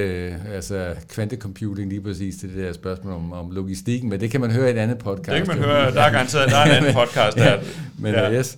altså 0.54 0.96
kvantecomputing 1.10 1.90
lige 1.90 2.02
præcis 2.02 2.36
til 2.36 2.50
det 2.50 2.66
der 2.66 2.74
spørgsmål 2.74 3.14
om, 3.14 3.34
om 3.34 3.52
logistikken, 3.52 4.10
men 4.10 4.20
det 4.20 4.32
kan 4.32 4.42
man 4.42 4.52
høre 4.52 4.68
i 4.68 4.74
et 4.74 4.78
andet 4.78 4.98
podcast. 4.98 5.30
Det 5.30 5.38
kan 5.38 5.48
man 5.48 5.58
høre, 5.58 5.92
der 5.92 6.02
er 6.02 6.12
garanteret, 6.12 6.50
der 6.50 6.58
er 6.58 6.66
en 6.66 6.72
anden 6.72 6.94
podcast 7.02 7.38
der. 7.38 7.52
ja, 7.52 7.60
men 8.00 8.14
ja. 8.14 8.34
yes. 8.34 8.58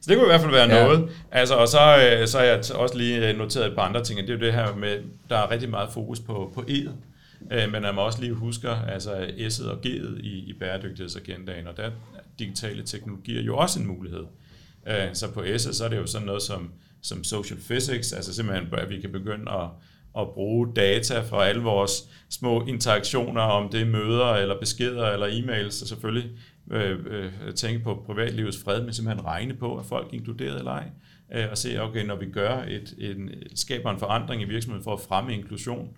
Så 0.00 0.10
det 0.10 0.16
kunne 0.16 0.26
i 0.26 0.30
hvert 0.30 0.40
fald 0.40 0.52
være 0.52 0.76
ja. 0.76 0.84
noget. 0.84 1.08
Altså, 1.32 1.54
og 1.54 1.68
så, 1.68 1.78
øh, 1.80 2.28
så 2.28 2.38
har 2.38 2.44
jeg 2.44 2.56
også 2.74 2.96
lige 2.98 3.32
noteret 3.32 3.66
et 3.66 3.74
par 3.74 3.82
andre 3.82 4.04
ting, 4.04 4.20
det 4.20 4.30
er 4.30 4.34
jo 4.34 4.40
det 4.40 4.52
her 4.52 4.76
med, 4.76 4.98
der 5.28 5.36
er 5.36 5.50
rigtig 5.50 5.70
meget 5.70 5.88
fokus 5.92 6.20
på, 6.20 6.52
på 6.54 6.60
E'et. 6.60 6.90
Øh, 7.52 7.72
men 7.72 7.84
at 7.84 7.94
man 7.94 7.98
også 7.98 8.20
lige 8.20 8.32
husker 8.32 8.70
altså 8.70 9.12
S'et 9.26 9.68
og 9.68 9.78
G'et 9.86 10.20
i, 10.20 10.38
i 10.38 10.52
bæredygtighedsagendaen, 10.52 11.66
og 11.66 11.76
der 11.76 11.82
er 11.82 11.90
digitale 12.38 12.82
teknologier 12.82 13.42
jo 13.42 13.56
også 13.56 13.80
en 13.80 13.86
mulighed. 13.86 14.24
Øh, 14.86 15.08
så 15.12 15.30
på 15.32 15.40
S'et, 15.40 15.72
så 15.72 15.84
er 15.84 15.88
det 15.88 15.96
jo 15.96 16.06
sådan 16.06 16.26
noget 16.26 16.42
som, 16.42 16.72
som 17.02 17.24
social 17.24 17.60
physics, 17.60 18.12
altså 18.12 18.34
simpelthen, 18.34 18.68
at 18.72 18.90
vi 18.90 19.00
kan 19.00 19.12
begynde 19.12 19.52
at, 19.52 19.68
at 20.18 20.30
bruge 20.34 20.74
data 20.76 21.20
fra 21.20 21.46
alle 21.46 21.62
vores 21.62 21.92
små 22.30 22.66
interaktioner, 22.66 23.42
om 23.42 23.68
det 23.68 23.80
er 23.80 23.86
møder, 23.86 24.34
eller 24.34 24.60
beskeder, 24.60 25.06
eller 25.06 25.26
e-mails, 25.26 25.82
og 25.82 25.88
selvfølgelig 25.88 26.30
øh, 26.70 26.98
øh, 27.06 27.54
tænke 27.54 27.84
på 27.84 28.02
privatlivets 28.06 28.62
fred, 28.64 28.82
men 28.84 28.92
simpelthen 28.92 29.26
regne 29.26 29.54
på, 29.54 29.76
at 29.76 29.86
folk 29.86 30.12
inkluderet 30.12 30.58
eller 30.58 30.70
ej, 30.70 30.90
øh, 31.34 31.46
og 31.50 31.58
se, 31.58 31.82
okay, 31.82 32.04
når 32.04 32.16
vi 32.16 32.26
gør 32.26 32.62
et, 32.68 32.94
en, 32.98 33.30
skaber 33.54 33.90
en 33.90 33.98
forandring 33.98 34.42
i 34.42 34.44
virksomheden 34.44 34.84
for 34.84 34.92
at 34.92 35.00
fremme 35.00 35.34
inklusion, 35.34 35.88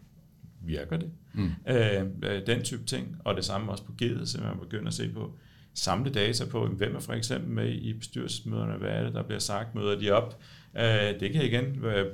virker 0.67 0.97
det? 0.97 1.11
Mm. 1.35 1.51
Øh, 1.69 2.03
øh, 2.23 2.47
den 2.47 2.63
type 2.63 2.85
ting, 2.85 3.17
og 3.25 3.37
det 3.37 3.45
samme 3.45 3.73
også 3.73 3.85
på 3.85 3.93
G'et, 4.03 4.27
så 4.27 4.41
man 4.41 4.59
begynder 4.63 4.89
at 4.89 4.95
se 4.95 5.09
på, 5.09 5.31
samle 5.75 6.11
data 6.11 6.45
på, 6.45 6.67
hvem 6.67 6.97
er 6.97 7.01
for 7.01 7.13
eksempel 7.13 7.51
med 7.51 7.73
i 7.73 7.93
bestyrelsesmøderne, 7.93 8.73
hvad 8.73 8.91
er 8.91 9.05
det, 9.05 9.15
der 9.15 9.23
bliver 9.23 9.39
sagt, 9.39 9.75
møder 9.75 9.99
de 9.99 10.11
op. 10.11 10.39
Øh, 10.79 11.21
det 11.21 11.33
kan 11.33 11.45
igen, 11.45 11.65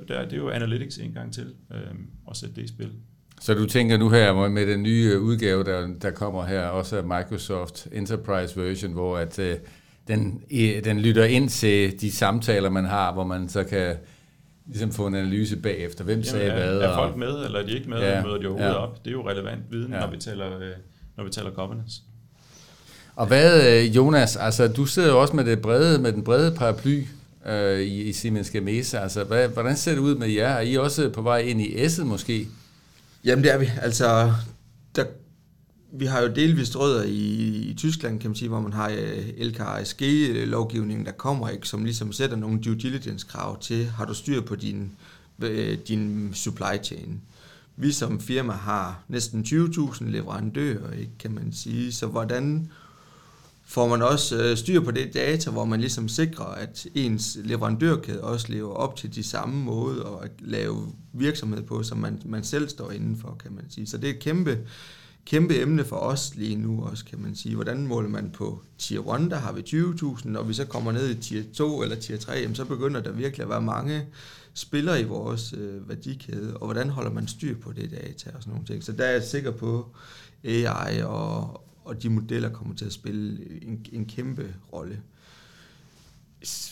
der, 0.07 0.23
det 0.25 0.33
er 0.33 0.37
jo 0.37 0.49
analytics 0.49 0.97
en 0.97 1.11
gang 1.13 1.33
til, 1.33 1.53
øh, 1.73 1.79
at 2.29 2.37
sætte 2.37 2.55
det 2.55 2.61
i 2.61 2.67
spil. 2.67 2.91
Så 3.41 3.53
du 3.53 3.65
tænker 3.65 3.97
nu 3.97 4.09
her 4.09 4.49
med 4.49 4.67
den 4.67 4.83
nye 4.83 5.19
udgave, 5.19 5.63
der, 5.63 5.87
der 6.01 6.11
kommer 6.11 6.45
her, 6.45 6.61
også 6.61 6.97
af 6.97 7.03
Microsoft 7.03 7.87
Enterprise 7.91 8.61
version, 8.61 8.93
hvor 8.93 9.17
at 9.17 9.39
øh, 9.39 9.57
den, 10.07 10.43
den 10.83 10.99
lytter 10.99 11.23
ind 11.23 11.49
til 11.49 12.01
de 12.01 12.11
samtaler, 12.11 12.69
man 12.69 12.85
har, 12.85 13.13
hvor 13.13 13.23
man 13.23 13.49
så 13.49 13.63
kan 13.63 13.95
ligesom 14.69 14.91
få 14.91 15.07
en 15.07 15.15
analyse 15.15 15.57
bagefter. 15.57 16.03
Hvem 16.03 16.13
Jamen, 16.13 16.23
sagde 16.23 16.45
er, 16.45 16.55
hvad? 16.55 16.81
Er 16.81 16.95
folk 16.95 17.15
med, 17.15 17.45
eller 17.45 17.59
er 17.59 17.65
de 17.65 17.71
ikke 17.71 17.89
med, 17.89 17.99
ja, 17.99 18.23
møder 18.23 18.37
de 18.37 18.45
overhovedet 18.45 18.73
ja. 18.73 18.77
op? 18.77 19.05
Det 19.05 19.07
er 19.07 19.11
jo 19.11 19.29
relevant 19.29 19.61
viden, 19.69 19.93
ja. 19.93 19.99
når, 19.99 20.11
vi 20.11 20.17
taler, 20.17 20.57
øh, 20.57 20.71
når 21.17 21.23
vi 21.23 21.29
taler 21.29 21.49
governance. 21.49 22.01
Og 23.15 23.27
hvad, 23.27 23.67
øh, 23.67 23.95
Jonas, 23.95 24.35
altså 24.35 24.67
du 24.67 24.85
sidder 24.85 25.09
jo 25.09 25.21
også 25.21 25.35
med, 25.35 25.45
det 25.45 25.61
brede, 25.61 26.01
med 26.01 26.13
den 26.13 26.23
brede 26.23 26.55
paraply 26.55 27.03
øh, 27.45 27.79
i, 27.79 28.01
i 28.01 28.13
Siemens 28.13 28.49
Gamesa. 28.49 28.97
Altså, 28.97 29.23
hvad, 29.23 29.47
hvordan 29.47 29.77
ser 29.77 29.91
det 29.91 29.99
ud 29.99 30.15
med 30.15 30.27
jer? 30.27 30.47
Er 30.47 30.61
I 30.61 30.75
også 30.75 31.09
på 31.09 31.21
vej 31.21 31.37
ind 31.37 31.61
i 31.61 31.85
S'et 31.85 32.03
måske? 32.03 32.47
Jamen 33.25 33.43
det 33.43 33.53
er 33.53 33.57
vi. 33.57 33.69
Altså, 33.81 34.33
der, 34.95 35.05
vi 35.91 36.05
har 36.05 36.21
jo 36.21 36.27
delvist 36.27 36.75
rødder 36.75 37.03
i, 37.03 37.37
i 37.69 37.73
Tyskland, 37.73 38.19
kan 38.19 38.29
man 38.29 38.35
sige, 38.35 38.49
hvor 38.49 38.59
man 38.59 38.73
har 38.73 38.89
øh, 38.89 39.29
uh, 39.37 39.45
LKSG-lovgivningen, 39.45 41.01
øh, 41.01 41.05
der 41.05 41.11
kommer, 41.11 41.49
ikke, 41.49 41.67
som 41.67 41.83
ligesom 41.83 42.11
sætter 42.11 42.37
nogle 42.37 42.59
due 42.59 42.75
diligence-krav 42.75 43.61
til, 43.61 43.85
har 43.85 44.05
du 44.05 44.13
styr 44.13 44.41
på 44.41 44.55
din, 44.55 44.91
uh, 45.43 45.73
din 45.87 46.31
supply 46.33 46.83
chain. 46.83 47.21
Vi 47.75 47.91
som 47.91 48.19
firma 48.19 48.53
har 48.53 49.03
næsten 49.07 49.41
20.000 49.41 50.03
leverandører, 50.09 50.91
ikke, 50.91 51.17
kan 51.19 51.31
man 51.31 51.53
sige, 51.53 51.93
så 51.93 52.07
hvordan 52.07 52.69
får 53.69 53.87
man 53.87 54.01
også 54.01 54.43
øh, 54.43 54.57
styr 54.57 54.81
på 54.81 54.91
det 54.91 55.13
data, 55.13 55.49
hvor 55.49 55.65
man 55.65 55.79
ligesom 55.79 56.07
sikrer, 56.07 56.45
at 56.45 56.87
ens 56.95 57.37
leverandørkæde 57.43 58.21
også 58.21 58.45
lever 58.49 58.73
op 58.73 58.95
til 58.95 59.15
de 59.15 59.23
samme 59.23 59.63
måde 59.63 60.19
at 60.23 60.31
lave 60.39 60.93
virksomhed 61.13 61.63
på, 61.63 61.83
som 61.83 61.97
man, 61.97 62.21
man 62.25 62.43
selv 62.43 62.69
står 62.69 62.91
indenfor, 62.91 63.37
kan 63.43 63.53
man 63.53 63.65
sige. 63.69 63.87
Så 63.87 63.97
det 63.97 64.09
er 64.09 64.13
et 64.13 64.19
kæmpe, 64.19 64.57
kæmpe 65.25 65.61
emne 65.61 65.85
for 65.85 65.95
os 65.95 66.35
lige 66.35 66.55
nu 66.55 66.83
også, 66.83 67.05
kan 67.05 67.19
man 67.19 67.35
sige. 67.35 67.55
Hvordan 67.55 67.87
måler 67.87 68.09
man 68.09 68.29
på 68.31 68.61
tier 68.77 69.13
1, 69.13 69.31
der 69.31 69.37
har 69.37 69.51
vi 69.51 69.61
20.000, 69.61 70.37
og 70.37 70.49
vi 70.49 70.53
så 70.53 70.65
kommer 70.65 70.91
ned 70.91 71.09
i 71.09 71.15
tier 71.15 71.43
2 71.53 71.81
eller 71.81 71.95
tier 71.95 72.17
3, 72.17 72.33
jamen, 72.33 72.55
så 72.55 72.65
begynder 72.65 73.01
der 73.01 73.11
virkelig 73.11 73.43
at 73.43 73.49
være 73.49 73.61
mange 73.61 74.05
spillere 74.53 75.01
i 75.01 75.03
vores 75.03 75.53
øh, 75.53 75.89
værdikæde, 75.89 76.57
og 76.57 76.65
hvordan 76.65 76.89
holder 76.89 77.11
man 77.11 77.27
styr 77.27 77.57
på 77.57 77.71
det 77.71 77.91
data 77.91 78.29
og 78.35 78.43
sådan 78.43 78.51
nogle 78.51 78.65
ting. 78.65 78.83
Så 78.83 78.91
der 78.91 79.05
er 79.05 79.11
jeg 79.11 79.23
sikker 79.23 79.51
på 79.51 79.95
AI 80.43 81.01
og, 81.01 81.63
og 81.83 82.03
de 82.03 82.09
modeller 82.09 82.49
kommer 82.49 82.75
til 82.75 82.85
at 82.85 82.93
spille 82.93 83.39
en, 83.61 83.85
en 83.91 84.05
kæmpe 84.05 84.55
rolle. 84.73 85.01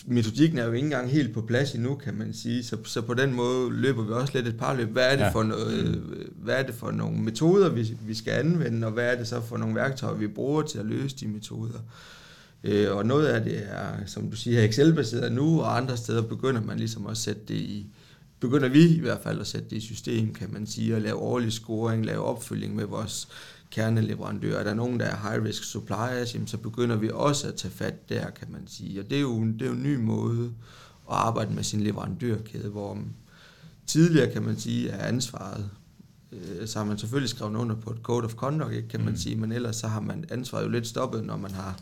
Metodikken 0.05 0.57
er 0.57 0.65
jo 0.65 0.71
ikke 0.71 0.85
engang 0.85 1.09
helt 1.09 1.33
på 1.33 1.41
plads 1.41 1.73
endnu, 1.73 1.95
kan 1.95 2.13
man 2.13 2.33
sige, 2.33 2.63
så, 2.63 2.77
så 2.83 3.01
på 3.01 3.13
den 3.13 3.33
måde 3.33 3.71
løber 3.71 4.03
vi 4.03 4.11
også 4.13 4.33
lidt 4.35 4.47
et 4.47 4.57
par 4.57 4.73
løb. 4.73 4.89
Hvad 4.89 5.11
er 5.11 5.15
det, 5.15 5.23
ja. 5.23 5.29
for, 5.29 5.43
noget, 5.43 6.03
hvad 6.35 6.55
er 6.55 6.63
det 6.63 6.75
for 6.75 6.91
nogle 6.91 7.21
metoder, 7.21 7.69
vi, 7.69 7.97
vi 8.01 8.15
skal 8.15 8.31
anvende, 8.31 8.87
og 8.87 8.93
hvad 8.93 9.13
er 9.13 9.17
det 9.17 9.27
så 9.27 9.41
for 9.41 9.57
nogle 9.57 9.75
værktøjer, 9.75 10.15
vi 10.15 10.27
bruger 10.27 10.61
til 10.61 10.79
at 10.79 10.85
løse 10.85 11.15
de 11.15 11.27
metoder? 11.27 11.79
Øh, 12.63 12.95
og 12.95 13.05
noget 13.05 13.27
af 13.27 13.43
det 13.43 13.63
er, 13.69 14.05
som 14.05 14.29
du 14.29 14.35
siger, 14.35 14.63
Excel-baseret 14.63 15.31
nu, 15.31 15.61
og 15.61 15.77
andre 15.77 15.97
steder 15.97 16.21
begynder 16.21 16.61
man 16.61 16.77
ligesom 16.77 17.07
at 17.07 17.17
sætte 17.17 17.41
det 17.47 17.55
i, 17.55 17.87
begynder 18.39 18.69
vi 18.69 18.87
i 18.87 18.99
hvert 18.99 19.21
fald 19.23 19.39
at 19.39 19.47
sætte 19.47 19.69
det 19.69 19.75
i 19.75 19.79
system, 19.79 20.33
kan 20.33 20.53
man 20.53 20.67
sige, 20.67 20.95
og 20.95 21.01
lave 21.01 21.15
årlig 21.15 21.53
scoring, 21.53 22.05
lave 22.05 22.23
opfølging 22.23 22.75
med 22.75 22.85
vores 22.85 23.27
kerneleverandører. 23.71 24.59
Er 24.59 24.63
der 24.63 24.73
nogen, 24.73 24.99
der 24.99 25.05
er 25.05 25.15
high-risk 25.15 25.63
suppliers, 25.63 26.33
jamen, 26.33 26.47
så 26.47 26.57
begynder 26.57 26.95
vi 26.95 27.09
også 27.13 27.47
at 27.47 27.55
tage 27.55 27.71
fat 27.71 28.09
der, 28.09 28.29
kan 28.29 28.47
man 28.51 28.61
sige. 28.67 28.99
Og 28.99 29.09
det 29.09 29.17
er 29.17 29.21
jo, 29.21 29.43
det 29.43 29.61
er 29.61 29.65
jo 29.65 29.71
en 29.71 29.83
ny 29.83 29.95
måde 29.95 30.51
at 31.11 31.15
arbejde 31.15 31.53
med 31.53 31.63
sin 31.63 31.81
leverandørkæde, 31.81 32.69
hvor 32.69 32.97
tidligere, 33.87 34.31
kan 34.33 34.43
man 34.43 34.59
sige, 34.59 34.89
er 34.89 35.07
ansvaret 35.07 35.69
øh, 36.31 36.67
så 36.67 36.79
har 36.79 36.85
man 36.85 36.97
selvfølgelig 36.97 37.29
skrevet 37.29 37.55
under 37.55 37.75
på 37.75 37.89
et 37.91 37.97
code 38.03 38.25
of 38.25 38.33
conduct, 38.33 38.73
ikke, 38.73 38.87
kan 38.87 38.99
man 38.99 39.09
mm. 39.09 39.17
sige, 39.17 39.35
men 39.35 39.51
ellers 39.51 39.75
så 39.75 39.87
har 39.87 40.01
man 40.01 40.25
ansvaret 40.29 40.63
jo 40.63 40.69
lidt 40.69 40.87
stoppet, 40.87 41.23
når 41.23 41.37
man 41.37 41.51
har 41.51 41.79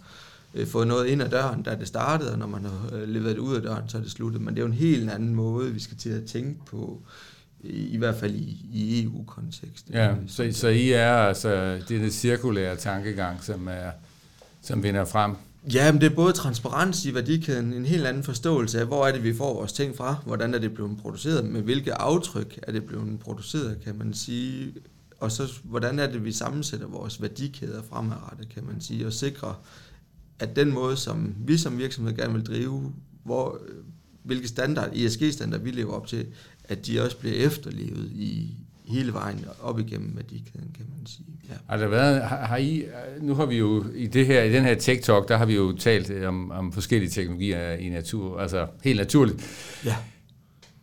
øh, 0.53 0.67
fået 0.67 0.87
noget 0.87 1.05
ind 1.05 1.21
ad 1.21 1.29
døren, 1.29 1.63
da 1.63 1.75
det 1.75 1.87
startede, 1.87 2.31
og 2.31 2.39
når 2.39 2.47
man 2.47 2.63
har 2.63 2.89
øh, 2.93 3.09
leveret 3.09 3.35
det 3.35 3.41
ud 3.41 3.55
af 3.55 3.61
døren, 3.61 3.89
så 3.89 3.97
er 3.97 4.01
det 4.01 4.11
sluttet. 4.11 4.41
Men 4.41 4.55
det 4.55 4.61
er 4.61 4.65
jo 4.65 4.71
en 4.71 4.77
helt 4.77 5.09
anden 5.09 5.35
måde, 5.35 5.73
vi 5.73 5.79
skal 5.79 5.97
til 5.97 6.09
at 6.09 6.25
tænke 6.25 6.65
på 6.65 7.01
i 7.69 7.97
hvert 7.97 8.15
fald 8.15 8.35
i, 8.35 8.65
i 8.73 9.03
EU-kontekst. 9.03 9.89
Ja, 9.89 10.13
så, 10.27 10.49
så 10.51 10.67
I 10.67 10.91
er 10.91 11.13
altså, 11.13 11.79
det 11.89 11.97
er 11.97 12.01
det 12.01 12.13
cirkulære 12.13 12.75
tankegang, 12.75 13.43
som, 13.43 13.67
er, 13.67 13.91
som 14.61 14.83
vinder 14.83 15.05
frem? 15.05 15.35
Ja, 15.73 15.91
men 15.91 16.01
det 16.01 16.11
er 16.11 16.15
både 16.15 16.33
transparens 16.33 17.05
i 17.05 17.13
værdikæden, 17.13 17.73
en 17.73 17.85
helt 17.85 18.05
anden 18.05 18.23
forståelse 18.23 18.79
af, 18.79 18.85
hvor 18.85 19.05
er 19.07 19.11
det, 19.11 19.23
vi 19.23 19.33
får 19.33 19.53
vores 19.53 19.73
ting 19.73 19.95
fra, 19.95 20.15
hvordan 20.25 20.53
er 20.53 20.59
det 20.59 20.73
blevet 20.73 20.97
produceret, 20.97 21.45
med 21.45 21.61
hvilke 21.61 21.93
aftryk 21.93 22.59
er 22.63 22.71
det 22.71 22.83
blevet 22.83 23.19
produceret, 23.19 23.77
kan 23.83 23.97
man 23.97 24.13
sige, 24.13 24.73
og 25.19 25.31
så 25.31 25.53
hvordan 25.63 25.99
er 25.99 26.11
det, 26.11 26.25
vi 26.25 26.31
sammensætter 26.31 26.87
vores 26.87 27.21
værdikæder 27.21 27.81
fremadrettet, 27.89 28.49
kan 28.49 28.63
man 28.65 28.81
sige, 28.81 29.07
og 29.07 29.13
sikre, 29.13 29.55
at 30.39 30.55
den 30.55 30.71
måde, 30.71 30.97
som 30.97 31.35
vi 31.39 31.57
som 31.57 31.77
virksomhed 31.77 32.15
gerne 32.15 32.33
vil 32.33 32.45
drive, 32.45 32.93
hvor, 33.23 33.61
hvilke 34.23 34.47
standard, 34.47 34.91
ESG-standard 34.93 35.61
vi 35.61 35.71
lever 35.71 35.93
op 35.93 36.07
til, 36.07 36.25
at 36.69 36.87
de 36.87 37.01
også 37.01 37.17
bliver 37.17 37.35
efterlevet 37.35 38.11
i 38.11 38.55
hele 38.87 39.13
vejen 39.13 39.45
op 39.61 39.79
igennem 39.79 40.15
værdikæden, 40.15 40.71
kan 40.77 40.85
man 40.97 41.05
sige. 41.05 41.25
Ja. 41.49 41.53
Har 41.69 41.77
der 41.77 41.87
været, 41.87 42.21
har, 42.21 42.45
har 42.45 42.57
I, 42.57 42.83
nu 43.21 43.35
har 43.35 43.45
vi 43.45 43.57
jo 43.57 43.85
i, 43.95 44.07
det 44.07 44.25
her, 44.25 44.43
i 44.43 44.53
den 44.53 44.63
her 44.63 44.75
Tech 44.75 45.03
Talk, 45.03 45.27
der 45.27 45.37
har 45.37 45.45
vi 45.45 45.55
jo 45.55 45.75
talt 45.77 46.25
om, 46.25 46.51
om 46.51 46.71
forskellige 46.71 47.09
teknologier 47.09 47.71
i 47.71 47.89
natur, 47.89 48.39
altså 48.39 48.67
helt 48.83 48.97
naturligt. 48.97 49.45
Ja. 49.85 49.95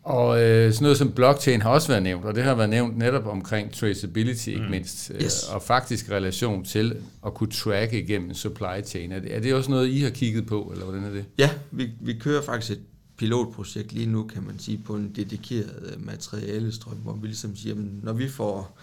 Og 0.03 0.43
øh, 0.43 0.73
sådan 0.73 0.83
noget 0.83 0.99
som 0.99 1.13
blockchain 1.13 1.63
har 1.63 1.71
også 1.71 1.89
været 1.89 2.03
nævnt, 2.03 2.25
og 2.25 2.35
det 2.35 2.43
har 2.43 2.55
været 2.55 2.71
nævnt 2.71 2.99
netop 2.99 3.27
omkring 3.27 3.73
traceability, 3.73 4.49
ikke 4.49 4.63
mm. 4.63 4.71
mindst, 4.71 5.13
øh, 5.15 5.23
yes. 5.23 5.43
og 5.43 5.63
faktisk 5.63 6.11
relation 6.11 6.65
til 6.65 6.97
at 7.27 7.35
kunne 7.35 7.51
tracke 7.51 8.03
igennem 8.03 8.35
supply 8.35 8.85
chain. 8.85 9.13
Er 9.13 9.21
det, 9.21 9.37
er 9.37 9.41
det 9.41 9.55
også 9.55 9.71
noget, 9.71 9.89
I 9.89 10.01
har 10.01 10.11
kigget 10.11 10.47
på, 10.47 10.71
eller 10.73 10.85
hvordan 10.85 11.05
er 11.05 11.11
det? 11.11 11.25
Ja, 11.39 11.51
vi, 11.71 11.91
vi 12.01 12.13
kører 12.13 12.43
faktisk 12.43 12.73
et 12.73 12.81
pilotprojekt 13.23 13.93
lige 13.93 14.07
nu, 14.07 14.25
kan 14.25 14.43
man 14.43 14.59
sige, 14.59 14.79
på 14.79 14.97
en 14.97 15.13
dedikeret 15.17 15.93
øh, 15.93 16.07
materialestrøm, 16.07 16.97
hvor 16.97 17.13
vi 17.13 17.27
ligesom 17.27 17.57
siger, 17.57 17.75
at 17.75 17.81
når 18.03 18.13
vi 18.13 18.29
får 18.29 18.79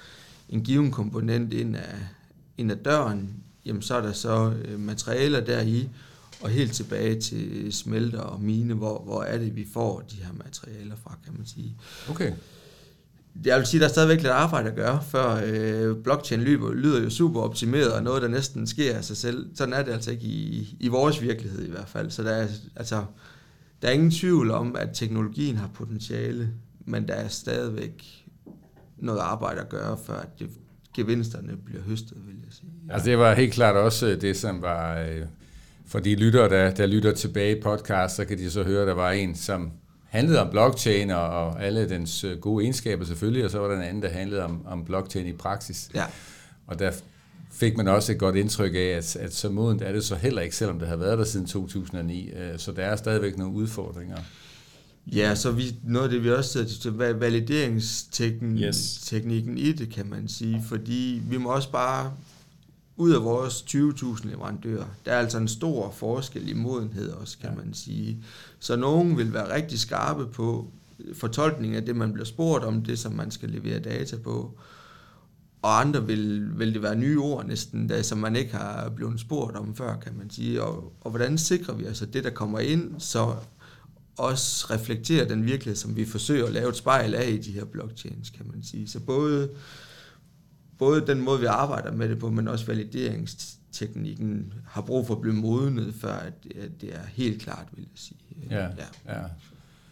en 0.49 0.63
given 0.63 0.91
komponent 0.91 1.53
ind 1.53 1.75
af, 1.75 1.95
ind 2.57 2.71
af 2.71 2.77
døren, 2.77 3.29
jamen 3.65 3.81
så 3.81 3.95
er 3.95 4.01
der 4.01 4.13
så 4.13 4.53
øh, 4.65 4.79
materialer 4.79 5.39
der 5.39 5.61
i, 5.61 5.89
og 6.41 6.49
helt 6.49 6.73
tilbage 6.73 7.21
til 7.21 7.73
smelter 7.73 8.19
og 8.19 8.41
mine, 8.41 8.73
hvor, 8.73 9.01
hvor 9.03 9.23
er 9.23 9.37
det, 9.37 9.55
vi 9.55 9.67
får 9.73 9.99
de 10.11 10.15
her 10.15 10.33
materialer 10.33 10.95
fra, 11.03 11.17
kan 11.25 11.33
man 11.37 11.45
sige. 11.45 11.75
Okay. 12.09 12.33
Jeg 13.45 13.57
vil 13.57 13.67
sige, 13.67 13.79
der 13.79 13.85
er 13.85 13.91
stadigvæk 13.91 14.17
lidt 14.17 14.27
arbejde 14.27 14.69
at 14.69 14.75
gøre, 14.75 15.03
før 15.03 15.41
øh, 15.45 15.97
blockchain 16.03 16.41
lyder, 16.41 16.73
lyder 16.73 17.03
jo 17.03 17.09
super 17.09 17.41
optimeret, 17.41 17.93
og 17.93 18.03
noget, 18.03 18.21
der 18.21 18.27
næsten 18.27 18.67
sker 18.67 18.97
af 18.97 19.03
sig 19.03 19.17
selv. 19.17 19.49
Sådan 19.55 19.73
er 19.73 19.83
det 19.83 19.91
altså 19.91 20.11
ikke 20.11 20.25
i, 20.25 20.77
i 20.79 20.87
vores 20.87 21.21
virkelighed 21.21 21.65
i 21.65 21.69
hvert 21.69 21.89
fald. 21.89 22.11
Så 22.11 22.23
der 22.23 22.31
er, 22.31 22.47
altså, 22.75 23.03
der 23.81 23.87
er 23.87 23.91
ingen 23.91 24.11
tvivl 24.11 24.51
om, 24.51 24.75
at 24.75 24.89
teknologien 24.93 25.57
har 25.57 25.67
potentiale, 25.73 26.49
men 26.85 27.07
der 27.07 27.13
er 27.13 27.27
stadigvæk 27.27 28.25
noget 28.97 29.19
arbejde 29.19 29.61
at 29.61 29.69
gøre, 29.69 29.97
før 30.05 30.19
at 30.19 30.39
det, 30.39 30.49
gevinsterne 30.95 31.57
bliver 31.65 31.81
høstet, 31.81 32.17
vil 32.27 32.35
jeg 32.45 32.53
sige. 32.53 32.69
Altså 32.89 33.09
det 33.09 33.17
var 33.17 33.33
helt 33.33 33.53
klart 33.53 33.75
også 33.75 34.17
det, 34.21 34.37
som 34.37 34.61
var 34.61 34.99
øh, 34.99 35.25
for 35.87 35.99
de 35.99 36.15
lyttere, 36.15 36.49
der, 36.49 36.71
der 36.71 36.85
lytter 36.85 37.13
tilbage 37.13 37.57
i 37.57 37.61
podcast, 37.61 38.15
så 38.15 38.25
kan 38.25 38.37
de 38.37 38.51
så 38.51 38.63
høre, 38.63 38.81
at 38.81 38.87
der 38.87 38.93
var 38.93 39.11
en, 39.11 39.35
som 39.35 39.71
handlede 40.03 40.41
om 40.41 40.49
blockchain 40.49 41.11
og, 41.11 41.29
og 41.29 41.63
alle 41.63 41.89
dens 41.89 42.23
øh, 42.23 42.39
gode 42.39 42.63
egenskaber 42.63 43.05
selvfølgelig, 43.05 43.45
og 43.45 43.51
så 43.51 43.59
var 43.59 43.67
der 43.67 43.75
en 43.75 43.81
anden, 43.81 44.03
der 44.03 44.09
handlede 44.09 44.43
om, 44.43 44.65
om 44.65 44.85
blockchain 44.85 45.25
i 45.25 45.33
praksis. 45.33 45.89
Ja. 45.95 46.05
Og 46.67 46.79
der 46.79 46.91
fik 47.51 47.77
man 47.77 47.87
også 47.87 48.11
et 48.11 48.17
godt 48.17 48.35
indtryk 48.35 48.75
af, 48.75 48.95
at, 48.97 49.15
at 49.15 49.33
så 49.33 49.49
modent 49.49 49.81
er 49.81 49.91
det 49.91 50.03
så 50.03 50.15
heller 50.15 50.41
ikke, 50.41 50.55
selvom 50.55 50.79
det 50.79 50.87
har 50.87 50.95
været 50.95 51.17
der 51.17 51.23
siden 51.23 51.45
2009. 51.45 52.29
Øh, 52.29 52.59
så 52.59 52.71
der 52.71 52.85
er 52.85 52.95
stadigvæk 52.95 53.37
nogle 53.37 53.53
udfordringer. 53.53 54.17
Ja, 55.07 55.35
så 55.35 55.51
vi, 55.51 55.75
noget 55.83 56.05
af 56.05 56.11
det, 56.11 56.23
vi 56.23 56.31
også 56.31 56.51
sætter 56.51 56.73
til 56.81 56.91
valideringsteknikken 56.91 59.57
yes. 59.57 59.67
i 59.67 59.71
det, 59.71 59.89
kan 59.89 60.09
man 60.09 60.27
sige, 60.27 60.63
fordi 60.67 61.21
vi 61.29 61.37
må 61.37 61.49
også 61.49 61.71
bare 61.71 62.13
ud 62.97 63.11
af 63.11 63.23
vores 63.23 63.61
20.000 63.61 64.27
leverandører, 64.27 64.85
der 65.05 65.11
er 65.11 65.19
altså 65.19 65.37
en 65.37 65.47
stor 65.47 65.91
forskel 65.91 66.49
i 66.49 66.53
modenhed 66.53 67.09
også, 67.09 67.37
kan 67.37 67.49
ja. 67.49 67.55
man 67.55 67.73
sige. 67.73 68.17
Så 68.59 68.75
nogen 68.75 69.17
vil 69.17 69.33
være 69.33 69.55
rigtig 69.55 69.79
skarpe 69.79 70.25
på 70.25 70.67
fortolkning 71.13 71.75
af 71.75 71.85
det, 71.85 71.95
man 71.95 72.13
bliver 72.13 72.25
spurgt 72.25 72.63
om, 72.63 72.81
det 72.81 72.99
som 72.99 73.13
man 73.13 73.31
skal 73.31 73.49
levere 73.49 73.79
data 73.79 74.17
på. 74.17 74.59
Og 75.61 75.79
andre 75.79 76.07
vil, 76.07 76.59
vil 76.59 76.73
det 76.73 76.83
være 76.83 76.95
nye 76.95 77.19
ord 77.19 77.45
næsten, 77.45 77.87
da, 77.87 78.01
som 78.01 78.17
man 78.17 78.35
ikke 78.35 78.51
har 78.51 78.89
blevet 78.89 79.19
spurgt 79.19 79.57
om 79.57 79.75
før, 79.75 79.95
kan 79.95 80.13
man 80.17 80.29
sige. 80.29 80.63
Og, 80.63 80.93
og 81.01 81.09
hvordan 81.09 81.37
sikrer 81.37 81.73
vi 81.73 81.85
altså 81.85 82.05
det, 82.05 82.23
der 82.23 82.29
kommer 82.29 82.59
ind, 82.59 82.99
så 82.99 83.35
også 84.17 84.67
reflekterer 84.69 85.27
den 85.27 85.45
virkelighed, 85.45 85.75
som 85.75 85.95
vi 85.95 86.05
forsøger 86.05 86.45
at 86.45 86.53
lave 86.53 86.69
et 86.69 86.75
spejl 86.75 87.15
af 87.15 87.29
i 87.29 87.37
de 87.37 87.51
her 87.51 87.65
blockchains, 87.65 88.29
kan 88.29 88.45
man 88.53 88.63
sige. 88.63 88.87
Så 88.87 88.99
både 88.99 89.49
både 90.79 91.07
den 91.07 91.21
måde, 91.21 91.39
vi 91.39 91.45
arbejder 91.45 91.91
med 91.91 92.09
det 92.09 92.19
på, 92.19 92.29
men 92.29 92.47
også 92.47 92.65
valideringsteknikken 92.65 94.53
har 94.67 94.81
brug 94.81 95.07
for 95.07 95.15
at 95.15 95.21
blive 95.21 95.33
modnet, 95.33 95.93
før 96.01 96.13
at, 96.13 96.33
det 96.81 96.95
er 96.95 97.05
helt 97.13 97.41
klart, 97.41 97.65
vil 97.71 97.81
jeg 97.81 97.91
sige. 97.95 98.19
Ja, 98.51 98.63
ja. 98.63 99.13
ja. 99.13 99.21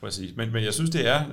Præcis. 0.02 0.36
Men, 0.36 0.52
men 0.52 0.64
jeg 0.64 0.74
synes, 0.74 0.90
det 0.90 1.08
er, 1.08 1.26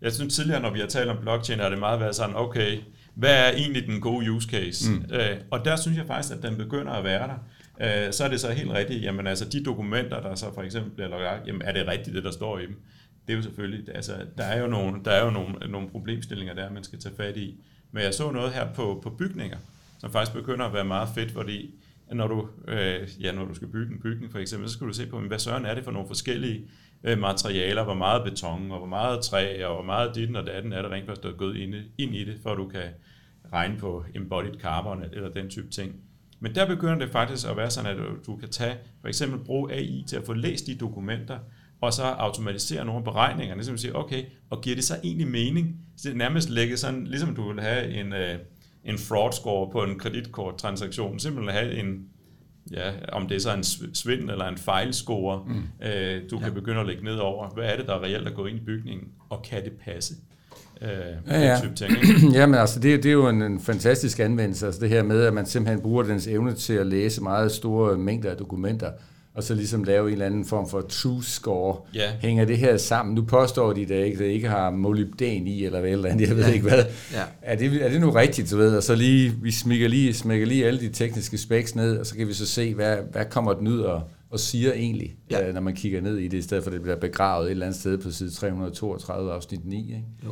jeg 0.00 0.12
synes 0.12 0.34
tidligere, 0.34 0.62
når 0.62 0.72
vi 0.72 0.80
har 0.80 0.86
talt 0.86 1.10
om 1.10 1.16
blockchain, 1.20 1.58
har 1.58 1.68
det 1.68 1.78
meget 1.78 2.00
været 2.00 2.16
sådan, 2.16 2.36
okay, 2.36 2.78
hvad 3.20 3.46
er 3.46 3.50
egentlig 3.50 3.86
den 3.86 4.00
gode 4.00 4.32
use 4.32 4.48
case? 4.48 4.90
Mm. 4.90 5.04
Øh, 5.14 5.36
og 5.50 5.64
der 5.64 5.76
synes 5.76 5.98
jeg 5.98 6.06
faktisk, 6.06 6.34
at 6.34 6.42
den 6.42 6.56
begynder 6.56 6.92
at 6.92 7.04
være 7.04 7.28
der. 7.28 8.06
Øh, 8.06 8.12
så 8.12 8.24
er 8.24 8.28
det 8.28 8.40
så 8.40 8.52
helt 8.52 8.70
rigtigt, 8.70 9.02
jamen 9.02 9.26
altså 9.26 9.44
de 9.44 9.64
dokumenter, 9.64 10.20
der 10.20 10.34
så 10.34 10.54
for 10.54 10.62
eksempel 10.62 10.90
bliver 10.90 11.08
lagt, 11.08 11.46
jamen 11.46 11.62
er 11.62 11.72
det 11.72 11.86
rigtigt, 11.86 12.16
det 12.16 12.24
der 12.24 12.30
står 12.30 12.58
i 12.58 12.66
dem? 12.66 12.76
Det 13.26 13.32
er 13.32 13.36
jo 13.36 13.42
selvfølgelig, 13.42 13.94
altså 13.94 14.12
der 14.38 14.44
er 14.44 14.60
jo 14.60 14.66
nogle, 14.66 15.00
der 15.04 15.10
er 15.10 15.24
jo 15.24 15.30
nogle, 15.30 15.54
nogle 15.68 15.88
problemstillinger 15.88 16.54
der, 16.54 16.70
man 16.70 16.84
skal 16.84 16.98
tage 16.98 17.14
fat 17.16 17.36
i. 17.36 17.60
Men 17.92 18.02
jeg 18.02 18.14
så 18.14 18.30
noget 18.30 18.52
her 18.52 18.72
på, 18.72 19.00
på 19.02 19.10
bygninger, 19.10 19.58
som 19.98 20.12
faktisk 20.12 20.36
begynder 20.36 20.64
at 20.66 20.72
være 20.72 20.84
meget 20.84 21.08
fedt, 21.14 21.30
fordi 21.30 21.74
når 22.12 22.26
du, 22.26 22.48
øh, 22.68 23.08
ja, 23.20 23.32
når 23.32 23.44
du 23.44 23.54
skal 23.54 23.68
bygge 23.68 23.92
en 23.92 24.00
bygning 24.00 24.32
for 24.32 24.38
eksempel, 24.38 24.68
så 24.68 24.74
skal 24.74 24.86
du 24.86 24.92
se 24.92 25.06
på, 25.06 25.20
hvad 25.20 25.38
søren 25.38 25.64
er 25.64 25.74
det 25.74 25.84
for 25.84 25.90
nogle 25.90 26.08
forskellige 26.08 26.64
øh, 27.04 27.18
materialer, 27.18 27.84
hvor 27.84 27.94
meget 27.94 28.24
beton, 28.24 28.70
og 28.70 28.78
hvor 28.78 28.86
meget 28.86 29.20
træ, 29.22 29.64
og 29.64 29.74
hvor 29.74 29.84
meget 29.84 30.14
dit 30.14 30.36
og 30.36 30.46
datten 30.46 30.72
er 30.72 30.82
der 30.82 30.90
rent 30.90 31.06
faktisk, 31.06 31.22
der 31.22 31.32
er 31.32 31.36
gået 31.36 31.56
ind, 31.56 31.74
ind 31.98 32.14
i 32.14 32.24
det, 32.24 32.38
for 32.42 32.50
at 32.50 32.58
du 32.58 32.68
kan 32.68 32.88
regne 33.52 33.78
på 33.78 34.04
embodied 34.14 34.60
carbon 34.60 35.04
eller 35.12 35.28
den 35.28 35.50
type 35.50 35.70
ting. 35.70 35.94
Men 36.40 36.54
der 36.54 36.66
begynder 36.66 36.98
det 36.98 37.10
faktisk 37.10 37.48
at 37.48 37.56
være 37.56 37.70
sådan, 37.70 37.98
at 37.98 38.06
du 38.26 38.36
kan 38.36 38.48
tage, 38.48 38.76
for 39.00 39.08
eksempel 39.08 39.38
bruge 39.44 39.72
AI 39.72 40.04
til 40.08 40.16
at 40.16 40.26
få 40.26 40.32
læst 40.32 40.66
de 40.66 40.74
dokumenter, 40.74 41.38
og 41.80 41.92
så 41.92 42.02
automatisere 42.02 42.84
nogle 42.84 43.04
beregninger, 43.04 43.54
ligesom 43.54 43.74
at 43.74 43.80
sige, 43.80 43.96
okay, 43.96 44.24
og 44.50 44.60
giver 44.60 44.76
det 44.76 44.84
så 44.84 44.94
egentlig 45.04 45.28
mening? 45.28 45.76
Så 45.96 46.08
det 46.08 46.14
er 46.14 46.18
nærmest 46.18 46.50
lægge 46.50 46.76
sådan, 46.76 47.06
ligesom 47.06 47.34
du 47.34 47.52
vil 47.52 47.62
have 47.62 47.94
en, 47.94 48.12
øh, 48.12 48.38
en 48.84 48.98
fraud 48.98 49.32
score 49.32 49.70
på 49.72 49.84
en 49.84 49.98
kreditkorttransaktion, 49.98 51.18
simpelthen 51.18 51.54
have 51.54 51.74
en, 51.74 52.08
ja, 52.72 52.92
om 53.12 53.28
det 53.28 53.34
er 53.34 53.40
så 53.40 53.54
en 53.54 53.94
svindel 53.94 54.30
eller 54.30 54.44
en 54.44 54.56
fejlscore, 54.56 55.44
mm. 55.46 55.86
øh, 55.86 56.22
du 56.30 56.38
ja. 56.38 56.44
kan 56.44 56.54
begynde 56.54 56.80
at 56.80 56.86
lægge 56.86 57.04
ned 57.04 57.16
over. 57.16 57.48
Hvad 57.48 57.64
er 57.64 57.76
det, 57.76 57.86
der 57.86 57.94
er 57.94 58.02
reelt 58.02 58.28
at 58.28 58.34
gå 58.34 58.46
ind 58.46 58.56
i 58.56 58.64
bygningen, 58.64 59.08
og 59.30 59.42
kan 59.42 59.64
det 59.64 59.72
passe? 59.84 60.14
Øh, 60.82 60.88
ja, 61.26 61.40
ja. 61.40 61.58
Type 61.62 61.74
ting, 61.74 61.92
Jamen 62.38 62.60
altså, 62.60 62.80
det, 62.80 63.02
det 63.02 63.08
er 63.08 63.12
jo 63.12 63.28
en, 63.28 63.42
en 63.42 63.60
fantastisk 63.60 64.20
anvendelse, 64.20 64.66
altså 64.66 64.80
det 64.80 64.88
her 64.88 65.02
med, 65.02 65.22
at 65.22 65.34
man 65.34 65.46
simpelthen 65.46 65.80
bruger 65.80 66.02
dens 66.02 66.26
evne 66.26 66.54
til 66.54 66.72
at 66.72 66.86
læse 66.86 67.22
meget 67.22 67.52
store 67.52 67.98
mængder 67.98 68.30
af 68.30 68.36
dokumenter, 68.36 68.90
og 69.34 69.42
så 69.42 69.54
ligesom 69.54 69.84
lave 69.84 70.06
en 70.06 70.12
eller 70.12 70.26
anden 70.26 70.44
form 70.44 70.68
for 70.68 70.80
true 70.80 71.24
score. 71.24 71.76
Ja. 71.94 72.10
Hænger 72.20 72.44
det 72.44 72.58
her 72.58 72.76
sammen? 72.76 73.14
Nu 73.14 73.22
påstår 73.22 73.72
de, 73.72 73.82
at 73.82 73.88
det 73.88 74.04
ikke, 74.04 74.32
ikke 74.32 74.48
har 74.48 74.70
molybden 74.70 75.46
i, 75.46 75.64
eller 75.64 75.80
hvad 75.80 75.90
eller 75.90 76.08
andet, 76.08 76.28
jeg 76.28 76.36
ved 76.36 76.44
ja. 76.44 76.52
ikke 76.52 76.68
hvad. 76.68 76.84
Ja. 77.12 77.22
Er, 77.42 77.56
det, 77.56 77.84
er 77.84 77.88
det 77.88 78.00
nu 78.00 78.10
rigtigt, 78.10 78.50
du 78.50 78.56
ved? 78.56 78.76
Og 78.76 78.82
så 78.82 78.94
lige, 78.94 79.34
vi 79.42 79.50
smækker 79.50 79.88
lige, 79.88 80.14
smækker 80.14 80.46
lige 80.46 80.66
alle 80.66 80.80
de 80.80 80.88
tekniske 80.88 81.38
specs 81.38 81.74
ned, 81.74 81.98
og 81.98 82.06
så 82.06 82.14
kan 82.14 82.28
vi 82.28 82.32
så 82.32 82.46
se, 82.46 82.74
hvad, 82.74 82.96
hvad 83.12 83.24
kommer 83.24 83.52
den 83.52 83.68
ud 83.68 83.80
og, 83.80 84.02
og 84.30 84.40
siger 84.40 84.72
egentlig, 84.72 85.16
ja. 85.30 85.48
øh, 85.48 85.54
når 85.54 85.60
man 85.60 85.74
kigger 85.74 86.00
ned 86.00 86.18
i 86.18 86.28
det, 86.28 86.38
i 86.38 86.42
stedet 86.42 86.64
for 86.64 86.70
at 86.70 86.74
det 86.74 86.82
bliver 86.82 86.96
begravet 86.96 87.46
et 87.46 87.50
eller 87.50 87.66
andet 87.66 87.80
sted 87.80 87.98
på 87.98 88.10
side 88.10 88.30
332 88.30 89.32
afsnit 89.32 89.60
9. 89.64 89.78
Ikke? 89.78 90.04
Jo. 90.24 90.30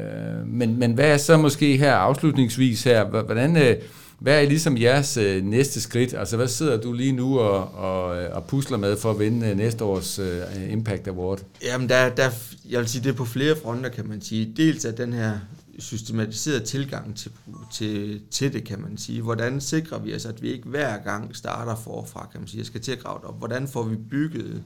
Øh, 0.00 0.46
men, 0.46 0.78
men 0.78 0.92
hvad 0.92 1.12
er 1.12 1.16
så 1.16 1.36
måske 1.36 1.76
her 1.76 1.94
afslutningsvis 1.94 2.84
her, 2.84 3.04
hvordan... 3.04 3.56
Øh, 3.56 3.76
hvad 4.20 4.42
er 4.42 4.48
ligesom 4.48 4.78
jeres 4.78 5.16
øh, 5.16 5.44
næste 5.44 5.80
skridt? 5.80 6.14
Altså, 6.14 6.36
hvad 6.36 6.48
sidder 6.48 6.80
du 6.80 6.92
lige 6.92 7.12
nu 7.12 7.38
og, 7.38 7.74
og, 7.74 8.22
øh, 8.22 8.36
og 8.36 8.44
pusler 8.44 8.78
med 8.78 8.96
for 8.96 9.10
at 9.10 9.18
vinde 9.18 9.48
øh, 9.48 9.56
næste 9.56 9.84
års 9.84 10.18
øh, 10.18 10.72
Impact 10.72 11.08
Award? 11.08 11.40
Jamen, 11.64 11.88
der, 11.88 12.08
der, 12.08 12.30
jeg 12.68 12.80
vil 12.80 12.88
sige, 12.88 13.04
det 13.04 13.10
er 13.10 13.16
på 13.16 13.24
flere 13.24 13.56
fronter, 13.62 13.90
kan 13.90 14.08
man 14.08 14.20
sige. 14.20 14.52
Dels 14.56 14.84
er 14.84 14.90
den 14.90 15.12
her 15.12 15.38
systematiserede 15.78 16.64
tilgang 16.64 17.16
til, 17.16 17.30
til, 17.72 18.20
til 18.30 18.52
det, 18.52 18.64
kan 18.64 18.80
man 18.80 18.98
sige. 18.98 19.22
Hvordan 19.22 19.60
sikrer 19.60 19.98
vi 19.98 20.14
os, 20.14 20.26
at 20.26 20.42
vi 20.42 20.52
ikke 20.52 20.68
hver 20.68 20.96
gang 21.04 21.36
starter 21.36 21.76
forfra, 21.76 22.28
kan 22.32 22.40
man 22.40 22.48
sige, 22.48 22.58
jeg 22.58 22.66
skal 22.66 22.80
til 22.80 22.92
at 22.92 22.98
grave 22.98 23.18
det 23.18 23.24
op. 23.24 23.38
Hvordan 23.38 23.68
får 23.68 23.82
vi 23.82 23.96
bygget 23.96 24.62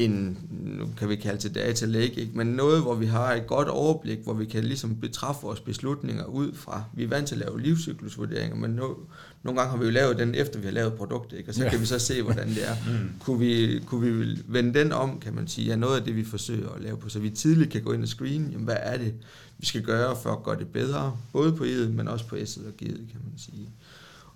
en, 0.00 0.38
nu 0.78 0.88
kan 0.98 1.08
vi 1.08 1.16
kalde 1.16 1.48
det 1.48 1.54
data 1.54 1.86
lake, 1.86 2.20
ikke? 2.20 2.32
men 2.34 2.46
noget, 2.46 2.82
hvor 2.82 2.94
vi 2.94 3.06
har 3.06 3.34
et 3.34 3.46
godt 3.46 3.68
overblik, 3.68 4.18
hvor 4.24 4.32
vi 4.34 4.44
kan 4.44 4.64
ligesom 4.64 4.96
betræffe 4.96 5.42
vores 5.42 5.60
beslutninger 5.60 6.24
ud 6.24 6.52
fra. 6.54 6.84
Vi 6.94 7.04
er 7.04 7.08
vant 7.08 7.28
til 7.28 7.34
at 7.34 7.38
lave 7.38 7.60
livscyklusvurderinger, 7.60 8.56
men 8.56 8.70
nu, 8.70 8.96
nogle 9.42 9.60
gange 9.60 9.70
har 9.70 9.78
vi 9.78 9.84
jo 9.84 9.90
lavet 9.90 10.18
den, 10.18 10.34
efter 10.34 10.58
vi 10.58 10.64
har 10.64 10.72
lavet 10.72 10.94
produktet, 10.94 11.38
ikke? 11.38 11.50
og 11.50 11.54
så 11.54 11.64
ja. 11.64 11.70
kan 11.70 11.80
vi 11.80 11.86
så 11.86 11.98
se, 11.98 12.22
hvordan 12.22 12.48
det 12.48 12.68
er. 12.68 12.74
mm. 12.90 13.10
kunne, 13.20 13.38
vi, 13.38 13.82
kunne 13.86 14.12
vi 14.12 14.38
vende 14.46 14.78
den 14.78 14.92
om, 14.92 15.20
kan 15.20 15.34
man 15.34 15.48
sige, 15.48 15.72
er 15.72 15.76
noget 15.76 15.96
af 15.96 16.04
det, 16.04 16.16
vi 16.16 16.24
forsøger 16.24 16.68
at 16.68 16.82
lave 16.82 16.96
på, 16.96 17.08
så 17.08 17.18
vi 17.18 17.30
tidligt 17.30 17.70
kan 17.70 17.82
gå 17.82 17.92
ind 17.92 18.02
og 18.02 18.08
screen, 18.08 18.48
jamen, 18.50 18.64
hvad 18.64 18.76
er 18.78 18.98
det, 18.98 19.14
vi 19.58 19.66
skal 19.66 19.82
gøre 19.82 20.16
for 20.22 20.30
at 20.30 20.42
gøre 20.42 20.58
det 20.58 20.68
bedre, 20.68 21.16
både 21.32 21.52
på 21.52 21.64
E'et, 21.64 21.88
men 21.88 22.08
også 22.08 22.26
på 22.26 22.36
S'et 22.36 22.66
og 22.66 22.72
G'et, 22.82 23.10
kan 23.12 23.20
man 23.24 23.38
sige. 23.38 23.68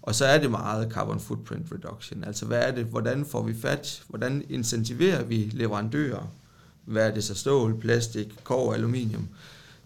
Og 0.04 0.14
så 0.14 0.24
er 0.24 0.38
det 0.38 0.50
meget 0.50 0.92
carbon 0.92 1.20
footprint 1.20 1.72
reduction. 1.72 2.24
Altså 2.24 2.46
hvad 2.46 2.62
er 2.62 2.74
det, 2.74 2.84
hvordan 2.84 3.24
får 3.24 3.42
vi 3.42 3.54
fat, 3.54 4.02
hvordan 4.08 4.44
incentiverer 4.48 5.24
vi 5.24 5.50
leverandører, 5.52 6.32
hvad 6.84 7.08
er 7.08 7.14
det 7.14 7.24
så 7.24 7.34
stål, 7.34 7.80
plastik, 7.80 8.34
kov, 8.44 8.74
aluminium, 8.74 9.28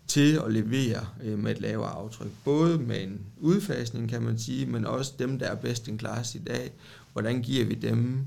til 0.06 0.40
at 0.46 0.52
levere 0.52 1.06
øh, 1.24 1.38
med 1.38 1.50
et 1.50 1.60
lavere 1.60 1.90
aftryk. 1.90 2.30
Både 2.44 2.78
med 2.78 3.02
en 3.02 3.20
udfasning, 3.40 4.08
kan 4.08 4.22
man 4.22 4.38
sige, 4.38 4.66
men 4.66 4.86
også 4.86 5.12
dem, 5.18 5.38
der 5.38 5.46
er 5.46 5.54
best 5.54 5.88
in 5.88 5.98
class 5.98 6.34
i 6.34 6.38
dag. 6.38 6.72
Hvordan 7.12 7.42
giver 7.42 7.66
vi 7.66 7.74
dem 7.74 8.26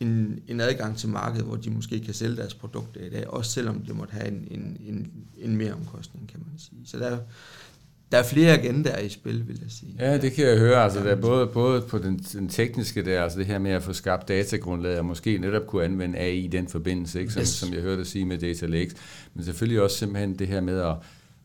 en, 0.00 0.42
en 0.48 0.60
adgang 0.60 0.98
til 0.98 1.08
markedet, 1.08 1.46
hvor 1.46 1.56
de 1.56 1.70
måske 1.70 2.00
kan 2.00 2.14
sælge 2.14 2.36
deres 2.36 2.54
produkter 2.54 3.00
i 3.00 3.10
dag, 3.10 3.28
også 3.28 3.50
selvom 3.50 3.80
det 3.80 3.96
måtte 3.96 4.12
have 4.12 4.28
en, 4.28 4.48
en, 4.50 4.76
en, 4.86 5.12
en 5.38 5.56
mere 5.56 5.72
omkostning, 5.72 6.28
kan 6.28 6.40
man 6.50 6.58
sige. 6.58 6.80
Så 6.86 6.98
der, 6.98 7.18
der 8.12 8.18
er 8.18 8.22
flere 8.22 8.58
agendaer 8.58 8.98
i 8.98 9.08
spil, 9.08 9.48
vil 9.48 9.58
jeg 9.62 9.70
sige. 9.70 9.94
Ja, 9.98 10.18
det 10.18 10.32
kan 10.32 10.46
jeg 10.46 10.58
høre. 10.58 10.82
Altså, 10.84 10.98
der 10.98 11.10
er 11.10 11.20
både, 11.20 11.46
både 11.46 11.80
på 11.80 11.98
den, 11.98 12.18
den 12.18 12.48
tekniske 12.48 13.04
der, 13.04 13.22
altså 13.22 13.38
det 13.38 13.46
her 13.46 13.58
med 13.58 13.70
at 13.70 13.82
få 13.82 13.92
skabt 13.92 14.28
datagrundlag, 14.28 14.98
og 14.98 15.04
måske 15.04 15.38
netop 15.38 15.66
kunne 15.66 15.84
anvende 15.84 16.18
AI 16.18 16.44
i 16.44 16.46
den 16.46 16.68
forbindelse, 16.68 17.20
ikke? 17.20 17.32
Som, 17.32 17.40
yes. 17.40 17.48
som 17.48 17.74
jeg 17.74 17.82
hørte 17.82 18.04
sige 18.04 18.24
med 18.24 18.38
Data 18.38 18.66
Lakes. 18.66 18.94
Men 19.34 19.44
selvfølgelig 19.44 19.82
også 19.82 19.96
simpelthen 19.96 20.38
det 20.38 20.48
her 20.48 20.60
med 20.60 20.80
at, 20.80 20.94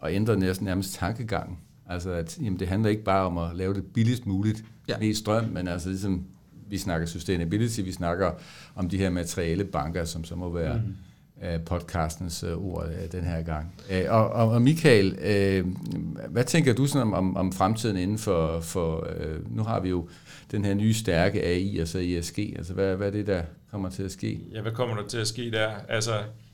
at 0.03 0.13
ændre 0.13 0.37
næsten 0.37 0.65
nærmest 0.65 0.93
tankegangen. 0.93 1.57
Altså, 1.89 2.11
at 2.11 2.37
jamen, 2.37 2.59
det 2.59 2.67
handler 2.67 2.89
ikke 2.89 3.03
bare 3.03 3.25
om 3.25 3.37
at 3.37 3.55
lave 3.55 3.73
det 3.73 3.83
billigst 3.93 4.25
muligt, 4.25 4.63
ja. 4.87 4.97
mest 4.99 5.19
strøm, 5.19 5.45
men 5.45 5.67
altså 5.67 5.89
ligesom, 5.89 6.25
vi 6.69 6.77
snakker 6.77 7.07
sustainability, 7.07 7.79
vi 7.81 7.91
snakker 7.91 8.31
om 8.75 8.89
de 8.89 8.97
her 8.97 9.09
materielle 9.09 9.63
banker, 9.63 10.05
som 10.05 10.23
så 10.23 10.35
må 10.35 10.53
være 10.53 10.73
mm 10.73 10.95
podcastens 11.65 12.43
øh, 12.43 12.57
ord 12.57 12.85
øh, 12.85 13.11
den 13.11 13.23
her 13.23 13.41
gang. 13.41 13.75
Øh, 13.91 14.05
og, 14.09 14.29
og, 14.29 14.49
og, 14.49 14.61
Michael, 14.61 15.15
hvad 16.29 16.43
tænker 16.43 16.73
du 16.73 16.85
sådan 16.85 17.13
om, 17.13 17.37
om, 17.37 17.53
fremtiden 17.53 17.97
inden 17.97 18.17
for, 18.17 18.59
for 18.59 19.07
nu 19.49 19.63
har 19.63 19.79
vi 19.79 19.89
jo 19.89 20.09
den 20.51 20.65
her 20.65 20.73
nye 20.73 20.93
stærke 20.93 21.43
AI 21.43 21.79
og 21.79 21.87
så 21.87 21.99
ESG, 21.99 22.39
altså 22.39 22.73
hvad, 22.73 22.95
hvad 22.95 23.07
er 23.07 23.11
det, 23.11 23.27
der 23.27 23.41
kommer 23.71 23.89
til 23.89 24.03
at 24.03 24.11
ske? 24.11 24.39
Ja, 24.53 24.61
hvad 24.61 24.71
kommer 24.71 24.95
der 24.95 25.07
til 25.07 25.17
at 25.17 25.27
ske 25.27 25.51
der? 25.51 25.69
Altså, 25.89 26.11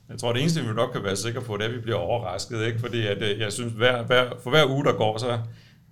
jeg 0.08 0.18
tror, 0.18 0.32
det 0.32 0.40
eneste, 0.40 0.60
vi 0.60 0.72
nok 0.74 0.92
kan 0.92 1.04
være 1.04 1.16
sikre 1.16 1.40
på, 1.40 1.56
det 1.56 1.64
er, 1.64 1.68
at 1.68 1.74
vi 1.74 1.80
bliver 1.80 1.98
overrasket, 1.98 2.66
ikke? 2.66 2.78
fordi 2.78 3.06
at, 3.06 3.38
jeg 3.38 3.52
synes, 3.52 3.72
hver, 3.72 4.02
hver, 4.02 4.30
for 4.42 4.50
hver 4.50 4.70
uge, 4.70 4.84
der 4.84 4.92
går, 4.92 5.18
så, 5.18 5.38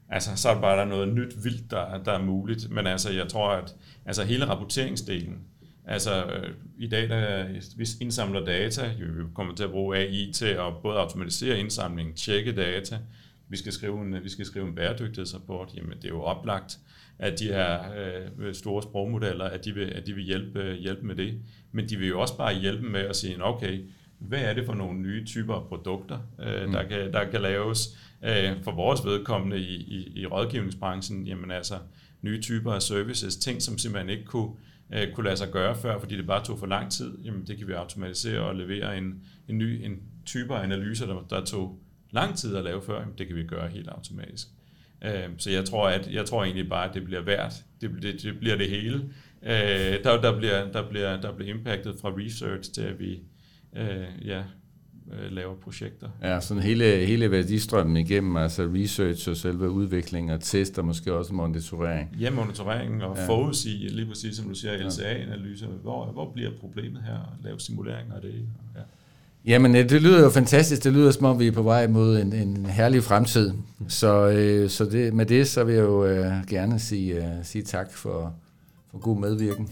altså, 0.09 0.31
så 0.37 0.49
er 0.49 0.55
der 0.55 0.61
bare 0.61 0.79
der 0.79 0.85
noget 0.85 1.09
nyt 1.09 1.45
vildt, 1.45 1.71
der, 1.71 2.03
der 2.05 2.13
er 2.13 2.23
muligt. 2.23 2.71
Men 2.71 2.87
altså, 2.87 3.13
jeg 3.13 3.29
tror, 3.29 3.51
at 3.51 3.75
altså, 4.07 4.25
hele 4.25 4.47
rapporteringsdelen, 4.47 5.39
Altså, 5.85 6.25
øh, 6.25 6.51
i 6.79 6.87
dag, 6.89 7.09
der, 7.09 7.47
vi 7.77 7.87
indsamler 8.01 8.45
data, 8.45 8.93
vi 8.99 9.23
kommer 9.35 9.55
til 9.55 9.65
at 9.65 9.71
bruge 9.71 9.97
AI 9.97 10.33
til 10.35 10.47
at 10.47 10.73
både 10.83 10.99
automatisere 10.99 11.59
indsamlingen, 11.59 12.15
tjekke 12.15 12.53
data, 12.53 12.99
vi 13.49 13.57
skal 13.57 13.73
skrive 13.73 14.03
en, 14.03 14.25
vi 14.25 14.29
skal 14.29 14.47
skrive 14.47 14.69
en 14.69 14.75
bæredygtighedsrapport, 14.75 15.69
jamen 15.77 15.97
det 15.97 16.05
er 16.05 16.09
jo 16.09 16.23
oplagt, 16.23 16.79
at 17.19 17.39
de 17.39 17.45
her 17.45 17.81
øh, 18.39 18.55
store 18.55 18.83
sprogmodeller, 18.83 19.45
at 19.45 19.65
de, 19.65 19.75
vil, 19.75 19.85
at 19.85 20.07
de 20.07 20.15
vil 20.15 20.25
hjælpe, 20.25 20.77
hjælpe 20.81 21.07
med 21.07 21.15
det. 21.17 21.35
Men 21.73 21.89
de 21.89 21.97
vil 21.97 22.09
jo 22.09 22.21
også 22.21 22.37
bare 22.37 22.55
hjælpe 22.55 22.87
med 22.87 23.01
at 23.01 23.17
sige, 23.17 23.45
okay, 23.45 23.81
hvad 24.19 24.41
er 24.41 24.55
det 24.55 24.67
for 24.67 24.75
nogle 24.75 24.99
nye 24.99 25.25
typer 25.25 25.55
af 25.55 25.69
produkter, 25.69 26.19
øh, 26.41 26.67
mm. 26.67 26.73
der, 26.73 26.83
kan, 26.83 27.13
der 27.13 27.25
kan 27.31 27.41
laves 27.41 27.99
øh, 28.25 28.63
for 28.63 28.73
vores 28.73 29.05
vedkommende 29.05 29.59
i, 29.59 29.75
i, 29.75 30.21
i 30.21 30.27
rådgivningsbranchen, 30.27 31.27
jamen 31.27 31.51
altså 31.51 31.75
nye 32.23 32.41
typer 32.41 32.73
af 32.73 32.83
services, 32.83 33.37
ting 33.37 33.63
som 33.63 33.79
simpelthen 33.79 34.11
ikke 34.11 34.25
kunne 34.25 34.51
øh, 34.51 34.72
Øh, 34.93 35.13
kunne 35.13 35.25
lade 35.25 35.37
sig 35.37 35.51
gøre 35.51 35.77
før, 35.77 35.99
fordi 36.01 36.17
det 36.17 36.27
bare 36.27 36.45
tog 36.45 36.59
for 36.59 36.67
lang 36.67 36.93
tid, 36.93 37.19
jamen 37.25 37.47
det 37.47 37.59
kan 37.59 37.69
vi 37.69 37.73
automatisere 37.73 38.41
og 38.41 38.57
levere 38.57 38.99
en, 38.99 39.23
en 39.49 39.59
ny 39.59 39.85
en 39.85 40.03
type 40.27 40.55
af 40.55 40.63
analyser, 40.63 41.07
der, 41.07 41.27
der 41.31 41.45
tog 41.45 41.81
lang 42.11 42.37
tid 42.37 42.57
at 42.57 42.65
lave 42.65 42.83
før, 42.83 43.01
jamen 43.01 43.15
det 43.19 43.27
kan 43.27 43.37
vi 43.37 43.45
gøre 43.45 43.69
helt 43.69 43.89
automatisk. 43.89 44.49
Øh, 45.05 45.29
så 45.39 45.51
jeg 45.51 45.65
tror, 45.65 45.89
at, 45.89 46.13
jeg 46.13 46.27
tror 46.27 46.45
egentlig 46.45 46.69
bare, 46.69 46.89
at 46.89 46.95
det 46.95 47.05
bliver 47.05 47.23
værd. 47.23 47.53
Det, 47.81 47.91
det, 48.03 48.23
det 48.23 48.39
bliver 48.39 48.57
det 48.57 48.71
hele. 48.71 48.97
Øh, 49.43 50.05
der, 50.05 50.21
der, 50.21 50.39
bliver, 50.39 50.73
der, 50.73 50.89
bliver, 50.89 51.21
der 51.21 51.33
bliver 51.33 51.55
impactet 51.55 51.95
fra 52.01 52.13
research 52.17 52.73
til, 52.73 52.83
at 52.83 52.99
vi 52.99 53.23
øh, 53.77 54.27
ja, 54.27 54.43
øh, 55.13 55.33
laver 55.33 55.55
projekter. 55.55 56.09
Ja, 56.23 56.41
sådan 56.41 56.63
hele, 56.63 56.85
hele 56.85 57.31
værdistrømmen 57.31 57.97
igennem, 57.97 58.37
altså 58.37 58.71
research 58.75 59.31
og 59.31 59.37
selve 59.37 59.71
udvikling 59.71 60.33
og 60.33 60.41
test 60.41 60.79
og 60.79 60.85
måske 60.85 61.15
også 61.15 61.35
monitorering. 61.35 62.17
Ja, 62.21 62.31
monitorering 62.31 63.05
og 63.05 63.17
ja. 63.17 63.27
forudsige, 63.27 63.89
lige 63.89 64.07
præcis 64.07 64.37
som 64.37 64.49
du 64.49 64.55
siger, 64.55 64.89
LCA-analyser. 64.89 65.67
Hvor, 65.67 66.07
hvor 66.07 66.31
bliver 66.33 66.51
problemet 66.61 67.03
her? 67.07 67.37
Lave 67.45 67.61
simuleringer 67.61 68.15
af 68.15 68.21
det. 68.21 68.35
Ja. 68.77 68.81
Jamen, 69.45 69.77
øh, 69.77 69.91
det 69.91 70.03
lyder 70.03 70.21
jo 70.21 70.31
fantastisk. 70.31 70.85
Det 70.85 70.93
lyder 70.93 71.11
som 71.11 71.25
om, 71.25 71.39
vi 71.39 71.47
er 71.47 71.53
på 71.53 71.63
vej 71.63 71.87
mod 71.87 72.19
en, 72.19 72.33
en 72.33 72.67
herlig 72.67 73.03
fremtid. 73.05 73.53
Så, 73.89 74.29
øh, 74.29 74.71
så 74.71 74.85
det, 74.85 75.15
med 75.15 75.27
det, 75.27 75.49
så 75.49 75.65
vil 75.65 75.75
jeg 75.75 75.83
jo 75.83 76.05
øh, 76.05 76.33
gerne 76.49 76.79
sige, 76.79 77.15
øh, 77.15 77.33
sige 77.43 77.63
tak 77.63 77.93
for, 77.93 78.35
for 78.91 78.99
god 78.99 79.21
medvirken. 79.21 79.69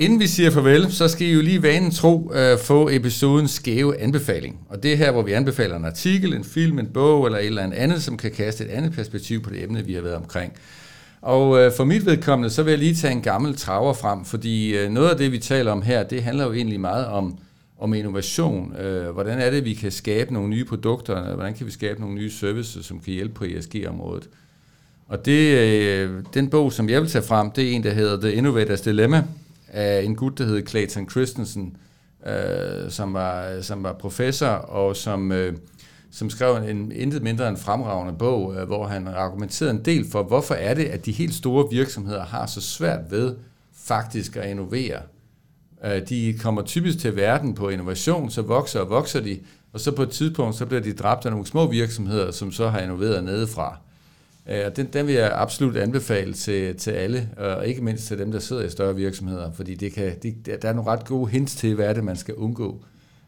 Inden 0.00 0.20
vi 0.20 0.26
siger 0.26 0.50
farvel, 0.50 0.92
så 0.92 1.08
skal 1.08 1.26
I 1.26 1.32
jo 1.32 1.40
lige 1.40 1.62
vanen 1.62 1.90
tro 1.90 2.32
uh, 2.34 2.60
få 2.60 2.88
episodens 2.90 3.50
skæve 3.50 4.00
anbefaling. 4.00 4.58
Og 4.68 4.82
det 4.82 4.92
er 4.92 4.96
her, 4.96 5.12
hvor 5.12 5.22
vi 5.22 5.32
anbefaler 5.32 5.76
en 5.76 5.84
artikel, 5.84 6.34
en 6.34 6.44
film, 6.44 6.78
en 6.78 6.86
bog 6.86 7.26
eller 7.26 7.38
et 7.38 7.46
eller 7.46 7.62
andet, 7.62 8.02
som 8.02 8.16
kan 8.16 8.30
kaste 8.30 8.64
et 8.64 8.70
andet 8.70 8.92
perspektiv 8.92 9.42
på 9.42 9.50
det 9.50 9.62
emne, 9.62 9.84
vi 9.84 9.94
har 9.94 10.02
været 10.02 10.16
omkring. 10.16 10.52
Og 11.22 11.60
øh, 11.60 11.72
for 11.76 11.84
mit 11.84 12.06
vedkommende, 12.06 12.50
så 12.50 12.62
vil 12.62 12.70
jeg 12.70 12.78
lige 12.78 12.94
tage 12.94 13.12
en 13.12 13.20
gammel 13.20 13.56
traver 13.56 13.92
frem, 13.92 14.24
fordi 14.24 14.76
øh, 14.76 14.90
noget 14.90 15.08
af 15.10 15.16
det, 15.16 15.32
vi 15.32 15.38
taler 15.38 15.72
om 15.72 15.82
her, 15.82 16.02
det 16.02 16.22
handler 16.22 16.44
jo 16.44 16.52
egentlig 16.52 16.80
meget 16.80 17.06
om, 17.06 17.38
om 17.78 17.94
innovation. 17.94 18.74
Hvordan 19.12 19.38
er 19.38 19.50
det, 19.50 19.64
vi 19.64 19.74
kan 19.74 19.90
skabe 19.90 20.34
nogle 20.34 20.48
nye 20.48 20.64
produkter? 20.64 21.34
Hvordan 21.34 21.54
kan 21.54 21.66
vi 21.66 21.72
skabe 21.72 22.00
nogle 22.00 22.14
nye 22.14 22.30
services, 22.30 22.86
som 22.86 23.00
kan 23.00 23.12
hjælpe 23.12 23.34
på 23.34 23.44
ESG-området? 23.44 24.28
Og 25.08 25.26
det, 25.26 26.24
den 26.34 26.50
bog, 26.50 26.72
som 26.72 26.88
jeg 26.88 27.00
vil 27.00 27.10
tage 27.10 27.24
frem, 27.24 27.50
det 27.50 27.64
er 27.64 27.72
en, 27.72 27.84
der 27.84 27.92
hedder 27.92 28.20
The 28.20 28.32
Innovator's 28.32 28.84
Dilemma, 28.84 29.24
af 29.70 30.02
en 30.02 30.16
gut, 30.16 30.38
der 30.38 30.44
hed 30.44 30.66
Clayton 30.66 31.10
Christensen, 31.10 31.76
øh, 32.26 32.90
som, 32.90 33.14
var, 33.14 33.60
som 33.60 33.82
var 33.82 33.92
professor, 33.92 34.46
og 34.46 34.96
som, 34.96 35.32
øh, 35.32 35.56
som 36.10 36.30
skrev 36.30 36.56
en 36.56 36.92
intet 36.92 37.22
mindre 37.22 37.48
en 37.48 37.56
fremragende 37.56 38.18
bog, 38.18 38.54
øh, 38.56 38.66
hvor 38.66 38.86
han 38.86 39.08
argumenterede 39.08 39.74
en 39.74 39.84
del 39.84 40.10
for, 40.10 40.22
hvorfor 40.22 40.54
er 40.54 40.74
det, 40.74 40.84
at 40.84 41.06
de 41.06 41.12
helt 41.12 41.34
store 41.34 41.66
virksomheder 41.70 42.24
har 42.24 42.46
så 42.46 42.60
svært 42.60 43.10
ved 43.10 43.34
faktisk 43.74 44.36
at 44.36 44.50
innovere. 44.50 45.02
Øh, 45.84 46.08
de 46.08 46.38
kommer 46.42 46.62
typisk 46.62 46.98
til 46.98 47.16
verden 47.16 47.54
på 47.54 47.68
innovation, 47.68 48.30
så 48.30 48.42
vokser 48.42 48.80
og 48.80 48.90
vokser 48.90 49.20
de, 49.20 49.38
og 49.72 49.80
så 49.80 49.92
på 49.92 50.02
et 50.02 50.10
tidspunkt, 50.10 50.56
så 50.56 50.66
bliver 50.66 50.82
de 50.82 50.92
dræbt 50.92 51.24
af 51.24 51.30
nogle 51.32 51.46
små 51.46 51.70
virksomheder, 51.70 52.30
som 52.30 52.52
så 52.52 52.68
har 52.68 52.80
innoveret 52.80 53.24
nedefra. 53.24 53.78
Øh, 54.48 54.66
og 54.66 54.76
den, 54.76 54.86
den 54.86 55.06
vil 55.06 55.14
jeg 55.14 55.32
absolut 55.34 55.76
anbefale 55.76 56.32
til, 56.32 56.76
til 56.76 56.90
alle, 56.90 57.28
og 57.36 57.66
ikke 57.66 57.84
mindst 57.84 58.06
til 58.06 58.18
dem, 58.18 58.32
der 58.32 58.38
sidder 58.38 58.62
i 58.62 58.70
større 58.70 58.96
virksomheder, 58.96 59.52
fordi 59.52 59.74
det 59.74 59.92
kan, 59.92 60.18
det, 60.22 60.62
der 60.62 60.68
er 60.68 60.72
nogle 60.72 60.90
ret 60.90 61.04
gode 61.04 61.30
hints 61.30 61.54
til, 61.54 61.74
hvad 61.74 61.86
er 61.86 61.92
det, 61.92 62.04
man 62.04 62.16
skal 62.16 62.34
undgå, 62.34 62.84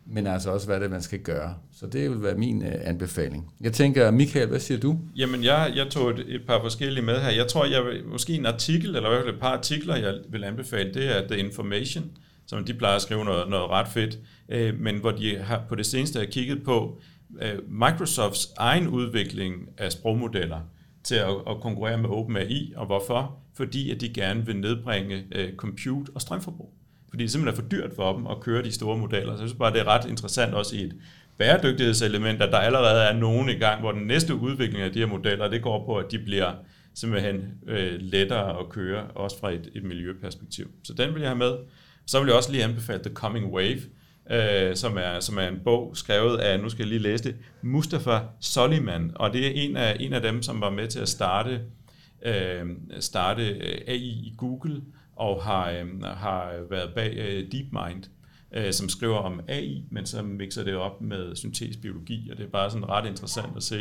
men 0.06 0.26
altså 0.26 0.50
også, 0.50 0.66
hvad 0.66 0.76
er 0.76 0.80
det, 0.80 0.90
man 0.90 1.02
skal 1.02 1.18
gøre. 1.18 1.54
Så 1.72 1.86
det 1.86 2.10
vil 2.10 2.22
være 2.22 2.34
min 2.34 2.62
uh, 2.62 2.72
anbefaling. 2.82 3.52
Jeg 3.60 3.72
tænker, 3.72 4.10
Michael, 4.10 4.48
hvad 4.48 4.60
siger 4.60 4.80
du? 4.80 4.98
Jamen, 5.16 5.44
jeg, 5.44 5.72
jeg 5.76 5.86
tog 5.90 6.10
et, 6.10 6.24
et 6.28 6.40
par 6.46 6.60
forskellige 6.60 7.04
med 7.04 7.20
her. 7.20 7.30
Jeg 7.30 7.48
tror, 7.48 7.64
jeg 7.64 7.84
vil, 7.84 8.04
måske 8.04 8.34
en 8.34 8.46
artikel, 8.46 8.96
eller 8.96 9.08
i 9.08 9.12
hvert 9.12 9.24
fald 9.24 9.34
et 9.34 9.40
par 9.40 9.56
artikler, 9.56 9.96
jeg 9.96 10.14
vil 10.28 10.44
anbefale, 10.44 10.94
det 10.94 11.16
er 11.16 11.28
The 11.28 11.38
Information, 11.38 12.04
som 12.46 12.64
de 12.64 12.74
plejer 12.74 12.96
at 12.96 13.02
skrive 13.02 13.24
noget, 13.24 13.50
noget 13.50 13.70
ret 13.70 13.88
fedt, 13.88 14.18
øh, 14.48 14.80
men 14.80 14.96
hvor 14.96 15.10
de 15.10 15.38
har 15.38 15.62
på 15.68 15.74
det 15.74 15.86
seneste 15.86 16.18
har 16.18 16.26
kigget 16.26 16.62
på 16.64 17.00
øh, 17.42 17.58
Microsofts 17.68 18.48
egen 18.56 18.88
udvikling 18.88 19.68
af 19.78 19.92
sprogmodeller 19.92 20.60
til 21.04 21.14
at, 21.14 21.28
at 21.28 21.60
konkurrere 21.60 21.98
med 21.98 22.10
OpenAI, 22.10 22.72
og 22.76 22.86
hvorfor? 22.86 23.38
Fordi 23.54 23.90
at 23.90 24.00
de 24.00 24.08
gerne 24.08 24.46
vil 24.46 24.56
nedbringe 24.56 25.24
øh, 25.32 25.56
compute 25.56 26.12
og 26.14 26.20
strømforbrug. 26.20 26.72
Fordi 27.08 27.22
det 27.22 27.30
simpelthen 27.30 27.58
er 27.58 27.62
for 27.62 27.68
dyrt 27.68 27.90
for 27.96 28.12
dem 28.16 28.26
at 28.26 28.40
køre 28.40 28.62
de 28.62 28.72
store 28.72 28.98
modeller. 28.98 29.36
Så 29.36 29.42
jeg 29.42 29.48
synes 29.48 29.58
bare, 29.58 29.72
det 29.72 29.80
er 29.80 29.86
ret 29.86 30.08
interessant 30.08 30.54
også 30.54 30.76
i 30.76 30.82
et 30.82 30.94
bæredygtighedselement, 31.38 32.42
at 32.42 32.52
der 32.52 32.58
allerede 32.58 33.02
er 33.02 33.12
nogen 33.12 33.48
i 33.48 33.54
gang, 33.54 33.80
hvor 33.80 33.92
den 33.92 34.06
næste 34.06 34.34
udvikling 34.34 34.82
af 34.82 34.92
de 34.92 34.98
her 34.98 35.06
modeller, 35.06 35.48
det 35.48 35.62
går 35.62 35.86
på, 35.86 35.96
at 35.96 36.10
de 36.10 36.18
bliver 36.18 36.52
simpelthen 36.94 37.54
øh, 37.66 38.00
lettere 38.00 38.60
at 38.60 38.68
køre, 38.68 39.06
også 39.14 39.38
fra 39.40 39.50
et, 39.50 39.70
et 39.74 39.84
miljøperspektiv. 39.84 40.70
Så 40.84 40.94
den 40.94 41.14
vil 41.14 41.20
jeg 41.20 41.30
have 41.30 41.38
med. 41.38 41.52
Så 42.06 42.20
vil 42.20 42.26
jeg 42.26 42.36
også 42.36 42.52
lige 42.52 42.64
anbefale 42.64 43.02
The 43.02 43.14
Coming 43.14 43.52
Wave, 43.52 43.80
øh, 44.32 44.76
som, 44.76 44.96
er, 44.96 45.20
som 45.20 45.38
er 45.38 45.48
en 45.48 45.60
bog 45.64 45.96
skrevet 45.96 46.36
af, 46.38 46.60
nu 46.60 46.68
skal 46.68 46.82
jeg 46.82 46.88
lige 46.88 47.02
læse 47.02 47.24
det, 47.24 47.36
Mustafa 47.62 48.20
Soliman, 48.40 49.12
og 49.14 49.32
det 49.32 49.46
er 49.46 49.50
en 49.54 49.76
af, 49.76 49.96
en 50.00 50.12
af 50.12 50.22
dem, 50.22 50.42
som 50.42 50.60
var 50.60 50.70
med 50.70 50.88
til 50.88 51.00
at 51.00 51.08
starte, 51.08 51.60
øh, 52.26 52.66
starte 53.00 53.42
AI 53.88 53.96
i 53.96 54.34
Google, 54.36 54.82
og 55.16 55.42
har, 55.42 55.70
øh, 55.70 56.02
har 56.02 56.54
været 56.70 56.94
bag 56.94 57.16
øh, 57.16 57.52
DeepMind, 57.52 58.04
øh, 58.54 58.72
som 58.72 58.88
skriver 58.88 59.18
om 59.18 59.40
AI, 59.48 59.84
men 59.90 60.06
så 60.06 60.22
mixer 60.22 60.64
det 60.64 60.76
op 60.76 61.00
med 61.00 61.36
syntetisk 61.36 61.82
biologi, 61.82 62.30
og 62.30 62.36
det 62.36 62.44
er 62.44 62.50
bare 62.50 62.70
sådan 62.70 62.88
ret 62.88 63.08
interessant 63.08 63.56
at 63.56 63.62
se, 63.62 63.80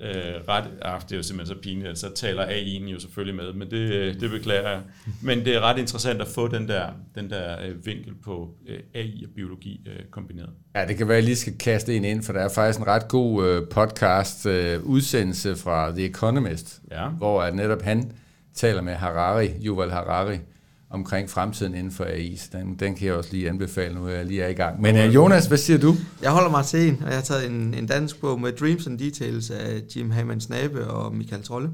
øh, 0.00 0.34
ret... 0.48 0.64
Ah, 0.82 1.00
det 1.00 1.12
er 1.12 1.16
jo 1.16 1.22
simpelthen 1.22 1.56
så 1.56 1.62
pinligt, 1.62 1.88
at 1.88 1.98
så 1.98 2.14
taler 2.14 2.46
AI'en 2.46 2.90
jo 2.90 3.00
selvfølgelig 3.00 3.34
med, 3.34 3.52
men 3.52 3.70
det, 3.70 3.92
øh, 3.92 4.20
det 4.20 4.30
beklager 4.30 4.70
jeg. 4.70 4.80
Men 5.22 5.44
det 5.44 5.54
er 5.54 5.60
ret 5.60 5.78
interessant 5.78 6.20
at 6.20 6.28
få 6.28 6.48
den 6.48 6.68
der, 6.68 6.86
den 7.14 7.30
der 7.30 7.62
øh, 7.62 7.86
vinkel 7.86 8.14
på 8.24 8.54
øh, 8.68 8.78
AI 8.94 9.24
og 9.24 9.30
biologi 9.34 9.80
øh, 9.86 10.04
kombineret. 10.10 10.50
Ja, 10.74 10.86
det 10.86 10.96
kan 10.96 11.08
være, 11.08 11.16
at 11.16 11.22
jeg 11.22 11.24
lige 11.24 11.36
skal 11.36 11.58
kaste 11.58 11.96
en 11.96 12.04
ind, 12.04 12.22
for 12.22 12.32
der 12.32 12.40
er 12.40 12.48
faktisk 12.48 12.78
en 12.78 12.86
ret 12.86 13.08
god 13.08 13.46
øh, 13.46 13.68
podcast 13.68 14.46
øh, 14.46 14.82
udsendelse 14.82 15.56
fra 15.56 15.90
The 15.90 16.06
Economist, 16.06 16.80
ja. 16.90 17.08
hvor 17.08 17.42
at 17.42 17.54
netop 17.54 17.82
han 17.82 18.12
taler 18.54 18.82
med 18.82 18.94
Harari, 18.94 19.48
Yuval 19.64 19.90
Harari, 19.90 20.38
omkring 20.90 21.30
fremtiden 21.30 21.74
inden 21.74 21.92
for 21.92 22.04
AI. 22.04 22.40
Den, 22.52 22.74
den 22.74 22.94
kan 22.94 23.06
jeg 23.06 23.14
også 23.14 23.32
lige 23.32 23.48
anbefale, 23.48 23.94
nu 23.94 24.08
jeg 24.08 24.26
lige 24.26 24.42
er 24.42 24.48
i 24.48 24.52
gang. 24.52 24.80
Men 24.80 24.96
uh, 24.96 25.14
Jonas, 25.14 25.46
hvad 25.46 25.58
siger 25.58 25.78
du? 25.78 25.94
Jeg 26.22 26.30
holder 26.30 26.50
mig 26.50 26.64
til 26.64 26.88
en, 26.88 27.02
og 27.02 27.08
jeg 27.08 27.16
har 27.16 27.22
taget 27.22 27.46
en, 27.46 27.74
en 27.74 27.86
dansk 27.86 28.20
bog 28.20 28.40
med 28.40 28.52
Dreams 28.52 28.86
and 28.86 28.98
Details 28.98 29.50
af 29.50 29.82
Jim 29.96 30.10
Hammond 30.10 30.40
Snabe 30.40 30.86
og 30.86 31.14
Michael 31.14 31.42
Trolle. 31.42 31.70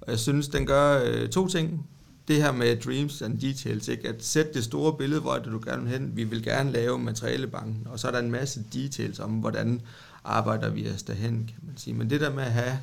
Og 0.00 0.10
jeg 0.10 0.18
synes, 0.18 0.48
den 0.48 0.66
gør 0.66 1.02
øh, 1.04 1.28
to 1.28 1.48
ting. 1.48 1.86
det 2.28 2.36
her 2.36 2.52
med 2.52 2.76
dreams 2.76 3.22
and 3.22 3.38
details, 3.38 3.88
ikke? 3.88 4.08
at 4.08 4.24
sætte 4.24 4.52
det 4.54 4.64
store 4.64 4.92
billede, 4.98 5.20
hvor 5.20 5.34
er 5.34 5.38
det 5.42 5.52
du 5.52 5.60
gerne 5.66 5.82
vil 5.82 5.92
hen. 5.92 6.10
Vi 6.14 6.24
vil 6.24 6.42
gerne 6.42 6.72
lave 6.72 6.98
materialebanken, 6.98 7.86
og 7.86 7.98
så 7.98 8.08
er 8.08 8.12
der 8.12 8.18
en 8.18 8.30
masse 8.30 8.60
details 8.72 9.20
om, 9.20 9.30
hvordan 9.30 9.80
arbejder 10.24 10.70
vi 10.70 10.88
os 10.94 11.02
derhen, 11.02 11.32
kan 11.32 11.56
man 11.66 11.76
sige. 11.76 11.94
Men 11.94 12.10
det 12.10 12.20
der 12.20 12.34
med 12.34 12.42
at 12.42 12.52
have 12.52 12.78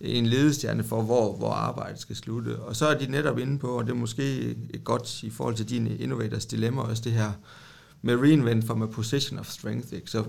en 0.00 0.26
ledestjerne 0.26 0.84
for, 0.84 1.02
hvor, 1.02 1.36
hvor 1.36 1.50
arbejdet 1.50 2.00
skal 2.00 2.16
slutte. 2.16 2.58
Og 2.58 2.76
så 2.76 2.86
er 2.86 2.98
de 2.98 3.10
netop 3.10 3.38
inde 3.38 3.58
på, 3.58 3.68
og 3.68 3.84
det 3.84 3.90
er 3.90 3.96
måske 3.96 4.40
et 4.70 4.84
godt 4.84 5.22
i 5.22 5.30
forhold 5.30 5.54
til 5.54 5.68
dine 5.68 5.96
innovators 5.96 6.46
dilemma 6.46 6.82
også 6.82 7.02
det 7.04 7.12
her 7.12 7.32
med 8.02 8.16
reinvent 8.16 8.64
from 8.64 8.82
a 8.82 8.86
position 8.86 9.38
of 9.38 9.46
strength. 9.46 9.94
Ikke? 9.94 10.10
Så 10.10 10.24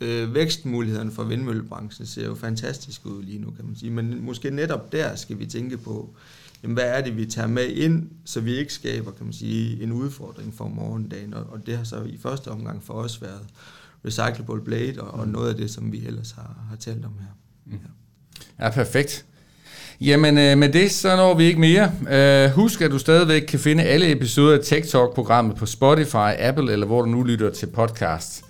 øh, 0.00 0.34
vækstmulighederne 0.34 1.12
for 1.12 1.24
vindmøllebranchen 1.24 2.06
ser 2.06 2.26
jo 2.26 2.34
fantastisk 2.34 3.06
ud 3.06 3.22
lige 3.22 3.38
nu, 3.38 3.50
kan 3.50 3.64
man 3.64 3.76
sige. 3.76 3.90
Men 3.90 4.24
måske 4.24 4.50
netop 4.50 4.92
der 4.92 5.16
skal 5.16 5.38
vi 5.38 5.46
tænke 5.46 5.76
på, 5.78 6.14
jamen, 6.62 6.74
hvad 6.74 6.98
er 6.98 7.04
det, 7.04 7.16
vi 7.16 7.26
tager 7.26 7.48
med 7.48 7.66
ind, 7.66 8.10
så 8.24 8.40
vi 8.40 8.56
ikke 8.56 8.72
skaber, 8.72 9.10
kan 9.10 9.24
man 9.24 9.32
sige, 9.32 9.82
en 9.82 9.92
udfordring 9.92 10.54
for 10.54 10.68
morgendagen. 10.68 11.34
Og, 11.34 11.46
og 11.46 11.66
det 11.66 11.76
har 11.76 11.84
så 11.84 12.02
i 12.02 12.18
første 12.18 12.48
omgang 12.48 12.82
for 12.82 12.94
os 12.94 13.22
været 13.22 13.46
recyclable 14.04 14.60
blade, 14.60 15.00
og, 15.00 15.10
og 15.20 15.28
noget 15.28 15.48
af 15.48 15.56
det, 15.56 15.70
som 15.70 15.92
vi 15.92 16.06
ellers 16.06 16.30
har, 16.30 16.66
har 16.68 16.76
talt 16.76 17.04
om 17.04 17.12
her. 17.18 17.34
Mm. 17.64 17.72
Ja. 17.72 17.78
Ja, 18.60 18.70
perfekt. 18.70 19.24
Jamen 20.00 20.38
øh, 20.38 20.58
med 20.58 20.68
det, 20.68 20.90
så 20.90 21.16
når 21.16 21.34
vi 21.34 21.44
ikke 21.44 21.60
mere. 21.60 21.92
Øh, 22.10 22.50
husk, 22.50 22.80
at 22.80 22.90
du 22.90 22.98
stadigvæk 22.98 23.42
kan 23.42 23.58
finde 23.58 23.82
alle 23.82 24.12
episoder 24.12 24.58
af 24.58 24.64
Tech 24.64 24.90
Talk-programmet 24.90 25.56
på 25.56 25.66
Spotify, 25.66 26.32
Apple 26.38 26.72
eller 26.72 26.86
hvor 26.86 27.02
du 27.02 27.08
nu 27.08 27.22
lytter 27.22 27.50
til 27.50 27.66
podcast. 27.66 28.44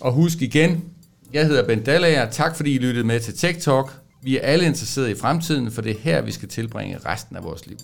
Og 0.00 0.12
husk 0.12 0.42
igen, 0.42 0.84
jeg 1.32 1.46
hedder 1.46 1.66
Ben 1.66 1.82
Dallager. 1.82 2.30
Tak 2.30 2.56
fordi 2.56 2.74
I 2.74 2.78
lyttede 2.78 3.06
med 3.06 3.20
til 3.20 3.38
Tech 3.38 3.60
Talk. 3.60 3.92
Vi 4.22 4.38
er 4.38 4.42
alle 4.42 4.64
interesserede 4.64 5.10
i 5.10 5.14
fremtiden, 5.14 5.70
for 5.70 5.82
det 5.82 5.92
er 5.92 6.00
her, 6.00 6.22
vi 6.22 6.32
skal 6.32 6.48
tilbringe 6.48 6.98
resten 7.06 7.36
af 7.36 7.44
vores 7.44 7.66
liv. 7.66 7.76